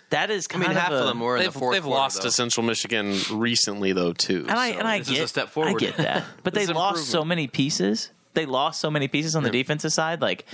That 0.09 0.29
is 0.29 0.47
I 0.53 0.57
mean, 0.57 0.69
of 0.71 0.77
half 0.77 0.91
a, 0.91 0.95
of 0.95 1.07
them 1.07 1.19
were 1.19 1.35
in 1.37 1.43
They've, 1.43 1.51
the 1.53 1.59
fourth 1.59 1.73
they've 1.75 1.83
quarter, 1.83 1.99
lost 1.99 2.17
though. 2.17 2.23
to 2.23 2.31
Central 2.31 2.65
Michigan 2.65 3.19
recently, 3.33 3.91
though, 3.91 4.13
too. 4.13 4.45
And 4.47 4.51
I 4.51 4.71
so- 4.71 4.79
and 4.79 4.87
I 4.87 4.99
this 4.99 5.09
get 5.09 5.17
is 5.17 5.23
a 5.23 5.27
step 5.27 5.49
forward. 5.49 5.75
I 5.75 5.77
get 5.77 5.97
that, 5.97 6.23
but 6.43 6.53
they 6.53 6.61
This 6.61 6.69
is 6.69 6.75
lost 6.75 7.07
so 7.09 7.25
many 7.25 7.47
pieces. 7.47 8.11
They 8.33 8.45
lost 8.45 8.79
so 8.79 8.89
many 8.91 9.07
pieces 9.07 9.35
on 9.35 9.43
the 9.43 9.49
defensive 9.49 9.91
side. 9.91 10.21
Like 10.21 10.45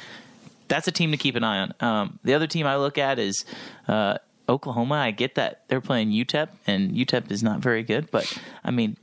that's 0.70 0.88
a 0.88 0.92
team 0.92 1.12
to 1.12 1.18
keep 1.18 1.36
an 1.36 1.44
eye 1.44 1.60
on. 1.60 1.74
Um, 1.82 2.20
the 2.24 2.34
other 2.34 2.48
team 2.48 2.66
I 2.66 2.78
look 2.78 2.98
at 2.98 3.20
is 3.20 3.46
uh, 3.88 4.18
Oklahoma. 4.50 4.96
I 4.96 5.12
get 5.12 5.36
that 5.36 5.64
they're 5.68 5.82
playing 5.82 6.10
UTEP, 6.10 6.48
and 6.66 6.92
UTEP 6.92 7.30
is 7.30 7.44
not 7.44 7.60
very 7.60 7.84
good. 7.84 8.10
But 8.10 8.36
I 8.64 8.72
mean, 8.72 8.98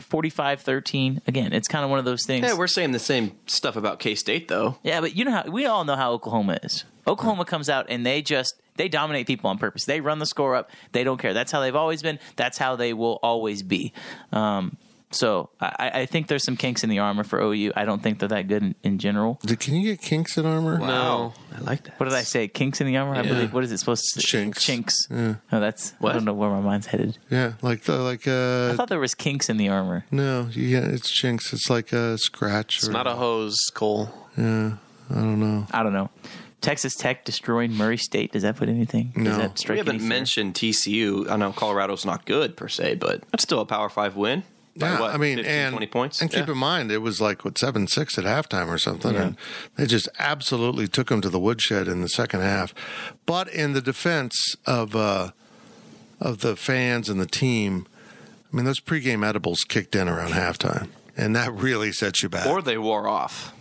45-13, 0.00 1.26
Again, 1.26 1.52
it's 1.52 1.68
kind 1.68 1.84
of 1.84 1.90
one 1.90 1.98
of 1.98 2.04
those 2.04 2.24
things. 2.24 2.46
Yeah, 2.46 2.56
we're 2.56 2.66
saying 2.66 2.92
the 2.92 2.98
same 2.98 3.32
stuff 3.46 3.76
about 3.76 3.98
K 3.98 4.14
State, 4.14 4.48
though. 4.48 4.78
Yeah, 4.82 5.00
but 5.00 5.16
you 5.16 5.24
know 5.24 5.32
how 5.32 5.44
we 5.44 5.66
all 5.66 5.84
know 5.84 5.96
how 5.96 6.12
Oklahoma 6.12 6.58
is. 6.62 6.84
Oklahoma 7.06 7.44
comes 7.44 7.68
out 7.70 7.86
and 7.88 8.04
they 8.04 8.20
just 8.20 8.54
they 8.76 8.88
dominate 8.88 9.26
people 9.26 9.50
on 9.50 9.58
purpose. 9.58 9.86
They 9.86 10.00
run 10.00 10.18
the 10.18 10.26
score 10.26 10.54
up. 10.54 10.70
They 10.92 11.04
don't 11.04 11.18
care. 11.18 11.34
That's 11.34 11.50
how 11.50 11.60
they've 11.60 11.74
always 11.74 12.02
been. 12.02 12.18
That's 12.36 12.58
how 12.58 12.76
they 12.76 12.92
will 12.92 13.18
always 13.22 13.62
be. 13.62 13.92
Um, 14.30 14.76
so 15.10 15.50
I, 15.60 15.90
I 15.94 16.06
think 16.06 16.28
there's 16.28 16.44
some 16.44 16.56
kinks 16.56 16.84
in 16.84 16.90
the 16.90 16.98
armor 16.98 17.24
for 17.24 17.40
OU. 17.40 17.72
I 17.76 17.84
don't 17.84 18.02
think 18.02 18.18
they're 18.18 18.28
that 18.28 18.46
good 18.48 18.62
in, 18.62 18.74
in 18.82 18.98
general. 18.98 19.38
Did- 19.42 19.60
Can 19.60 19.74
you 19.74 19.82
get 19.90 20.02
kinks 20.02 20.36
in 20.36 20.44
armor? 20.46 20.78
No. 20.78 21.32
I 21.56 21.60
like 21.60 21.84
that. 21.84 21.98
What 21.98 22.04
did 22.08 22.14
I 22.14 22.22
say? 22.22 22.46
Kinks 22.48 22.80
in 22.80 22.86
the 22.86 22.96
armor? 22.98 23.14
I 23.14 23.22
believe. 23.22 23.52
What 23.52 23.64
is 23.64 23.72
it 23.72 23.78
supposed 23.78 24.04
to? 24.14 24.20
Chinks. 24.20 24.62
Chinks. 24.62 25.08
Oh, 25.10 25.36
that's. 25.50 25.94
I 26.04 26.12
don't 26.12 26.24
know 26.24 26.34
where 26.34 26.50
my 26.50 26.60
mind's 26.60 26.86
headed. 26.86 27.18
Yeah, 27.30 27.54
like 27.62 27.82
the, 27.84 27.96
like 27.98 28.28
I 28.28 28.30
uh 28.30 28.74
thought 28.74 28.88
there 28.88 29.00
was 29.00 29.14
kinks 29.14 29.48
in 29.48 29.56
the 29.56 29.68
armor. 29.68 30.04
no, 30.10 30.48
yeah, 30.52 30.80
it's 30.80 31.10
chinks. 31.10 31.52
It's 31.52 31.68
like 31.70 31.92
a 31.92 32.18
scratch. 32.18 32.78
It's 32.78 32.88
or- 32.88 32.92
not 32.92 33.06
a 33.06 33.14
hose, 33.14 33.56
Cole. 33.74 34.10
Yeah, 34.36 34.72
I 35.10 35.14
don't 35.14 35.40
know. 35.40 35.66
I 35.72 35.82
don't 35.82 35.92
know. 35.92 36.10
Texas 36.60 36.96
Tech 36.96 37.24
destroying 37.24 37.72
Murray 37.72 37.96
State. 37.96 38.32
Does 38.32 38.42
that 38.42 38.56
put 38.56 38.68
anything? 38.68 39.12
No. 39.16 39.24
Does 39.30 39.38
that 39.38 39.58
strike 39.58 39.74
We 39.76 39.78
haven't 39.78 39.96
any 40.00 40.04
mentioned 40.08 40.54
TCU. 40.54 41.30
I 41.30 41.36
know 41.36 41.52
Colorado's 41.52 42.04
not 42.04 42.24
good 42.26 42.56
per 42.56 42.68
se, 42.68 42.96
but 42.96 43.22
that's 43.30 43.44
still 43.44 43.60
a 43.60 43.66
Power 43.66 43.88
Five 43.88 44.16
win. 44.16 44.42
By 44.78 44.88
Yeah, 44.90 45.00
what, 45.00 45.14
I 45.14 45.16
mean, 45.18 45.36
15, 45.36 45.52
and 45.54 45.72
20 45.74 45.86
points. 45.86 46.20
And 46.22 46.30
keep 46.30 46.46
Yeah. 46.46 46.52
in 46.52 46.58
mind, 46.58 46.90
it 46.92 46.98
was 46.98 47.20
like 47.20 47.44
what 47.44 47.58
seven 47.58 47.86
six 47.88 48.16
at 48.18 48.24
halftime 48.24 48.68
or 48.68 48.78
something, 48.78 49.16
and 49.16 49.36
they 49.76 49.86
just 49.86 50.08
absolutely 50.18 50.86
took 50.88 51.08
them 51.08 51.20
to 51.20 51.28
the 51.28 51.38
woodshed 51.40 51.88
in 51.88 52.00
the 52.00 52.08
second 52.08 52.40
half. 52.40 52.74
But 53.26 53.48
in 53.48 53.72
the 53.72 53.80
defense 53.82 54.54
of 54.66 54.94
uh, 54.96 55.30
of 56.20 56.38
the 56.40 56.56
fans 56.56 57.08
and 57.08 57.20
the 57.20 57.26
team, 57.26 57.86
I 58.52 58.56
mean, 58.56 58.64
those 58.64 58.80
pregame 58.80 59.26
edibles 59.26 59.60
kicked 59.68 59.94
in 59.94 60.08
around 60.08 60.32
halftime, 60.32 60.88
and 61.16 61.34
that 61.36 61.52
really 61.52 61.92
sets 61.92 62.22
you 62.22 62.28
back. 62.28 62.46
or 62.46 62.62
they 62.62 62.78
wore 62.78 63.06
off. 63.08 63.52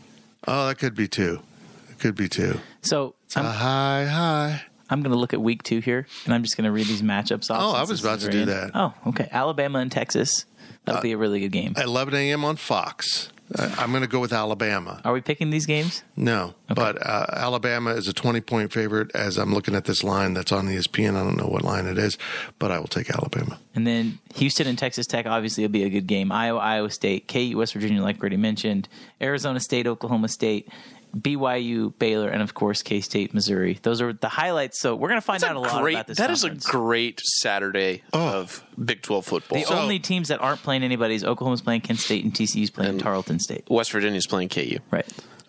oh, 0.48 0.68
that 0.68 0.76
could 0.78 0.96
be 0.96 1.08
two. 1.08 1.42
It 1.90 2.00
could 2.00 2.16
be 2.16 2.30
two. 2.30 2.60
So 2.82 3.16
A 3.36 3.40
I'm, 3.40 3.46
high 3.46 4.06
high. 4.06 4.62
I'm 4.90 5.02
going 5.02 5.12
to 5.12 5.18
look 5.20 5.34
at 5.34 5.42
week 5.42 5.64
two 5.64 5.80
here, 5.80 6.08
and 6.24 6.34
I'm 6.34 6.44
just 6.44 6.56
going 6.56 6.64
to 6.64 6.72
read 6.72 6.88
these 6.88 7.02
matchups 7.02 7.52
off. 7.52 7.62
Oh, 7.62 7.76
I 7.76 7.84
was 7.84 8.00
about 8.00 8.22
to 8.22 8.30
do 8.32 8.42
end. 8.42 8.50
that. 8.50 8.72
Oh, 8.74 8.94
okay. 9.08 9.28
Alabama 9.32 9.80
and 9.80 9.92
Texas. 9.92 10.46
That'll 10.88 11.02
be 11.02 11.12
a 11.12 11.18
really 11.18 11.40
good 11.40 11.52
game. 11.52 11.74
11 11.78 12.14
a.m. 12.16 12.44
on 12.44 12.56
Fox. 12.56 13.30
Uh, 13.56 13.74
I'm 13.78 13.92
going 13.92 14.02
to 14.02 14.10
go 14.10 14.20
with 14.20 14.34
Alabama. 14.34 15.02
Are 15.06 15.14
we 15.14 15.22
picking 15.22 15.52
these 15.52 15.66
games? 15.66 16.04
No, 16.18 16.54
but 16.68 16.98
uh, 17.02 17.28
Alabama 17.32 17.92
is 17.92 18.08
a 18.08 18.14
20 18.14 18.42
point 18.42 18.74
favorite 18.74 19.10
as 19.16 19.38
I'm 19.38 19.54
looking 19.54 19.74
at 19.74 19.86
this 19.86 20.04
line 20.04 20.34
that's 20.34 20.52
on 20.52 20.68
ESPN. 20.68 21.16
I 21.16 21.24
don't 21.24 21.38
know 21.38 21.48
what 21.48 21.62
line 21.62 21.86
it 21.86 21.98
is, 21.98 22.18
but 22.60 22.72
I 22.72 22.80
will 22.80 22.88
take 22.88 23.10
Alabama. 23.10 23.58
And 23.74 23.88
then 23.88 24.20
Houston 24.36 24.68
and 24.68 24.78
Texas 24.78 25.08
Tech 25.08 25.26
obviously 25.26 25.64
will 25.64 25.70
be 25.70 25.84
a 25.84 25.90
good 25.90 26.08
game. 26.08 26.30
Iowa, 26.32 26.60
Iowa 26.60 26.90
State, 26.90 27.30
KU, 27.30 27.54
West 27.58 27.74
Virginia, 27.74 28.02
like 28.02 28.20
Brady 28.20 28.38
mentioned, 28.38 28.90
Arizona 29.22 29.62
State, 29.62 29.88
Oklahoma 29.88 30.28
State, 30.28 30.68
BYU, 31.16 31.94
Baylor, 32.00 32.30
and 32.30 32.42
of 32.42 32.54
course 32.54 32.82
K 32.82 33.02
State, 33.02 33.34
Missouri. 33.34 33.80
Those 33.82 34.02
are 34.02 34.14
the 34.14 34.30
highlights. 34.30 34.80
So 34.80 34.96
we're 34.96 35.10
going 35.10 35.20
to 35.22 35.26
find 35.26 35.42
That's 35.42 35.52
out 35.52 35.56
a 35.56 35.60
lot 35.60 35.82
great, 35.82 35.94
about 35.96 36.08
this. 36.08 36.18
That 36.18 36.32
is 36.32 36.44
a 36.44 36.50
great 36.52 37.20
Saturday 37.22 38.04
of 38.14 38.64
Big 38.84 39.02
12 39.02 39.26
football. 39.26 39.60
The 39.60 39.66
only 39.74 40.00
teams 40.00 40.28
that 40.30 40.42
aren't 40.42 40.62
playing 40.64 40.84
anybody 40.84 41.16
is 41.16 41.24
Oklahoma's 41.24 41.62
playing 41.62 41.82
Kent 41.82 42.00
State 42.00 42.24
and 42.24 42.34
TCU's 42.34 42.70
playing 42.70 42.92
And- 42.92 43.00
Tarleton 43.00 43.40
State. 43.40 43.64
West 43.70 43.92
Virginia's 43.92 44.28
playing 44.28 44.50
KU. 44.50 44.80
Right. 44.92 45.06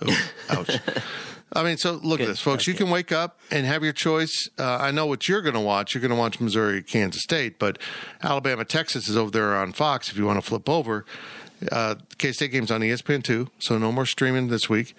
Ooh, 0.09 0.15
ouch. 0.51 0.79
I 1.53 1.63
mean, 1.65 1.79
so 1.79 1.93
look 2.03 2.21
at 2.21 2.27
this, 2.27 2.41
folks. 2.41 2.67
You 2.67 2.75
can 2.75 2.91
wake 2.91 3.11
up 3.11 3.41
and 3.51 3.67
have 3.67 3.83
your 3.83 3.95
choice. 3.95 4.51
Uh, 4.59 4.77
I 4.81 4.91
know 4.91 5.07
what 5.07 5.29
you're 5.29 5.41
going 5.41 5.55
to 5.55 5.61
watch. 5.61 5.95
You're 5.95 6.03
going 6.03 6.11
to 6.11 6.17
watch 6.17 6.39
Missouri, 6.41 6.83
Kansas 6.83 7.23
State, 7.23 7.59
but 7.59 7.79
Alabama, 8.23 8.65
Texas 8.67 9.09
is 9.09 9.17
over 9.17 9.31
there 9.31 9.57
on 9.57 9.73
Fox 9.73 10.11
if 10.11 10.19
you 10.19 10.27
want 10.27 10.39
to 10.39 10.47
flip 10.47 10.69
over. 10.69 11.07
Uh, 11.73 11.97
K 12.19 12.33
State 12.33 12.53
game's 12.53 12.71
on 12.71 12.81
ESPN 12.83 13.23
two, 13.23 13.49
so 13.59 13.79
no 13.79 13.91
more 13.91 14.07
streaming 14.07 14.49
this 14.49 14.69
week. 14.69 14.95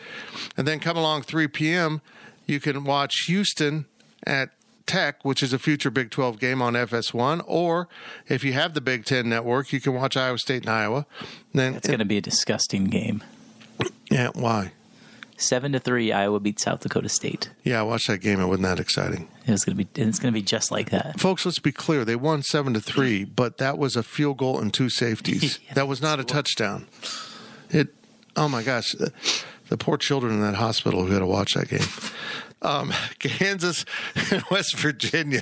And 0.57 0.67
then 0.67 0.79
come 0.79 0.97
along 0.97 1.21
3 1.23 1.47
p.m. 1.47 2.01
You 2.45 2.59
can 2.59 2.83
watch 2.83 3.25
Houston 3.27 3.85
at 4.25 4.49
Tech, 4.85 5.23
which 5.23 5.43
is 5.43 5.53
a 5.53 5.59
future 5.59 5.91
Big 5.91 6.09
12 6.09 6.39
game 6.39 6.61
on 6.61 6.73
FS1, 6.73 7.43
or 7.45 7.87
if 8.27 8.43
you 8.43 8.53
have 8.53 8.73
the 8.73 8.81
Big 8.81 9.05
Ten 9.05 9.29
network, 9.29 9.71
you 9.71 9.79
can 9.79 9.93
watch 9.93 10.17
Iowa 10.17 10.37
State 10.39 10.63
and 10.63 10.71
Iowa. 10.71 11.05
Then 11.53 11.75
It's 11.75 11.87
going 11.87 11.99
to 11.99 12.05
be 12.05 12.17
a 12.17 12.21
disgusting 12.21 12.85
game. 12.85 13.23
yeah, 14.09 14.29
why? 14.33 14.71
Seven 15.41 15.71
to 15.71 15.79
three, 15.79 16.11
Iowa 16.11 16.41
beat 16.41 16.59
South 16.59 16.81
Dakota 16.81 17.07
State. 17.07 17.49
Yeah, 17.63 17.79
I 17.79 17.83
watched 17.83 18.07
that 18.07 18.17
game. 18.17 18.41
It 18.41 18.45
wasn't 18.47 18.63
that 18.63 18.79
exciting. 18.79 19.29
It's 19.45 19.63
going 19.63 19.77
to 19.77 19.85
be. 19.85 19.89
It's 20.01 20.19
going 20.19 20.33
to 20.33 20.37
be 20.37 20.43
just 20.43 20.69
like 20.69 20.89
that. 20.89 21.17
Folks, 21.17 21.45
let's 21.45 21.59
be 21.59 21.71
clear. 21.71 22.03
They 22.03 22.17
won 22.17 22.43
seven 22.43 22.73
to 22.73 22.81
three, 22.81 23.23
but 23.23 23.57
that 23.57 23.77
was 23.77 23.95
a 23.95 24.03
field 24.03 24.37
goal 24.37 24.59
and 24.59 24.73
two 24.73 24.89
safeties. 24.89 25.59
Yeah, 25.67 25.73
that 25.75 25.87
was 25.87 26.01
not 26.01 26.19
a 26.19 26.23
touchdown. 26.25 26.87
It. 27.69 27.95
Oh 28.35 28.49
my 28.49 28.63
gosh, 28.63 28.91
the, 28.91 29.13
the 29.69 29.77
poor 29.77 29.97
children 29.97 30.33
in 30.33 30.41
that 30.41 30.55
hospital 30.55 31.05
who 31.05 31.13
had 31.13 31.19
to 31.19 31.25
watch 31.25 31.53
that 31.53 31.69
game. 31.69 31.87
Um, 32.61 32.91
Kansas 33.19 33.85
and 34.31 34.43
West 34.51 34.77
Virginia. 34.77 35.41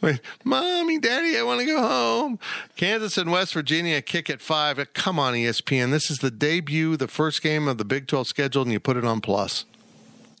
Wait, 0.00 0.20
Mommy, 0.44 0.98
Daddy, 0.98 1.36
I 1.38 1.42
want 1.42 1.60
to 1.60 1.66
go 1.66 1.80
home. 1.80 2.38
Kansas 2.76 3.16
and 3.18 3.30
West 3.32 3.54
Virginia 3.54 4.02
kick 4.02 4.28
at 4.30 4.40
five. 4.42 4.78
Come 4.94 5.18
on, 5.18 5.34
ESPN. 5.34 5.90
This 5.90 6.10
is 6.10 6.18
the 6.18 6.30
debut, 6.30 6.96
the 6.96 7.08
first 7.08 7.42
game 7.42 7.66
of 7.68 7.78
the 7.78 7.84
Big 7.84 8.06
12 8.06 8.26
schedule, 8.26 8.62
and 8.62 8.72
you 8.72 8.80
put 8.80 8.96
it 8.96 9.04
on 9.04 9.20
plus. 9.20 9.64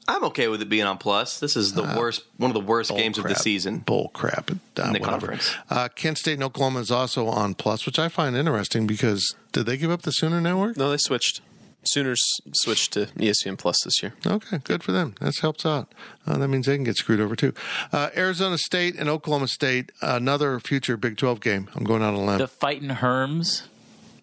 I'm 0.08 0.24
okay 0.24 0.48
with 0.48 0.60
it 0.60 0.68
being 0.68 0.84
on 0.86 0.98
plus. 0.98 1.38
This 1.38 1.56
is 1.56 1.74
the 1.74 1.82
worst, 1.84 2.24
one 2.36 2.50
of 2.50 2.54
the 2.54 2.60
worst 2.60 2.88
Bull 2.88 2.98
games 2.98 3.16
of 3.16 3.24
the 3.24 3.34
season. 3.36 3.78
Bull 3.78 4.10
crap. 4.12 4.50
Uh, 4.50 4.54
In 4.54 4.92
the 4.94 4.98
whatever. 4.98 5.08
conference. 5.28 5.54
Uh, 5.68 5.88
Kent 5.88 6.18
State 6.18 6.34
and 6.34 6.42
Oklahoma 6.42 6.80
is 6.80 6.90
also 6.90 7.26
on 7.28 7.54
Plus, 7.54 7.86
which 7.86 7.98
I 7.98 8.08
find 8.08 8.34
interesting 8.36 8.86
because 8.88 9.36
did 9.52 9.66
they 9.66 9.76
give 9.76 9.90
up 9.90 10.02
the 10.02 10.10
Sooner 10.10 10.40
Network? 10.40 10.76
No, 10.76 10.90
they 10.90 10.96
switched. 10.98 11.42
Sooners 11.82 12.20
switched 12.52 12.92
to 12.92 13.06
ESPN 13.16 13.56
Plus 13.58 13.82
this 13.84 14.02
year. 14.02 14.12
Okay, 14.26 14.58
good 14.64 14.82
for 14.82 14.92
them. 14.92 15.14
That 15.20 15.36
helps 15.38 15.64
out. 15.64 15.92
Uh, 16.26 16.36
that 16.38 16.48
means 16.48 16.66
they 16.66 16.76
can 16.76 16.84
get 16.84 16.96
screwed 16.96 17.20
over 17.20 17.34
too. 17.34 17.54
Uh, 17.92 18.10
Arizona 18.16 18.58
State 18.58 18.96
and 18.96 19.08
Oklahoma 19.08 19.48
State, 19.48 19.90
another 20.02 20.60
future 20.60 20.96
Big 20.96 21.16
12 21.16 21.40
game. 21.40 21.70
I'm 21.74 21.84
going 21.84 22.02
out 22.02 22.08
on 22.14 22.20
a 22.20 22.24
limb. 22.24 22.38
The 22.38 22.48
fighting 22.48 22.90
Herms. 22.90 23.62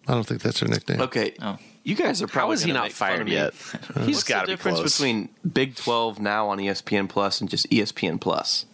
I 0.06 0.12
don't 0.14 0.24
think 0.26 0.40
that's 0.40 0.60
their 0.60 0.68
nickname. 0.68 1.00
Okay, 1.02 1.34
Oh. 1.42 1.58
you 1.84 1.94
guys 1.94 2.22
are 2.22 2.28
probably 2.28 2.52
How 2.54 2.60
is 2.60 2.62
he 2.62 2.72
not 2.72 2.84
make 2.84 2.92
fun 2.92 3.10
of 3.10 3.16
fired 3.16 3.28
yet? 3.28 3.54
He's 4.06 4.16
What's 4.16 4.22
got 4.24 4.40
the 4.40 4.40
to 4.40 4.46
be 4.46 4.52
difference 4.52 4.78
close. 4.78 4.92
between 4.96 5.28
Big 5.52 5.74
12 5.74 6.20
now 6.20 6.48
on 6.48 6.58
ESPN 6.58 7.08
Plus 7.08 7.40
and 7.40 7.50
just 7.50 7.68
ESPN 7.70 8.20
Plus? 8.20 8.64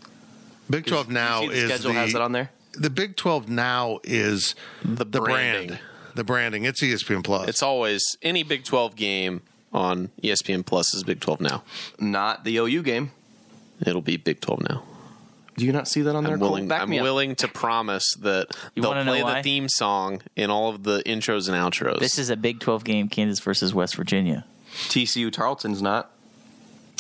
Big 0.71 0.87
12 0.87 1.09
now 1.09 1.43
You 1.43 1.49
see 1.49 1.55
the 1.55 1.61
is 1.63 1.71
schedule 1.71 1.93
the, 1.95 1.99
has 1.99 2.15
it 2.15 2.21
on 2.21 2.33
there. 2.33 2.51
the 2.75 2.91
Big 2.91 3.17
12 3.17 3.49
now 3.49 3.99
is 4.05 4.55
the, 4.85 5.05
the 5.05 5.21
branding. 5.21 5.69
brand. 5.69 5.81
The 6.15 6.25
branding. 6.25 6.65
It's 6.65 6.81
ESPN 6.83 7.25
Plus. 7.25 7.49
It's 7.49 7.63
always 7.63 8.03
any 8.23 8.43
Big 8.43 8.65
12 8.65 8.95
game 8.97 9.43
on 9.73 10.11
ESPN 10.23 10.65
Plus 10.65 10.95
is 10.95 11.03
Big 11.03 11.21
12 11.21 11.41
now. 11.41 11.65
Not 11.99 12.45
the 12.45 12.57
OU 12.59 12.83
game. 12.83 13.11
It'll 13.85 14.01
be 14.03 14.17
Big 14.17 14.41
12 14.41 14.69
now. 14.69 14.83
Do 15.57 15.65
you 15.65 15.73
not 15.73 15.87
see 15.87 16.01
that 16.03 16.17
on 16.17 16.25
there? 16.25 16.35
I'm 16.35 16.41
Cole? 16.41 16.51
willing. 16.51 16.69
Back 16.69 16.83
I'm 16.83 16.91
me 16.91 16.99
up. 16.99 17.37
to 17.37 17.49
promise 17.49 18.15
that 18.23 18.49
You 18.75 18.83
they'll 18.83 18.93
play 19.05 19.23
the 19.23 19.43
theme 19.43 19.69
song 19.69 20.21
in 20.35 20.51
all 20.51 20.69
of 20.71 20.83
the 20.83 21.01
intros 21.05 21.49
and 21.49 21.57
outros. 21.57 22.01
This 22.01 22.19
is 22.19 22.29
a 22.31 22.37
Big 22.37 22.59
12 22.61 22.83
game, 22.85 23.09
Kansas 23.09 23.39
versus 23.41 23.73
West 23.75 23.95
Virginia. 23.97 24.45
TCU 24.89 25.31
Tarleton's 25.31 25.81
not, 25.81 26.11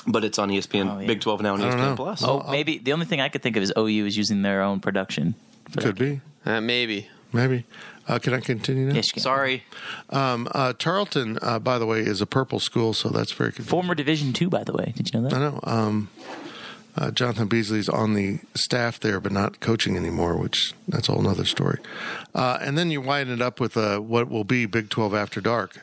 but 0.06 0.22
it's 0.24 0.38
on 0.38 0.50
ESPN 0.50 0.96
Oh, 0.96 1.00
yeah. 1.00 1.06
Big 1.08 1.20
12 1.20 1.42
now 1.42 1.54
on 1.54 1.60
ESPN 1.60 1.76
know. 1.78 1.96
Plus. 1.96 2.22
Oh, 2.22 2.46
maybe 2.50 2.78
the 2.78 2.92
only 2.92 3.06
thing 3.06 3.20
I 3.20 3.28
could 3.28 3.42
think 3.42 3.56
of 3.56 3.62
is 3.64 3.72
OU 3.76 4.06
is 4.06 4.16
using 4.16 4.42
their 4.42 4.62
own 4.62 4.78
production. 4.78 5.34
Could 5.76 5.96
that. 5.96 5.98
be. 5.98 6.20
uh, 6.46 6.60
maybe. 6.60 7.08
Maybe. 7.32 7.64
Uh, 8.06 8.18
can 8.18 8.34
I 8.34 8.40
continue 8.40 8.86
now? 8.86 8.94
Yes, 8.94 9.06
you 9.08 9.12
can. 9.14 9.22
Sorry. 9.22 9.64
Um, 10.10 10.46
uh, 10.52 10.72
Tarleton, 10.74 11.38
uh, 11.40 11.58
by 11.58 11.78
the 11.78 11.86
way, 11.86 12.00
is 12.00 12.20
a 12.20 12.26
purple 12.26 12.60
school, 12.60 12.92
so 12.92 13.08
that's 13.08 13.32
very 13.32 13.50
confusing. 13.50 13.70
Former 13.70 13.94
Division 13.94 14.32
Two, 14.32 14.50
by 14.50 14.62
the 14.64 14.72
way. 14.72 14.92
Did 14.96 15.12
you 15.12 15.20
know 15.20 15.28
that? 15.28 15.36
I 15.36 15.38
know. 15.38 15.60
Um, 15.64 16.08
Uh, 16.96 17.10
Jonathan 17.10 17.48
Beasley's 17.48 17.88
on 17.88 18.14
the 18.14 18.38
staff 18.54 19.00
there, 19.00 19.18
but 19.18 19.32
not 19.32 19.58
coaching 19.58 19.96
anymore, 19.96 20.36
which 20.36 20.74
that's 20.86 21.08
a 21.08 21.12
whole 21.12 21.22
nother 21.22 21.44
story. 21.44 21.80
Uh, 22.36 22.56
and 22.60 22.78
then 22.78 22.88
you 22.92 23.00
wind 23.00 23.30
it 23.30 23.42
up 23.42 23.58
with 23.58 23.76
uh, 23.76 23.98
what 23.98 24.30
will 24.30 24.44
be 24.44 24.64
Big 24.64 24.90
12 24.90 25.12
After 25.12 25.40
Dark, 25.40 25.80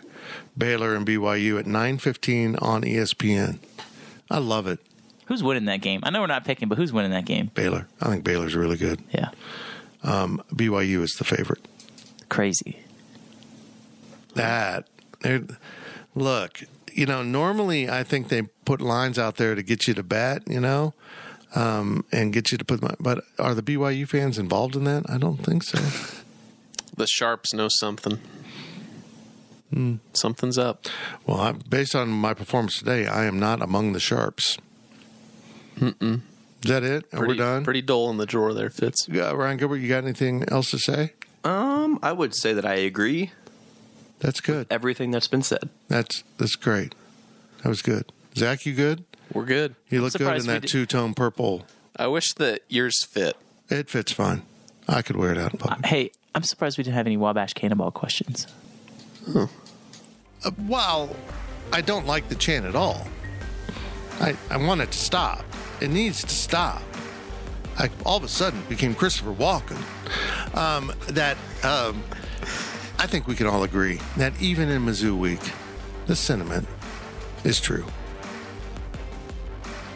Baylor 0.57 0.95
and 0.95 1.05
BYU 1.05 1.59
at 1.59 1.65
9.15 1.65 2.61
on 2.61 2.83
ESPN. 2.83 3.59
I 4.29 4.37
love 4.37 4.67
it. 4.67 4.79
Who's 5.25 5.43
winning 5.43 5.65
that 5.65 5.81
game? 5.81 5.99
I 6.03 6.11
know 6.11 6.21
we're 6.21 6.27
not 6.27 6.45
picking, 6.45 6.69
but 6.69 6.77
who's 6.77 6.93
winning 6.93 7.11
that 7.11 7.25
game? 7.25 7.51
Baylor. 7.55 7.87
I 7.99 8.07
think 8.07 8.23
Baylor's 8.23 8.55
really 8.55 8.77
good. 8.77 9.01
Yeah, 9.11 9.31
Um, 10.05 10.41
BYU 10.55 11.01
is 11.03 11.11
the 11.17 11.25
favorite. 11.25 11.59
Crazy. 12.31 12.79
That 14.35 14.87
look, 16.15 16.63
you 16.93 17.05
know, 17.05 17.21
normally 17.21 17.89
I 17.89 18.03
think 18.03 18.29
they 18.29 18.43
put 18.65 18.81
lines 18.81 19.19
out 19.19 19.35
there 19.35 19.53
to 19.53 19.61
get 19.61 19.87
you 19.87 19.93
to 19.93 20.01
bet, 20.01 20.47
you 20.47 20.61
know, 20.61 20.93
um, 21.53 22.05
and 22.11 22.31
get 22.31 22.51
you 22.51 22.57
to 22.57 22.65
put. 22.65 22.81
My, 22.81 22.95
but 22.99 23.23
are 23.37 23.53
the 23.53 23.61
BYU 23.61 24.07
fans 24.07 24.39
involved 24.39 24.77
in 24.77 24.85
that? 24.85 25.03
I 25.09 25.17
don't 25.17 25.37
think 25.37 25.63
so. 25.63 25.79
The 26.97 27.07
Sharps 27.07 27.53
know 27.53 27.69
something. 27.69 28.19
Hmm. 29.73 29.95
Something's 30.13 30.57
up. 30.57 30.87
Well, 31.25 31.39
I, 31.39 31.51
based 31.53 31.95
on 31.95 32.09
my 32.09 32.33
performance 32.33 32.77
today, 32.77 33.07
I 33.07 33.23
am 33.23 33.39
not 33.39 33.61
among 33.61 33.93
the 33.93 33.99
sharps. 33.99 34.57
Mm-mm. 35.77 36.21
Is 36.63 36.69
that 36.69 36.83
it? 36.83 37.05
Are 37.13 37.19
Pretty, 37.19 37.33
we 37.33 37.37
done? 37.37 37.63
Pretty 37.63 37.81
dull 37.81 38.09
in 38.09 38.17
the 38.17 38.25
drawer 38.25 38.53
there, 38.53 38.69
Fitz. 38.69 39.07
Yeah, 39.09 39.31
Ryan 39.31 39.57
Gilbert, 39.57 39.77
you 39.77 39.87
got 39.87 40.03
anything 40.03 40.43
else 40.49 40.69
to 40.71 40.77
say? 40.77 41.13
Um, 41.43 41.99
I 42.03 42.11
would 42.11 42.35
say 42.35 42.53
that 42.53 42.65
I 42.65 42.75
agree. 42.75 43.31
That's 44.19 44.39
good. 44.41 44.67
Everything 44.69 45.11
that's 45.11 45.27
been 45.27 45.41
said. 45.41 45.69
That's 45.87 46.23
that's 46.37 46.55
great. 46.55 46.93
That 47.63 47.69
was 47.69 47.81
good. 47.81 48.11
Zach, 48.35 48.65
you 48.65 48.73
good? 48.73 49.03
We're 49.33 49.45
good. 49.45 49.75
You 49.89 50.01
look 50.01 50.13
good 50.13 50.39
in 50.39 50.47
that 50.47 50.67
two 50.67 50.85
tone 50.85 51.13
purple. 51.13 51.65
I 51.95 52.07
wish 52.07 52.33
that 52.33 52.61
yours 52.69 53.03
fit. 53.05 53.35
It 53.69 53.89
fits 53.89 54.11
fine. 54.11 54.43
I 54.87 55.01
could 55.01 55.15
wear 55.15 55.31
it 55.31 55.37
out 55.37 55.53
in 55.53 55.59
public. 55.59 55.85
Hey, 55.85 56.11
I'm 56.35 56.43
surprised 56.43 56.77
we 56.77 56.83
didn't 56.83 56.95
have 56.95 57.07
any 57.07 57.17
Wabash 57.17 57.53
Cannonball 57.53 57.91
questions. 57.91 58.47
Uh, 59.35 59.47
well, 60.67 61.15
I 61.71 61.81
don't 61.81 62.05
like 62.07 62.29
the 62.29 62.35
chant 62.35 62.65
at 62.65 62.75
all. 62.75 63.07
I, 64.19 64.35
I 64.49 64.57
want 64.57 64.81
it 64.81 64.91
to 64.91 64.97
stop. 64.97 65.43
It 65.79 65.89
needs 65.89 66.21
to 66.21 66.29
stop. 66.29 66.81
I 67.81 67.89
all 68.05 68.17
of 68.17 68.23
a 68.23 68.27
sudden 68.27 68.61
became 68.69 68.93
Christopher 68.93 69.33
Walken. 69.33 69.77
Um, 70.55 70.93
that 71.07 71.35
um, 71.63 72.03
I 72.99 73.07
think 73.07 73.27
we 73.27 73.33
can 73.33 73.47
all 73.47 73.63
agree 73.63 73.99
that 74.17 74.39
even 74.39 74.69
in 74.69 74.85
Mizzou 74.85 75.17
week, 75.17 75.39
the 76.05 76.15
sentiment 76.15 76.67
is 77.43 77.59
true. 77.59 77.85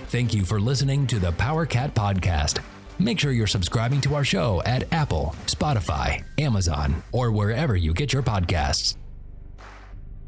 Thank 0.08 0.34
you 0.34 0.46
for 0.46 0.60
listening 0.60 1.06
to 1.08 1.20
the 1.20 1.32
Power 1.34 1.68
Cat 1.68 1.94
Podcast. 1.94 2.60
Make 2.98 3.20
sure 3.20 3.32
you're 3.32 3.46
subscribing 3.46 4.02
to 4.02 4.16
our 4.16 4.24
show 4.24 4.64
at 4.66 4.92
Apple, 4.92 5.36
Spotify, 5.46 6.24
Amazon, 6.40 7.04
or 7.12 7.32
wherever 7.32 7.76
you 7.76 7.94
get 7.94 8.14
your 8.14 8.24
podcasts. 8.24 8.96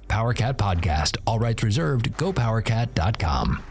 Power 0.08 0.34
Cat 0.34 0.58
Podcast, 0.58 1.18
all 1.26 1.40
rights 1.40 1.64
reserved, 1.64 2.12
gopowercat.com. 2.18 3.64